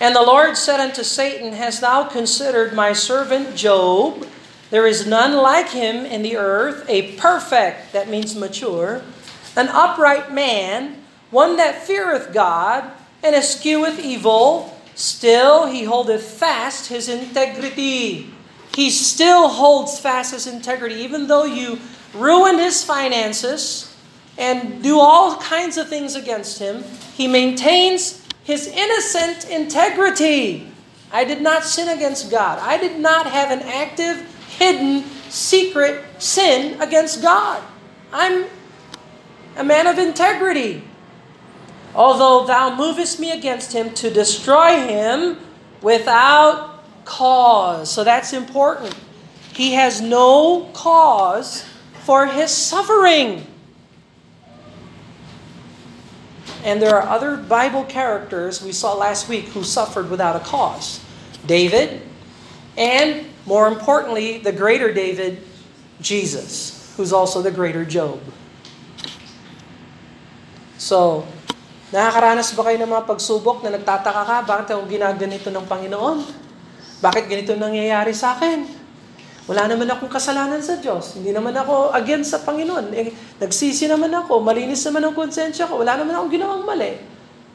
And 0.00 0.16
the 0.16 0.22
Lord 0.22 0.56
said 0.56 0.80
unto 0.80 1.02
Satan, 1.02 1.52
Hast 1.52 1.82
thou 1.82 2.04
considered 2.04 2.72
my 2.72 2.92
servant 2.92 3.56
Job? 3.56 4.26
There 4.70 4.86
is 4.86 5.04
none 5.06 5.36
like 5.36 5.70
him 5.70 6.06
in 6.06 6.22
the 6.22 6.36
earth, 6.36 6.86
a 6.88 7.16
perfect, 7.16 7.92
that 7.92 8.08
means 8.08 8.36
mature, 8.36 9.02
an 9.56 9.68
upright 9.68 10.32
man, 10.32 11.02
one 11.30 11.56
that 11.56 11.82
feareth 11.82 12.32
God, 12.32 12.90
and 13.22 13.34
escheweth 13.34 13.98
evil. 13.98 14.76
Still 14.94 15.66
he 15.66 15.84
holdeth 15.84 16.22
fast 16.22 16.88
his 16.88 17.08
integrity 17.08 18.32
he 18.74 18.90
still 18.90 19.48
holds 19.48 19.98
fast 19.98 20.32
his 20.32 20.46
integrity, 20.46 20.96
even 20.96 21.26
though 21.26 21.44
you 21.44 21.78
ruin 22.14 22.58
his 22.58 22.84
finances 22.84 23.94
and 24.38 24.82
do 24.82 24.98
all 24.98 25.36
kinds 25.36 25.76
of 25.76 25.88
things 25.88 26.14
against 26.14 26.58
him. 26.58 26.84
He 27.14 27.26
maintains 27.26 28.26
his 28.44 28.68
innocent 28.68 29.50
integrity. 29.50 30.68
I 31.12 31.24
did 31.24 31.42
not 31.42 31.64
sin 31.64 31.88
against 31.88 32.30
God. 32.30 32.58
I 32.60 32.78
did 32.78 32.98
not 33.00 33.26
have 33.26 33.50
an 33.50 33.60
active, 33.68 34.18
hidden, 34.58 35.04
secret 35.28 36.04
sin 36.18 36.80
against 36.80 37.20
God. 37.20 37.62
I'm 38.12 38.46
a 39.60 39.64
man 39.64 39.86
of 39.86 39.98
integrity. 39.98 40.82
Although 41.94 42.46
thou 42.46 42.74
movest 42.74 43.20
me 43.20 43.30
against 43.30 43.74
him 43.74 43.92
to 43.94 44.10
destroy 44.10 44.86
him 44.86 45.36
without 45.82 46.82
cause. 47.04 47.90
So 47.90 48.02
that's 48.02 48.32
important. 48.32 48.94
He 49.52 49.74
has 49.74 50.00
no 50.00 50.70
cause 50.72 51.66
for 52.04 52.26
his 52.26 52.50
suffering. 52.50 53.46
And 56.64 56.80
there 56.80 56.96
are 56.96 57.06
other 57.06 57.36
Bible 57.36 57.84
characters 57.84 58.62
we 58.62 58.72
saw 58.72 58.94
last 58.94 59.28
week 59.28 59.46
who 59.46 59.62
suffered 59.62 60.08
without 60.08 60.36
a 60.36 60.40
cause. 60.40 61.04
David, 61.46 62.00
and 62.78 63.26
more 63.44 63.68
importantly, 63.68 64.38
the 64.38 64.52
greater 64.52 64.92
David, 64.92 65.42
Jesus, 66.00 66.94
who's 66.96 67.12
also 67.12 67.42
the 67.42 67.50
greater 67.50 67.84
Job. 67.84 68.20
So, 70.80 71.28
nakakaranas 71.92 72.56
ba 72.56 72.64
kayo 72.64 72.80
ng 72.80 72.88
mga 72.88 73.04
pagsubok 73.04 73.60
na 73.60 73.76
nagtataka 73.76 74.22
ka, 74.24 74.36
bakit 74.48 74.72
ako 74.72 74.88
ginaganito 74.88 75.52
ng 75.52 75.68
Panginoon? 75.68 76.24
Bakit 77.04 77.28
ganito 77.28 77.52
nangyayari 77.52 78.16
sa 78.16 78.32
akin? 78.32 78.64
Wala 79.44 79.68
naman 79.68 79.92
akong 79.92 80.08
kasalanan 80.08 80.64
sa 80.64 80.80
Diyos. 80.80 81.20
Hindi 81.20 81.36
naman 81.36 81.52
ako 81.52 81.92
against 81.92 82.32
sa 82.32 82.40
Panginoon. 82.40 82.96
Eh, 82.96 83.12
nagsisi 83.36 83.92
naman 83.92 84.08
ako. 84.08 84.40
Malinis 84.40 84.80
naman 84.88 85.04
ang 85.04 85.12
konsensya 85.12 85.68
ko. 85.68 85.84
Wala 85.84 86.00
naman 86.00 86.16
akong 86.16 86.32
ginawang 86.32 86.64
mali. 86.64 86.96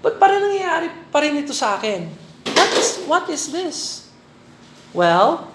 Ba't 0.05 0.21
parang 0.21 0.45
nangyayari 0.45 0.91
pa 1.09 1.23
rin 1.25 1.39
ito 1.39 1.55
sa 1.55 1.81
akin? 1.81 2.05
What 2.51 2.71
is, 2.77 2.89
what 3.09 3.25
is 3.31 3.43
this? 3.49 3.77
Well, 4.93 5.49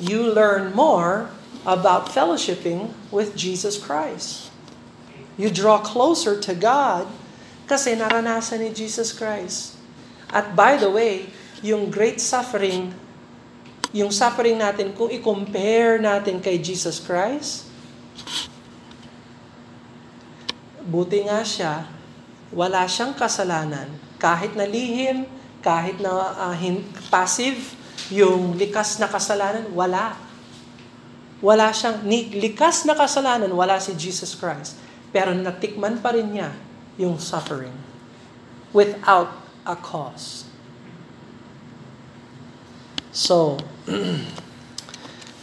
you 0.00 0.24
learn 0.24 0.72
more 0.72 1.28
about 1.68 2.08
fellowshipping 2.08 2.94
with 3.12 3.36
Jesus 3.36 3.76
Christ. 3.76 4.43
You 5.34 5.50
draw 5.50 5.82
closer 5.82 6.38
to 6.38 6.52
God 6.54 7.10
kasi 7.66 7.98
naranasan 7.98 8.62
ni 8.62 8.70
Jesus 8.70 9.10
Christ. 9.10 9.74
At 10.30 10.54
by 10.54 10.78
the 10.78 10.90
way, 10.90 11.30
yung 11.64 11.90
great 11.90 12.22
suffering 12.22 12.94
yung 13.94 14.10
suffering 14.10 14.58
natin, 14.58 14.90
kung 14.90 15.06
i-compare 15.06 16.02
natin 16.02 16.42
kay 16.42 16.58
Jesus 16.58 16.98
Christ, 16.98 17.70
buti 20.82 21.30
nga 21.30 21.46
siya, 21.46 21.86
wala 22.50 22.90
siyang 22.90 23.14
kasalanan. 23.14 23.86
Kahit 24.18 24.58
na 24.58 24.66
lihim, 24.66 25.30
kahit 25.62 26.02
na 26.02 26.10
uh, 26.10 26.54
hin- 26.58 26.82
passive, 27.06 27.78
yung 28.10 28.58
likas 28.58 28.98
na 28.98 29.06
kasalanan, 29.06 29.70
wala. 29.70 30.18
Wala 31.38 31.70
siyang, 31.70 32.02
ni, 32.02 32.34
likas 32.34 32.82
na 32.82 32.98
kasalanan, 32.98 33.54
wala 33.54 33.78
si 33.78 33.94
Jesus 33.94 34.34
Christ. 34.34 34.74
Pero 35.14 35.30
natikman 35.30 36.02
pa 36.02 36.10
rin 36.10 36.34
niya 36.34 36.50
yung 36.98 37.22
suffering 37.22 37.74
without 38.74 39.30
a 39.62 39.78
cause. 39.78 40.50
So, 43.14 43.62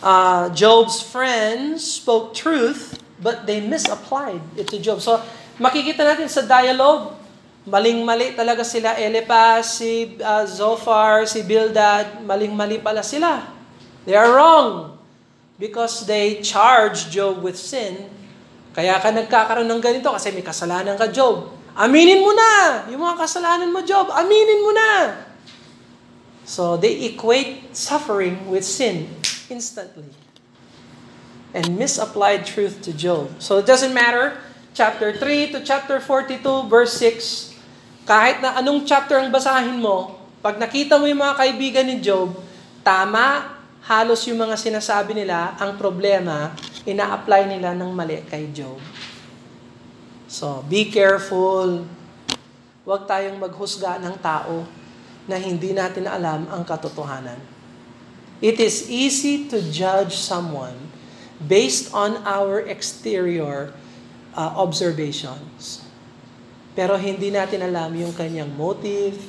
uh, 0.04 0.52
Job's 0.52 1.00
friends 1.00 1.88
spoke 1.88 2.36
truth, 2.36 3.00
but 3.24 3.48
they 3.48 3.64
misapplied 3.64 4.44
it 4.60 4.68
to 4.76 4.78
Job. 4.84 5.00
So, 5.00 5.24
makikita 5.56 6.04
natin 6.04 6.28
sa 6.28 6.44
dialogue, 6.44 7.16
maling-mali 7.64 8.36
talaga 8.36 8.68
sila. 8.68 9.00
Eliphaz, 9.00 9.80
si 9.80 10.20
uh, 10.20 10.44
Zophar, 10.44 11.24
si 11.24 11.48
Bildad, 11.48 12.20
maling-mali 12.28 12.84
pala 12.84 13.08
sila. 13.08 13.48
They 14.04 14.20
are 14.20 14.36
wrong 14.36 15.00
because 15.56 16.04
they 16.04 16.44
charge 16.44 17.08
Job 17.08 17.40
with 17.40 17.56
sin. 17.56 18.12
Kaya 18.72 19.00
ka 19.04 19.12
nagkakaroon 19.12 19.68
ng 19.68 19.84
ganito 19.84 20.08
kasi 20.12 20.32
may 20.32 20.44
kasalanan 20.44 20.96
ka, 20.96 21.12
Job. 21.12 21.52
Aminin 21.76 22.24
mo 22.24 22.32
na! 22.32 22.84
Yung 22.92 23.04
mga 23.04 23.20
kasalanan 23.20 23.72
mo, 23.72 23.84
Job, 23.84 24.12
aminin 24.12 24.60
mo 24.64 24.72
na! 24.72 24.92
So 26.48 26.76
they 26.76 27.08
equate 27.08 27.72
suffering 27.72 28.50
with 28.52 28.68
sin 28.68 29.08
instantly 29.48 30.10
and 31.52 31.76
misapplied 31.76 32.48
truth 32.48 32.84
to 32.88 32.92
Job. 32.96 33.32
So 33.40 33.60
it 33.60 33.68
doesn't 33.68 33.92
matter, 33.96 34.40
chapter 34.72 35.16
3 35.16 35.56
to 35.56 35.60
chapter 35.64 36.00
42, 36.00 36.72
verse 36.72 36.96
6, 36.96 37.56
kahit 38.08 38.40
na 38.40 38.56
anong 38.58 38.88
chapter 38.88 39.20
ang 39.20 39.30
basahin 39.32 39.80
mo, 39.80 40.18
pag 40.42 40.58
nakita 40.58 40.98
mo 40.98 41.06
yung 41.06 41.22
mga 41.22 41.36
kaibigan 41.38 41.86
ni 41.86 42.02
Job, 42.02 42.34
tama, 42.82 43.61
halos 43.86 44.22
yung 44.30 44.38
mga 44.42 44.58
sinasabi 44.58 45.18
nila, 45.18 45.58
ang 45.58 45.78
problema, 45.78 46.54
ina-apply 46.86 47.50
nila 47.50 47.74
ng 47.74 47.92
mali 47.94 48.22
kay 48.30 48.50
Job. 48.54 48.78
So, 50.32 50.64
be 50.70 50.88
careful. 50.88 51.84
Huwag 52.88 53.04
tayong 53.06 53.38
maghusga 53.38 54.00
ng 54.00 54.16
tao 54.22 54.64
na 55.30 55.38
hindi 55.38 55.76
natin 55.76 56.08
alam 56.08 56.48
ang 56.50 56.64
katotohanan. 56.66 57.38
It 58.42 58.58
is 58.58 58.90
easy 58.90 59.46
to 59.54 59.62
judge 59.62 60.18
someone 60.18 60.74
based 61.38 61.94
on 61.94 62.22
our 62.26 62.66
exterior 62.66 63.70
uh, 64.34 64.52
observations. 64.58 65.86
Pero 66.74 66.98
hindi 66.98 67.30
natin 67.30 67.62
alam 67.62 67.94
yung 67.94 68.16
kanyang 68.18 68.50
motive, 68.56 69.20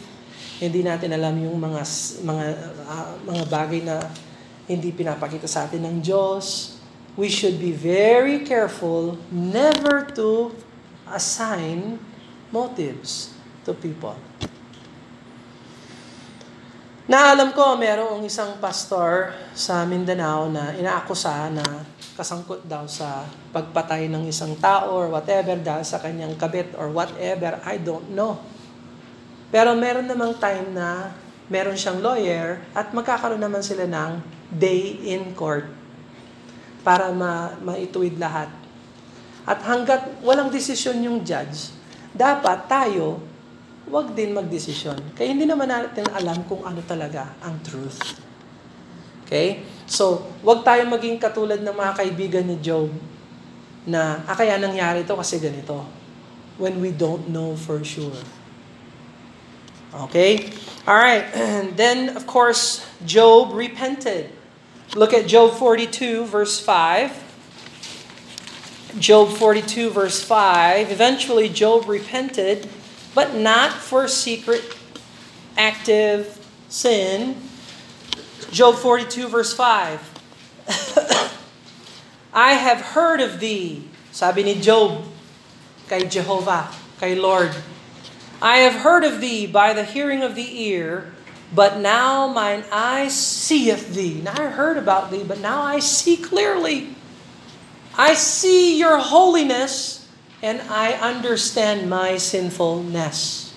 hindi 0.63 0.81
natin 0.81 1.13
alam 1.13 1.35
yung 1.43 1.59
mga 1.59 1.83
mga 2.23 2.45
uh, 2.87 3.09
mga 3.27 3.45
bagay 3.51 3.81
na 3.83 3.97
hindi 4.73 4.91
pinapakita 4.91 5.45
sa 5.45 5.69
atin 5.69 5.85
ng 5.85 5.97
Diyos. 6.01 6.79
We 7.15 7.29
should 7.29 7.61
be 7.61 7.77
very 7.77 8.41
careful 8.41 9.21
never 9.29 10.09
to 10.17 10.57
assign 11.13 12.01
motives 12.49 13.37
to 13.69 13.77
people. 13.77 14.17
Naalam 17.05 17.53
ko, 17.53 17.77
merong 17.77 18.25
isang 18.25 18.57
pastor 18.57 19.37
sa 19.53 19.85
Mindanao 19.85 20.49
na 20.49 20.73
inaakusa 20.73 21.53
na 21.53 21.85
kasangkot 22.17 22.65
daw 22.65 22.89
sa 22.89 23.29
pagpatay 23.53 24.09
ng 24.09 24.25
isang 24.31 24.57
tao 24.57 24.97
or 24.97 25.13
whatever 25.13 25.59
dahil 25.59 25.85
sa 25.85 26.01
kanyang 26.01 26.33
kabit 26.41 26.73
or 26.79 26.89
whatever, 26.89 27.61
I 27.69 27.77
don't 27.77 28.07
know. 28.17 28.41
Pero 29.53 29.77
meron 29.77 30.09
namang 30.09 30.41
time 30.41 30.73
na 30.73 31.13
meron 31.53 31.77
siyang 31.77 32.01
lawyer 32.01 32.65
at 32.73 32.97
magkakaroon 32.97 33.45
naman 33.45 33.61
sila 33.61 33.85
ng 33.85 34.25
day 34.49 34.97
in 35.13 35.37
court 35.37 35.69
para 36.81 37.13
ma 37.13 37.53
maituwid 37.61 38.17
lahat. 38.17 38.49
At 39.45 39.61
hanggat 39.69 40.09
walang 40.25 40.49
desisyon 40.49 41.05
yung 41.05 41.21
judge, 41.21 41.77
dapat 42.17 42.65
tayo 42.73 43.21
wag 43.93 44.17
din 44.17 44.33
magdesisyon. 44.33 45.13
Kaya 45.13 45.37
hindi 45.37 45.45
naman 45.45 45.69
natin 45.69 46.09
alam 46.17 46.41
kung 46.49 46.65
ano 46.65 46.81
talaga 46.87 47.37
ang 47.45 47.61
truth. 47.61 48.01
Okay? 49.27 49.67
So, 49.85 50.31
wag 50.41 50.63
tayo 50.63 50.87
maging 50.89 51.19
katulad 51.21 51.61
ng 51.61 51.75
mga 51.75 51.93
kaibigan 52.01 52.47
ni 52.47 52.57
Job 52.63 52.89
na, 53.83 54.23
ah, 54.25 54.37
kaya 54.39 54.57
nangyari 54.57 55.03
ito 55.03 55.13
kasi 55.19 55.43
ganito. 55.43 55.83
When 56.57 56.79
we 56.79 56.95
don't 56.95 57.27
know 57.29 57.59
for 57.59 57.83
sure. 57.83 58.15
Okay? 59.95 60.53
Alright. 60.87 61.25
And 61.35 61.77
then, 61.77 62.17
of 62.17 62.27
course, 62.27 62.87
Job 63.05 63.53
repented. 63.55 64.31
Look 64.95 65.13
at 65.15 65.27
Job 65.27 65.55
42, 65.55 66.27
verse 66.27 66.61
5. 66.61 67.31
Job 68.99 69.31
42, 69.31 69.91
verse 69.91 70.23
5. 70.23 70.91
Eventually, 70.91 71.49
Job 71.49 71.89
repented 71.89 72.69
but 73.15 73.35
not 73.35 73.73
for 73.73 74.09
secret, 74.09 74.63
active 75.57 76.39
sin. 76.69 77.37
Job 78.51 78.77
42, 78.77 79.29
verse 79.29 79.55
5. 79.55 80.01
I 82.35 82.55
have 82.55 82.81
heard 82.81 83.21
of 83.21 83.41
thee, 83.41 83.85
sabi 84.11 84.43
ni 84.43 84.61
Job 84.61 85.05
kay 85.89 86.09
Jehovah, 86.09 86.73
kay 87.01 87.15
Lord. 87.15 87.53
I 88.43 88.59
have 88.59 88.83
heard 88.83 89.05
of 89.05 89.21
thee 89.21 89.47
by 89.47 89.73
the 89.73 89.85
hearing 89.85 90.25
of 90.25 90.35
the 90.35 90.65
ear, 90.65 91.13
but 91.55 91.79
now 91.79 92.27
mine 92.27 92.65
eye 92.73 93.07
seeth 93.07 93.95
thee. 93.95 94.21
Now 94.21 94.35
I 94.37 94.49
heard 94.49 94.77
about 94.77 95.13
thee, 95.13 95.23
but 95.23 95.39
now 95.39 95.63
I 95.63 95.79
see 95.79 96.17
clearly. 96.17 96.97
I 97.97 98.15
see 98.15 98.77
your 98.77 98.99
holiness 98.99 100.09
and 100.43 100.61
I 100.63 100.95
understand 100.95 101.89
my 101.89 102.17
sinfulness. 102.17 103.55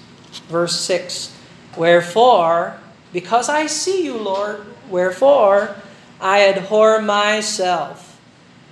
Verse 0.50 0.80
6 0.82 1.36
Wherefore, 1.76 2.78
because 3.12 3.50
I 3.50 3.66
see 3.66 4.06
you, 4.06 4.16
Lord, 4.16 4.68
wherefore 4.88 5.78
I 6.22 6.48
abhor 6.48 7.02
myself 7.02 8.22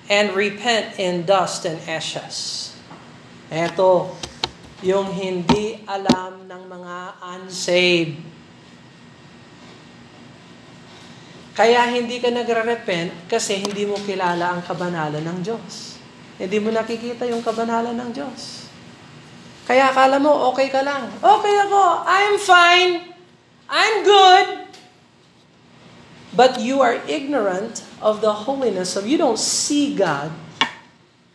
and 0.09 0.35
repent 0.35 0.99
in 0.99 1.25
dust 1.25 1.65
and 1.65 1.81
ashes. 1.89 2.77
Ito, 3.51 4.15
yung 4.83 5.07
hindi 5.15 5.79
alam 5.87 6.43
ng 6.43 6.63
mga 6.67 6.97
unsaved. 7.23 8.19
Kaya 11.55 11.87
hindi 11.87 12.19
ka 12.19 12.27
nagre-repent 12.33 13.31
kasi 13.31 13.63
hindi 13.63 13.87
mo 13.87 13.95
kilala 14.03 14.57
ang 14.57 14.61
kabanalan 14.65 15.23
ng 15.23 15.39
Diyos. 15.39 15.95
Hindi 16.35 16.57
mo 16.59 16.75
nakikita 16.75 17.23
yung 17.29 17.39
kabanalan 17.39 17.95
ng 17.95 18.11
Diyos. 18.11 18.67
Kaya 19.63 19.95
akala 19.95 20.19
mo, 20.19 20.51
okay 20.51 20.67
ka 20.67 20.83
lang. 20.83 21.07
Okay 21.23 21.55
ako, 21.63 22.03
I'm 22.03 22.35
fine. 22.35 22.91
I'm 23.71 24.03
good. 24.03 24.47
But 26.35 26.59
you 26.59 26.83
are 26.83 26.99
ignorant 27.07 27.85
of 28.03 28.19
the 28.19 28.33
holiness 28.33 28.99
of, 28.99 29.07
you 29.07 29.15
don't 29.15 29.39
see 29.39 29.95
God. 29.95 30.33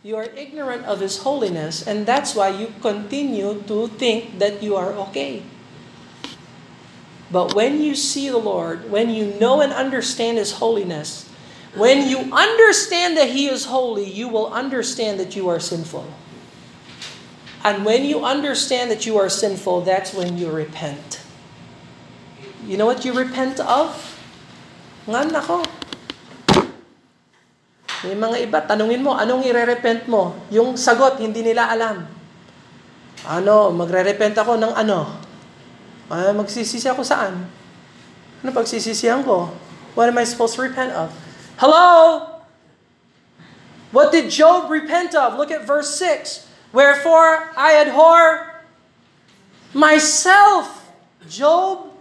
You 0.01 0.15
are 0.15 0.31
ignorant 0.31 0.85
of 0.85 1.01
His 1.01 1.19
holiness, 1.27 1.85
and 1.85 2.05
that's 2.05 2.33
why 2.33 2.49
you 2.49 2.73
continue 2.81 3.63
to 3.67 3.87
think 3.99 4.39
that 4.39 4.63
you 4.63 4.75
are 4.75 4.93
okay. 5.11 5.43
But 7.31 7.53
when 7.53 7.81
you 7.81 7.95
see 7.95 8.29
the 8.29 8.37
Lord, 8.37 8.89
when 8.89 9.09
you 9.09 9.35
know 9.39 9.59
and 9.59 9.73
understand 9.73 10.37
His 10.37 10.53
holiness, 10.53 11.27
when 11.75 12.07
you 12.07 12.31
understand 12.31 13.17
that 13.17 13.29
He 13.29 13.47
is 13.47 13.65
holy, 13.65 14.09
you 14.09 14.29
will 14.29 14.47
understand 14.53 15.19
that 15.19 15.35
you 15.35 15.49
are 15.49 15.59
sinful. 15.59 16.07
And 17.63 17.83
when 17.83 18.05
you 18.05 18.23
understand 18.23 18.89
that 18.91 19.05
you 19.05 19.17
are 19.17 19.29
sinful, 19.29 19.81
that's 19.81 20.13
when 20.13 20.37
you 20.37 20.49
repent. 20.49 21.21
You 22.65 22.77
know 22.77 22.85
what 22.85 23.03
you 23.03 23.11
repent 23.11 23.59
of? 23.59 24.15
Nga 25.07 25.25
nako. 25.27 25.78
May 28.07 28.15
mga 28.15 28.37
iba, 28.47 28.59
tanungin 28.63 29.03
mo, 29.03 29.19
anong 29.19 29.43
ire-repent 29.43 30.07
mo? 30.07 30.31
Yung 30.47 30.79
sagot, 30.79 31.19
hindi 31.19 31.43
nila 31.43 31.67
alam. 31.67 32.07
Ano, 33.27 33.75
magre-repent 33.75 34.39
ako 34.39 34.55
ng 34.55 34.71
ano? 34.71 35.19
Ah, 36.07 36.31
magsisisi 36.31 36.87
ako 36.87 37.03
saan? 37.03 37.43
Ano 38.39 38.49
pagsisisihan 38.55 39.19
ko? 39.27 39.51
What 39.99 40.07
am 40.07 40.17
I 40.17 40.23
supposed 40.23 40.55
to 40.55 40.63
repent 40.63 40.95
of? 40.95 41.11
Hello? 41.59 42.23
What 43.91 44.15
did 44.15 44.31
Job 44.31 44.71
repent 44.71 45.11
of? 45.11 45.35
Look 45.35 45.51
at 45.51 45.67
verse 45.67 45.91
6. 45.99 46.47
Wherefore 46.71 47.51
I 47.57 47.83
abhor 47.83 48.63
myself. 49.73 50.87
Job 51.27 51.91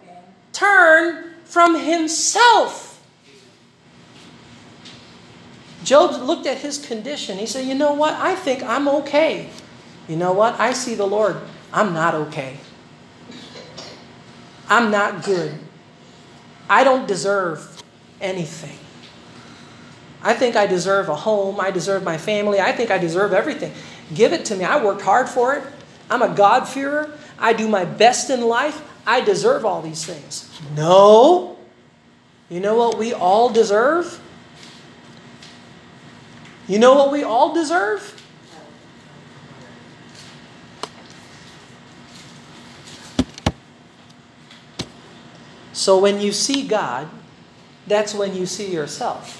turned 0.55 1.35
from 1.45 1.75
himself. 1.75 2.88
Job 5.89 6.21
looked 6.21 6.47
at 6.47 6.59
his 6.59 6.77
condition. 6.77 7.39
He 7.39 7.47
said, 7.47 7.65
You 7.65 7.75
know 7.75 7.95
what? 7.95 8.13
I 8.13 8.35
think 8.35 8.63
I'm 8.63 8.87
okay. 8.89 9.49
You 10.07 10.17
know 10.17 10.35
what? 10.35 10.61
I 10.61 10.75
see 10.75 10.95
the 10.95 11.07
Lord. 11.07 11.39
I'm 11.73 11.95
not 11.95 12.15
okay. 12.15 12.59
I'm 14.69 14.91
not 14.91 15.25
good. 15.25 15.59
I 16.69 16.85
don't 16.85 17.09
deserve 17.09 17.83
anything. 18.21 18.79
I 20.23 20.35
think 20.35 20.57
I 20.57 20.67
deserve 20.67 21.09
a 21.09 21.17
home. 21.17 21.59
I 21.59 21.71
deserve 21.71 22.05
my 22.05 22.19
family. 22.19 22.61
I 22.61 22.73
think 22.73 22.91
I 22.91 22.99
deserve 22.99 23.33
everything. 23.33 23.73
Give 24.15 24.35
it 24.35 24.45
to 24.47 24.57
me. 24.57 24.65
I 24.65 24.85
worked 24.85 25.01
hard 25.01 25.27
for 25.27 25.55
it. 25.55 25.63
I'm 26.11 26.21
a 26.21 26.35
God-fearer. 26.35 27.11
I 27.39 27.55
do 27.55 27.67
my 27.67 27.87
best 27.87 28.29
in 28.29 28.43
life. 28.43 28.87
I 29.07 29.23
deserve 29.23 29.65
all 29.65 29.81
these 29.81 30.05
things. 30.05 30.51
No. 30.77 31.57
You 32.51 32.61
know 32.61 32.77
what 32.77 32.99
we 32.99 33.15
all 33.15 33.49
deserve? 33.49 34.21
You 36.69 36.79
know 36.79 36.93
what 36.93 37.11
we 37.11 37.25
all 37.25 37.57
deserve? 37.57 38.05
So 45.73 45.97
when 45.97 46.21
you 46.21 46.37
see 46.37 46.69
God, 46.69 47.09
that's 47.89 48.13
when 48.13 48.37
you 48.37 48.45
see 48.45 48.69
yourself. 48.69 49.33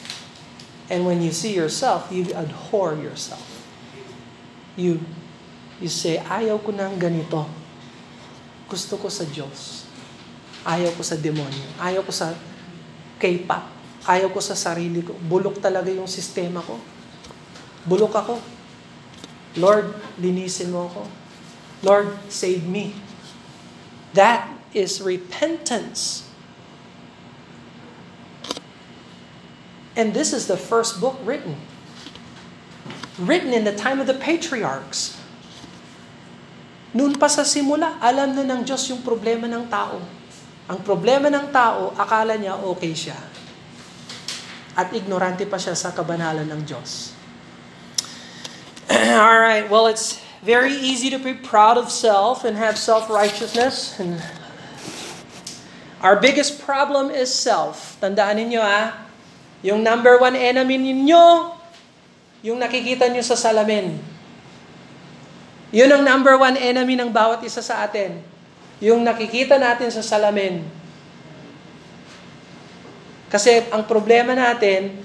And 0.89 1.05
when 1.05 1.21
you 1.21 1.29
see 1.37 1.53
yourself, 1.53 2.09
you 2.09 2.33
abhor 2.33 2.97
yourself. 2.97 3.45
You 4.73 5.05
you 5.85 5.93
say, 5.93 6.19
ayaw 6.19 6.65
ko 6.65 6.73
ng 6.73 6.97
ganito. 6.97 7.45
Gusto 8.67 8.97
ko 8.97 9.13
sa 9.13 9.29
Diyos. 9.29 9.85
Ayaw 10.67 10.91
ko 10.97 11.05
sa 11.05 11.15
demonyo. 11.15 11.77
Ayaw 11.79 12.03
ko 12.03 12.11
sa 12.11 12.33
K-pop. 13.21 13.65
Ayaw 14.09 14.33
ko 14.33 14.41
sa 14.41 14.57
sarili 14.57 15.05
ko. 15.05 15.13
Bulok 15.15 15.61
talaga 15.61 15.93
yung 15.93 16.09
sistema 16.11 16.65
ko. 16.65 16.81
Bulok 17.89 18.13
ako. 18.13 18.35
Lord, 19.57 19.97
linisin 20.21 20.71
mo 20.71 20.93
ako. 20.93 21.03
Lord, 21.81 22.09
save 22.29 22.69
me. 22.69 22.93
That 24.13 24.53
is 24.77 25.01
repentance. 25.01 26.29
And 29.99 30.15
this 30.15 30.31
is 30.31 30.47
the 30.47 30.61
first 30.61 31.01
book 31.03 31.19
written. 31.25 31.59
Written 33.19 33.51
in 33.51 33.67
the 33.67 33.75
time 33.75 33.99
of 33.99 34.07
the 34.07 34.15
patriarchs. 34.15 35.19
Noon 36.95 37.19
pa 37.19 37.27
sa 37.27 37.43
simula, 37.43 37.99
alam 37.99 38.33
na 38.33 38.47
ng 38.47 38.63
Diyos 38.63 38.87
yung 38.95 39.03
problema 39.03 39.51
ng 39.51 39.67
tao. 39.67 39.99
Ang 40.71 40.81
problema 40.87 41.27
ng 41.27 41.51
tao, 41.51 41.97
akala 41.99 42.39
niya 42.39 42.63
okay 42.63 42.95
siya. 42.95 43.19
At 44.79 44.95
ignorante 44.95 45.49
pa 45.51 45.59
siya 45.59 45.75
sa 45.75 45.91
kabanalan 45.91 46.47
ng 46.47 46.63
Diyos. 46.63 47.18
All 49.17 49.41
right, 49.41 49.65
well, 49.73 49.89
it's 49.89 50.21
very 50.45 50.77
easy 50.77 51.09
to 51.09 51.17
be 51.17 51.33
proud 51.33 51.81
of 51.81 51.89
self 51.89 52.45
and 52.45 52.61
have 52.61 52.77
self-righteousness. 52.77 53.97
And 53.97 54.21
our 56.05 56.21
biggest 56.21 56.61
problem 56.61 57.09
is 57.09 57.33
self. 57.33 57.97
Tandaan 58.05 58.37
ninyo 58.37 58.61
ah, 58.61 59.09
yung 59.65 59.81
number 59.81 60.21
one 60.21 60.37
enemy 60.37 60.77
ninyo, 60.77 61.57
yung 62.45 62.61
nakikita 62.61 63.09
nyo 63.09 63.25
sa 63.25 63.33
salamin. 63.33 63.97
Yun 65.73 65.89
ang 65.89 66.03
number 66.05 66.37
one 66.37 66.61
enemy 66.61 66.93
ng 66.93 67.09
bawat 67.09 67.41
isa 67.49 67.65
sa 67.65 67.89
atin. 67.89 68.21
Yung 68.85 69.01
nakikita 69.01 69.57
natin 69.57 69.89
sa 69.89 70.05
salamin. 70.05 70.69
Kasi 73.33 73.65
ang 73.73 73.89
problema 73.89 74.37
natin, 74.37 75.01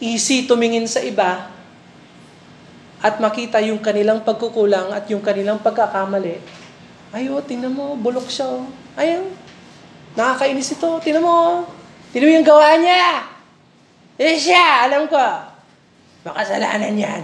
easy 0.00 0.44
tumingin 0.44 0.84
sa 0.84 1.00
iba 1.00 1.57
at 2.98 3.22
makita 3.22 3.62
yung 3.62 3.78
kanilang 3.78 4.26
pagkukulang 4.26 4.90
at 4.90 5.06
yung 5.06 5.22
kanilang 5.22 5.62
pagkakamali. 5.62 6.42
Ay, 7.14 7.30
oh, 7.30 7.40
tingnan 7.40 7.72
mo, 7.72 7.94
bulok 7.94 8.26
siya. 8.26 8.50
Oh. 8.50 8.66
Ay, 8.98 9.22
oh, 9.22 9.30
nakakainis 10.18 10.74
ito. 10.74 10.98
Tingnan 11.00 11.22
mo, 11.22 11.30
oh. 11.30 11.56
tingnan 12.10 12.28
mo 12.28 12.34
yung 12.42 12.48
gawa 12.48 12.74
niya. 12.76 13.30
Eh 14.18 14.34
siya, 14.34 14.90
alam 14.90 15.06
ko. 15.06 15.22
Makasalanan 16.26 16.98
yan. 16.98 17.22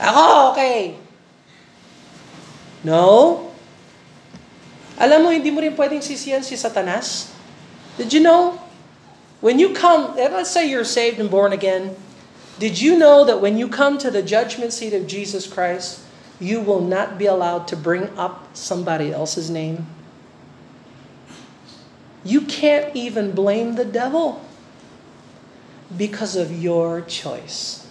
Ako, 0.00 0.56
okay. 0.56 0.96
No? 2.82 3.06
Alam 4.96 5.18
mo, 5.20 5.28
hindi 5.30 5.52
mo 5.52 5.60
rin 5.60 5.76
pwedeng 5.76 6.02
sisiyan 6.02 6.40
si 6.40 6.56
Satanas. 6.56 7.30
Did 8.00 8.10
you 8.10 8.24
know? 8.24 8.56
When 9.44 9.60
you 9.60 9.74
come, 9.74 10.14
let's 10.16 10.54
say 10.54 10.70
you're 10.70 10.86
saved 10.86 11.18
and 11.18 11.28
born 11.28 11.50
again, 11.50 11.98
did 12.58 12.80
you 12.80 12.98
know 12.98 13.24
that 13.24 13.40
when 13.40 13.56
you 13.58 13.68
come 13.68 13.98
to 13.98 14.10
the 14.10 14.22
judgment 14.22 14.72
seat 14.72 14.92
of 14.92 15.06
Jesus 15.06 15.46
Christ, 15.46 16.00
you 16.38 16.60
will 16.60 16.80
not 16.80 17.18
be 17.18 17.26
allowed 17.26 17.68
to 17.68 17.76
bring 17.76 18.16
up 18.18 18.56
somebody 18.56 19.12
else's 19.12 19.50
name? 19.50 19.86
You 22.24 22.42
can't 22.42 22.94
even 22.94 23.32
blame 23.32 23.74
the 23.74 23.84
devil 23.84 24.44
because 25.96 26.36
of 26.36 26.62
your 26.62 27.00
choice. 27.00 27.86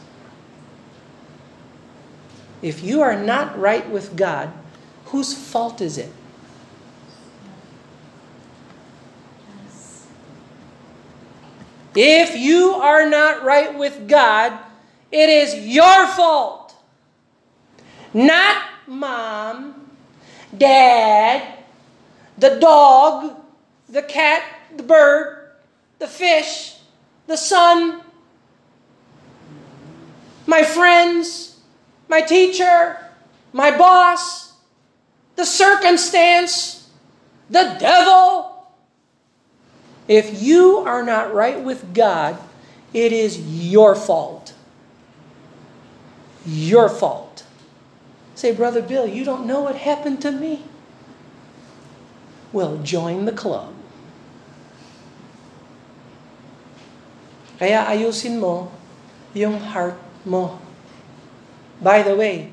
If 2.61 2.83
you 2.83 3.01
are 3.01 3.21
not 3.21 3.57
right 3.59 3.89
with 3.89 4.15
God, 4.15 4.51
whose 5.05 5.33
fault 5.33 5.81
is 5.81 5.97
it? 5.97 6.11
If 11.95 12.35
you 12.35 12.73
are 12.75 13.09
not 13.09 13.43
right 13.43 13.77
with 13.77 14.07
God, 14.07 14.57
it 15.11 15.29
is 15.29 15.55
your 15.67 16.07
fault. 16.07 16.75
Not 18.13 18.63
mom, 18.87 19.89
dad, 20.57 21.59
the 22.37 22.59
dog, 22.59 23.35
the 23.89 24.01
cat, 24.01 24.43
the 24.75 24.83
bird, 24.83 25.51
the 25.99 26.07
fish, 26.07 26.77
the 27.27 27.37
sun, 27.37 28.01
my 30.47 30.63
friends, 30.63 31.59
my 32.07 32.21
teacher, 32.21 32.97
my 33.53 33.75
boss, 33.77 34.53
the 35.35 35.45
circumstance, 35.45 36.89
the 37.49 37.75
devil. 37.79 38.50
If 40.11 40.43
you 40.43 40.83
are 40.83 41.07
not 41.07 41.31
right 41.31 41.55
with 41.63 41.95
God, 41.95 42.35
it 42.91 43.15
is 43.15 43.39
your 43.39 43.95
fault. 43.95 44.51
Your 46.43 46.91
fault. 46.91 47.47
Say, 48.35 48.51
Brother 48.51 48.83
Bill, 48.83 49.07
you 49.07 49.23
don't 49.23 49.47
know 49.47 49.63
what 49.63 49.79
happened 49.79 50.19
to 50.27 50.35
me. 50.35 50.67
Well, 52.51 52.83
join 52.83 53.23
the 53.23 53.31
club. 53.31 53.71
Kaya 57.55 57.87
ayusin 57.87 58.35
mo 58.35 58.67
yung 59.31 59.63
heart 59.63 59.95
mo. 60.27 60.59
By 61.79 62.03
the 62.03 62.19
way, 62.19 62.51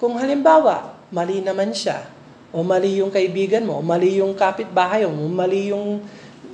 kung 0.00 0.16
halimbawa, 0.16 0.96
mali 1.12 1.44
naman 1.44 1.76
siya, 1.76 2.08
o 2.56 2.64
mali 2.64 3.04
yung 3.04 3.12
kaibigan 3.12 3.68
mo, 3.68 3.78
o 3.78 3.84
mali 3.84 4.16
yung 4.16 4.32
kapitbahay 4.32 5.04
mo, 5.04 5.26
o 5.26 5.28
mali 5.28 5.68
yung, 5.74 6.00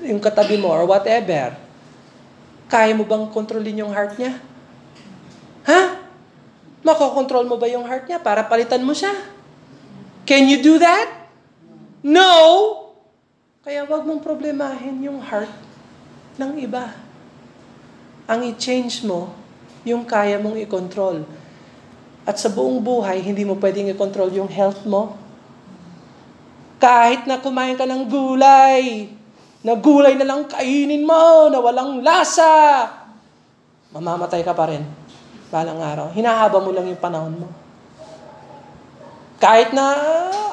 yung 0.02 0.20
katabi 0.22 0.58
mo, 0.58 0.70
or 0.70 0.84
whatever, 0.84 1.54
kaya 2.72 2.96
mo 2.96 3.04
bang 3.04 3.28
kontrolin 3.30 3.84
yung 3.84 3.92
heart 3.92 4.16
niya? 4.16 4.38
Ha? 5.68 6.02
Makokontrol 6.82 7.46
mo 7.46 7.60
ba 7.60 7.70
yung 7.70 7.86
heart 7.86 8.10
niya 8.10 8.18
para 8.18 8.42
palitan 8.42 8.82
mo 8.82 8.90
siya? 8.90 9.12
Can 10.26 10.50
you 10.50 10.58
do 10.58 10.80
that? 10.82 11.30
No! 12.02 12.30
Kaya 13.62 13.86
wag 13.86 14.02
mong 14.02 14.26
problemahin 14.26 14.98
yung 15.06 15.22
heart 15.22 15.52
ng 16.34 16.58
iba. 16.58 16.90
Ang 18.26 18.50
i-change 18.50 19.06
mo, 19.06 19.30
yung 19.86 20.02
kaya 20.02 20.38
mong 20.42 20.58
i-control. 20.66 21.22
At 22.26 22.42
sa 22.42 22.50
buong 22.50 22.82
buhay, 22.82 23.22
hindi 23.22 23.46
mo 23.46 23.54
pwedeng 23.58 23.90
i-control 23.94 24.34
yung 24.34 24.50
health 24.50 24.82
mo. 24.82 25.14
Kahit 26.82 27.30
na 27.30 27.38
kumain 27.38 27.78
ka 27.78 27.86
ng 27.86 28.10
gulay, 28.10 29.14
na 29.62 29.78
gulay 29.78 30.18
na 30.18 30.26
lang 30.26 30.50
kainin 30.50 31.06
mo, 31.06 31.46
na 31.46 31.62
walang 31.62 32.02
lasa, 32.02 32.90
mamamatay 33.94 34.42
ka 34.42 34.50
pa 34.54 34.66
rin. 34.66 34.82
Balang 35.52 35.78
araw. 35.78 36.06
Hinahaba 36.10 36.58
mo 36.58 36.74
lang 36.74 36.90
yung 36.90 36.98
panahon 36.98 37.46
mo. 37.46 37.48
Kahit 39.38 39.70
na 39.74 39.86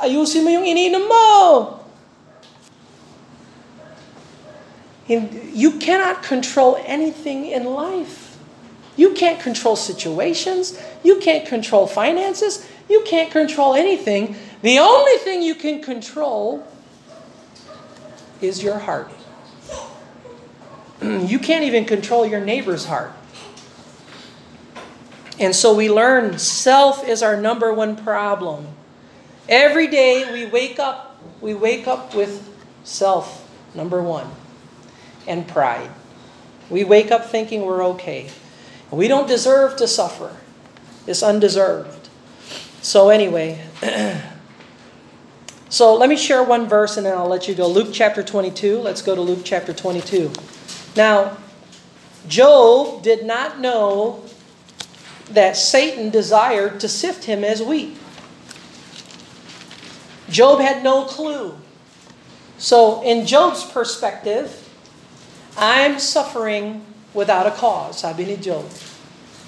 ayusin 0.06 0.46
mo 0.46 0.50
yung 0.54 0.66
ininom 0.66 1.06
mo. 1.06 1.28
You 5.56 5.82
cannot 5.82 6.22
control 6.22 6.78
anything 6.86 7.50
in 7.50 7.66
life. 7.66 8.38
You 8.94 9.16
can't 9.16 9.40
control 9.40 9.80
situations. 9.80 10.78
You 11.02 11.18
can't 11.18 11.48
control 11.48 11.88
finances. 11.88 12.68
You 12.86 13.02
can't 13.08 13.32
control 13.32 13.74
anything. 13.74 14.36
The 14.62 14.78
only 14.78 15.18
thing 15.24 15.42
you 15.42 15.56
can 15.56 15.82
control 15.82 16.62
is 18.42 18.64
your 18.64 18.80
heart. 18.80 19.12
you 21.02 21.40
can't 21.40 21.64
even 21.64 21.86
control 21.86 22.26
your 22.26 22.42
neighbor's 22.42 22.86
heart. 22.86 23.14
And 25.40 25.56
so 25.56 25.74
we 25.74 25.90
learn 25.90 26.38
self 26.38 27.08
is 27.08 27.24
our 27.24 27.40
number 27.40 27.74
one 27.74 27.96
problem. 27.96 28.68
Every 29.48 29.88
day 29.88 30.32
we 30.32 30.46
wake 30.46 30.80
up, 30.80 31.20
we 31.42 31.54
wake 31.54 31.88
up 31.88 32.14
with 32.14 32.48
self, 32.84 33.50
number 33.74 34.02
one, 34.02 34.30
and 35.28 35.48
pride. 35.48 35.90
We 36.70 36.84
wake 36.84 37.10
up 37.10 37.26
thinking 37.26 37.62
we're 37.62 37.84
okay. 37.86 38.30
We 38.92 39.08
don't 39.08 39.28
deserve 39.28 39.78
to 39.78 39.88
suffer. 39.88 40.36
It's 41.08 41.24
undeserved. 41.24 42.10
So, 42.82 43.10
anyway, 43.10 43.62
so 45.70 45.96
let 45.96 46.10
me 46.10 46.18
share 46.18 46.44
one 46.44 46.68
verse 46.68 46.98
and 46.98 47.06
then 47.06 47.18
I'll 47.18 47.30
let 47.30 47.48
you 47.48 47.56
go. 47.56 47.68
Luke 47.68 47.90
chapter 47.94 48.22
22. 48.22 48.80
Let's 48.80 49.02
go 49.02 49.16
to 49.16 49.22
Luke 49.22 49.42
chapter 49.44 49.74
22. 49.74 50.32
Now, 50.96 51.38
Job 52.28 53.02
did 53.02 53.26
not 53.26 53.60
know 53.60 54.24
that 55.30 55.56
Satan 55.56 56.10
desired 56.10 56.80
to 56.82 56.90
sift 56.90 57.26
him 57.26 57.44
as 57.44 57.62
wheat. 57.62 57.96
Job 60.30 60.60
had 60.60 60.84
no 60.84 61.06
clue. 61.06 61.58
So, 62.58 63.02
in 63.02 63.26
Job's 63.26 63.64
perspective, 63.64 64.52
I'm 65.58 65.98
suffering 65.98 66.86
without 67.14 67.48
a 67.48 67.52
cause, 67.56 68.00
sabi 68.04 68.26
ni 68.26 68.38
Job. 68.38 68.66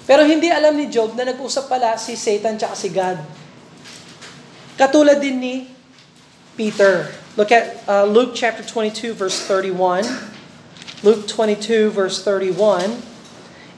Pero 0.06 0.26
hindi 0.26 0.50
alam 0.50 0.74
ni 0.74 0.90
Job 0.90 1.14
na 1.14 1.28
nag-usap 1.28 1.70
pala 1.70 1.94
si 1.98 2.18
Satan 2.18 2.58
tsaka 2.58 2.74
si 2.74 2.90
God. 2.90 3.18
Katulad 4.74 5.22
din 5.22 5.38
ni 5.38 5.54
Peter. 6.56 7.12
Look 7.36 7.50
at 7.50 7.88
uh, 7.88 8.04
Luke 8.04 8.32
chapter 8.34 8.62
22 8.62 9.14
verse 9.14 9.40
31. 9.40 10.04
Luke 11.02 11.26
22 11.26 11.90
verse 11.90 12.22
31. 12.22 13.02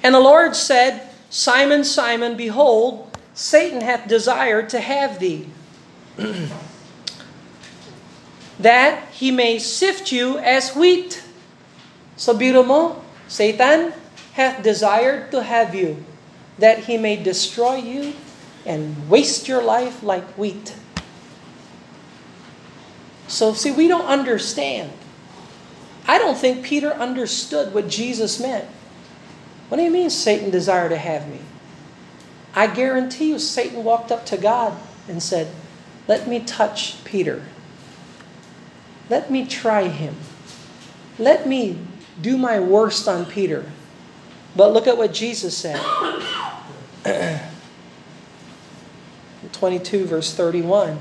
And 0.02 0.14
the 0.14 0.20
Lord 0.20 0.54
said, 0.54 1.08
Simon, 1.30 1.82
Simon, 1.82 2.36
behold, 2.36 3.10
Satan 3.32 3.80
hath 3.80 4.06
desired 4.06 4.68
to 4.68 4.80
have 4.80 5.18
thee, 5.18 5.48
that 8.60 9.08
he 9.08 9.30
may 9.30 9.58
sift 9.58 10.12
you 10.12 10.38
as 10.38 10.76
wheat. 10.76 11.24
So 12.16 12.38
biro 12.38 12.64
mo, 12.64 13.02
Satan 13.26 13.92
hath 14.34 14.62
desired 14.62 15.32
to 15.32 15.42
have 15.42 15.74
you, 15.74 16.04
that 16.58 16.84
he 16.84 16.98
may 16.98 17.16
destroy 17.16 17.76
you 17.76 18.12
and 18.64 19.08
waste 19.08 19.48
your 19.48 19.62
life 19.62 20.02
like 20.02 20.24
wheat. 20.38 20.76
So, 23.28 23.54
see, 23.54 23.72
we 23.72 23.88
don't 23.88 24.06
understand. 24.06 24.92
I 26.06 26.18
don't 26.18 26.36
think 26.36 26.64
Peter 26.64 26.92
understood 26.92 27.72
what 27.72 27.88
Jesus 27.88 28.38
meant. 28.40 28.66
What 29.68 29.78
do 29.78 29.82
you 29.82 29.90
mean, 29.90 30.10
Satan 30.10 30.50
desired 30.50 30.90
to 30.90 30.98
have 30.98 31.28
me? 31.28 31.40
I 32.54 32.66
guarantee 32.66 33.30
you, 33.30 33.38
Satan 33.38 33.82
walked 33.82 34.12
up 34.12 34.26
to 34.26 34.36
God 34.36 34.78
and 35.08 35.22
said, 35.22 35.48
Let 36.06 36.28
me 36.28 36.40
touch 36.40 37.02
Peter. 37.04 37.42
Let 39.10 39.30
me 39.30 39.46
try 39.46 39.88
him. 39.88 40.14
Let 41.18 41.48
me 41.48 41.78
do 42.20 42.36
my 42.36 42.60
worst 42.60 43.08
on 43.08 43.26
Peter. 43.26 43.70
But 44.56 44.72
look 44.72 44.86
at 44.86 44.96
what 44.96 45.12
Jesus 45.12 45.56
said. 45.56 45.80
22, 49.52 50.06
verse 50.06 50.32
31. 50.34 50.98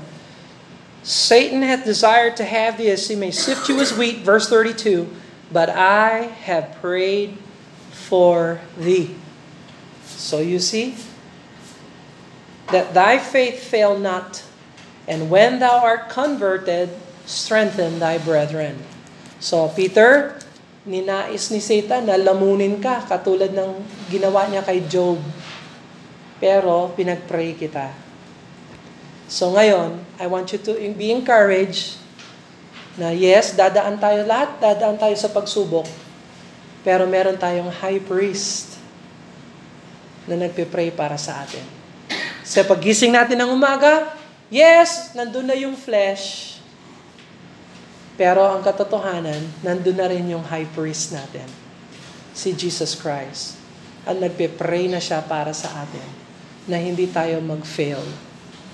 Satan 1.04 1.60
hath 1.60 1.84
desired 1.84 2.40
to 2.40 2.48
have 2.48 2.80
thee 2.80 2.88
as 2.88 3.04
he 3.06 3.14
may 3.14 3.30
sift 3.30 3.68
you 3.68 3.76
as 3.84 3.92
wheat, 3.92 4.24
verse 4.24 4.48
32, 4.48 5.04
but 5.52 5.68
I 5.68 6.32
have 6.48 6.80
prayed 6.80 7.36
for 7.92 8.64
thee. 8.80 9.12
So 10.16 10.40
you 10.40 10.56
see, 10.56 10.96
that 12.72 12.96
thy 12.96 13.20
faith 13.20 13.60
fail 13.60 14.00
not, 14.00 14.40
and 15.04 15.28
when 15.28 15.60
thou 15.60 15.84
art 15.84 16.08
converted, 16.08 16.88
strengthen 17.28 18.00
thy 18.00 18.16
brethren. 18.16 18.80
So, 19.44 19.68
Peter, 19.68 20.40
ninais 20.88 21.52
ni 21.52 21.60
Satan 21.60 22.08
na 22.08 22.16
lamunin 22.16 22.80
ka 22.80 23.04
katulad 23.04 23.52
ng 23.52 23.84
ginawa 24.08 24.48
niya 24.48 24.64
kay 24.64 24.80
Job. 24.88 25.20
Pero 26.40 26.96
pinagpray 26.96 27.52
kita. 27.56 28.03
So 29.28 29.52
ngayon, 29.56 30.00
I 30.20 30.28
want 30.28 30.52
you 30.52 30.60
to 30.60 30.76
be 30.92 31.08
encouraged 31.08 31.96
na 32.94 33.10
yes, 33.10 33.56
dadaan 33.56 33.98
tayo 33.98 34.22
lahat, 34.22 34.60
dadaan 34.62 34.96
tayo 35.00 35.16
sa 35.18 35.32
pagsubok. 35.32 35.88
Pero 36.84 37.08
meron 37.08 37.34
tayong 37.34 37.72
high 37.72 37.98
priest 37.98 38.76
na 40.28 40.36
nagpe-pray 40.36 40.92
para 40.92 41.16
sa 41.16 41.42
atin. 41.42 41.64
Sa 42.44 42.60
pagising 42.60 43.10
natin 43.10 43.40
ng 43.40 43.50
umaga, 43.50 44.12
yes, 44.52 45.16
nandun 45.16 45.48
na 45.48 45.56
yung 45.56 45.74
flesh. 45.74 46.56
Pero 48.14 48.46
ang 48.46 48.62
katotohanan, 48.62 49.42
nandun 49.64 49.96
na 49.96 50.06
rin 50.06 50.22
yung 50.28 50.44
high 50.44 50.68
priest 50.70 51.10
natin, 51.16 51.48
si 52.36 52.54
Jesus 52.54 52.94
Christ. 52.94 53.58
At 54.04 54.20
nagpe-pray 54.20 54.86
na 54.86 55.00
siya 55.00 55.24
para 55.24 55.50
sa 55.56 55.82
atin 55.82 56.04
na 56.68 56.76
hindi 56.76 57.08
tayo 57.08 57.40
mag-fail 57.40 58.04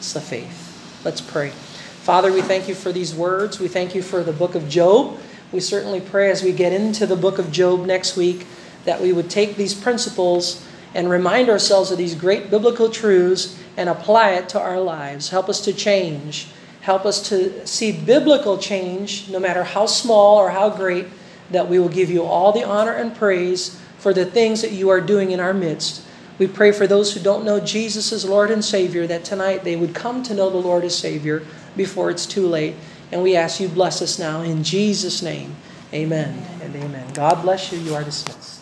sa 0.01 0.21
faith. 0.21 1.01
Let's 1.05 1.21
pray. 1.21 1.51
Father, 1.51 2.33
we 2.33 2.43
thank 2.43 2.69
you 2.69 2.75
for 2.75 2.93
these 2.93 3.15
words. 3.15 3.61
We 3.61 3.69
thank 3.69 3.95
you 3.95 4.03
for 4.03 4.23
the 4.23 4.33
book 4.33 4.55
of 4.55 4.69
Job. 4.69 5.19
We 5.53 5.61
certainly 5.61 6.01
pray 6.01 6.31
as 6.31 6.43
we 6.43 6.53
get 6.53 6.73
into 6.73 7.07
the 7.07 7.17
book 7.17 7.39
of 7.39 7.53
Job 7.53 7.87
next 7.87 8.17
week 8.17 8.47
that 8.85 9.01
we 9.01 9.13
would 9.13 9.29
take 9.29 9.57
these 9.57 9.75
principles 9.75 10.67
and 10.95 11.09
remind 11.09 11.49
ourselves 11.49 11.91
of 11.91 11.99
these 11.99 12.15
great 12.15 12.51
biblical 12.51 12.89
truths 12.91 13.59
and 13.77 13.89
apply 13.89 14.31
it 14.31 14.49
to 14.51 14.61
our 14.61 14.81
lives. 14.81 15.31
Help 15.31 15.49
us 15.49 15.61
to 15.63 15.73
change. 15.73 16.49
Help 16.81 17.05
us 17.05 17.29
to 17.29 17.67
see 17.67 17.93
biblical 17.93 18.59
change, 18.59 19.29
no 19.29 19.39
matter 19.39 19.63
how 19.63 19.87
small 19.87 20.39
or 20.39 20.51
how 20.51 20.71
great, 20.71 21.07
that 21.51 21.69
we 21.69 21.79
will 21.79 21.89
give 21.89 22.11
you 22.11 22.25
all 22.25 22.53
the 22.53 22.65
honor 22.65 22.93
and 22.93 23.15
praise 23.15 23.79
for 23.99 24.15
the 24.15 24.25
things 24.25 24.63
that 24.63 24.73
you 24.73 24.89
are 24.89 25.01
doing 25.01 25.31
in 25.31 25.41
our 25.41 25.53
midst. 25.53 26.03
We 26.41 26.47
pray 26.47 26.73
for 26.73 26.87
those 26.87 27.13
who 27.13 27.21
don't 27.21 27.45
know 27.45 27.61
Jesus 27.61 28.15
as 28.15 28.25
Lord 28.25 28.51
and 28.51 28.65
Savior 28.65 29.07
that 29.07 29.25
tonight 29.25 29.63
they 29.63 29.77
would 29.77 29.95
come 29.95 30.23
to 30.23 30.33
know 30.33 30.49
the 30.49 30.57
Lord 30.57 30.85
as 30.85 30.97
Savior 30.97 31.45
before 31.77 32.11
it's 32.11 32.25
too 32.25 32.47
late. 32.47 32.77
And 33.13 33.23
we 33.23 33.37
ask 33.37 33.61
you 33.61 33.69
bless 33.69 34.01
us 34.01 34.19
now 34.19 34.41
in 34.41 34.65
Jesus' 34.65 35.21
name. 35.21 35.55
Amen 35.93 36.43
and 36.63 36.75
amen. 36.75 37.13
God 37.13 37.43
bless 37.43 37.71
you. 37.71 37.79
You 37.79 37.95
are 37.95 38.03
dismissed. 38.03 38.60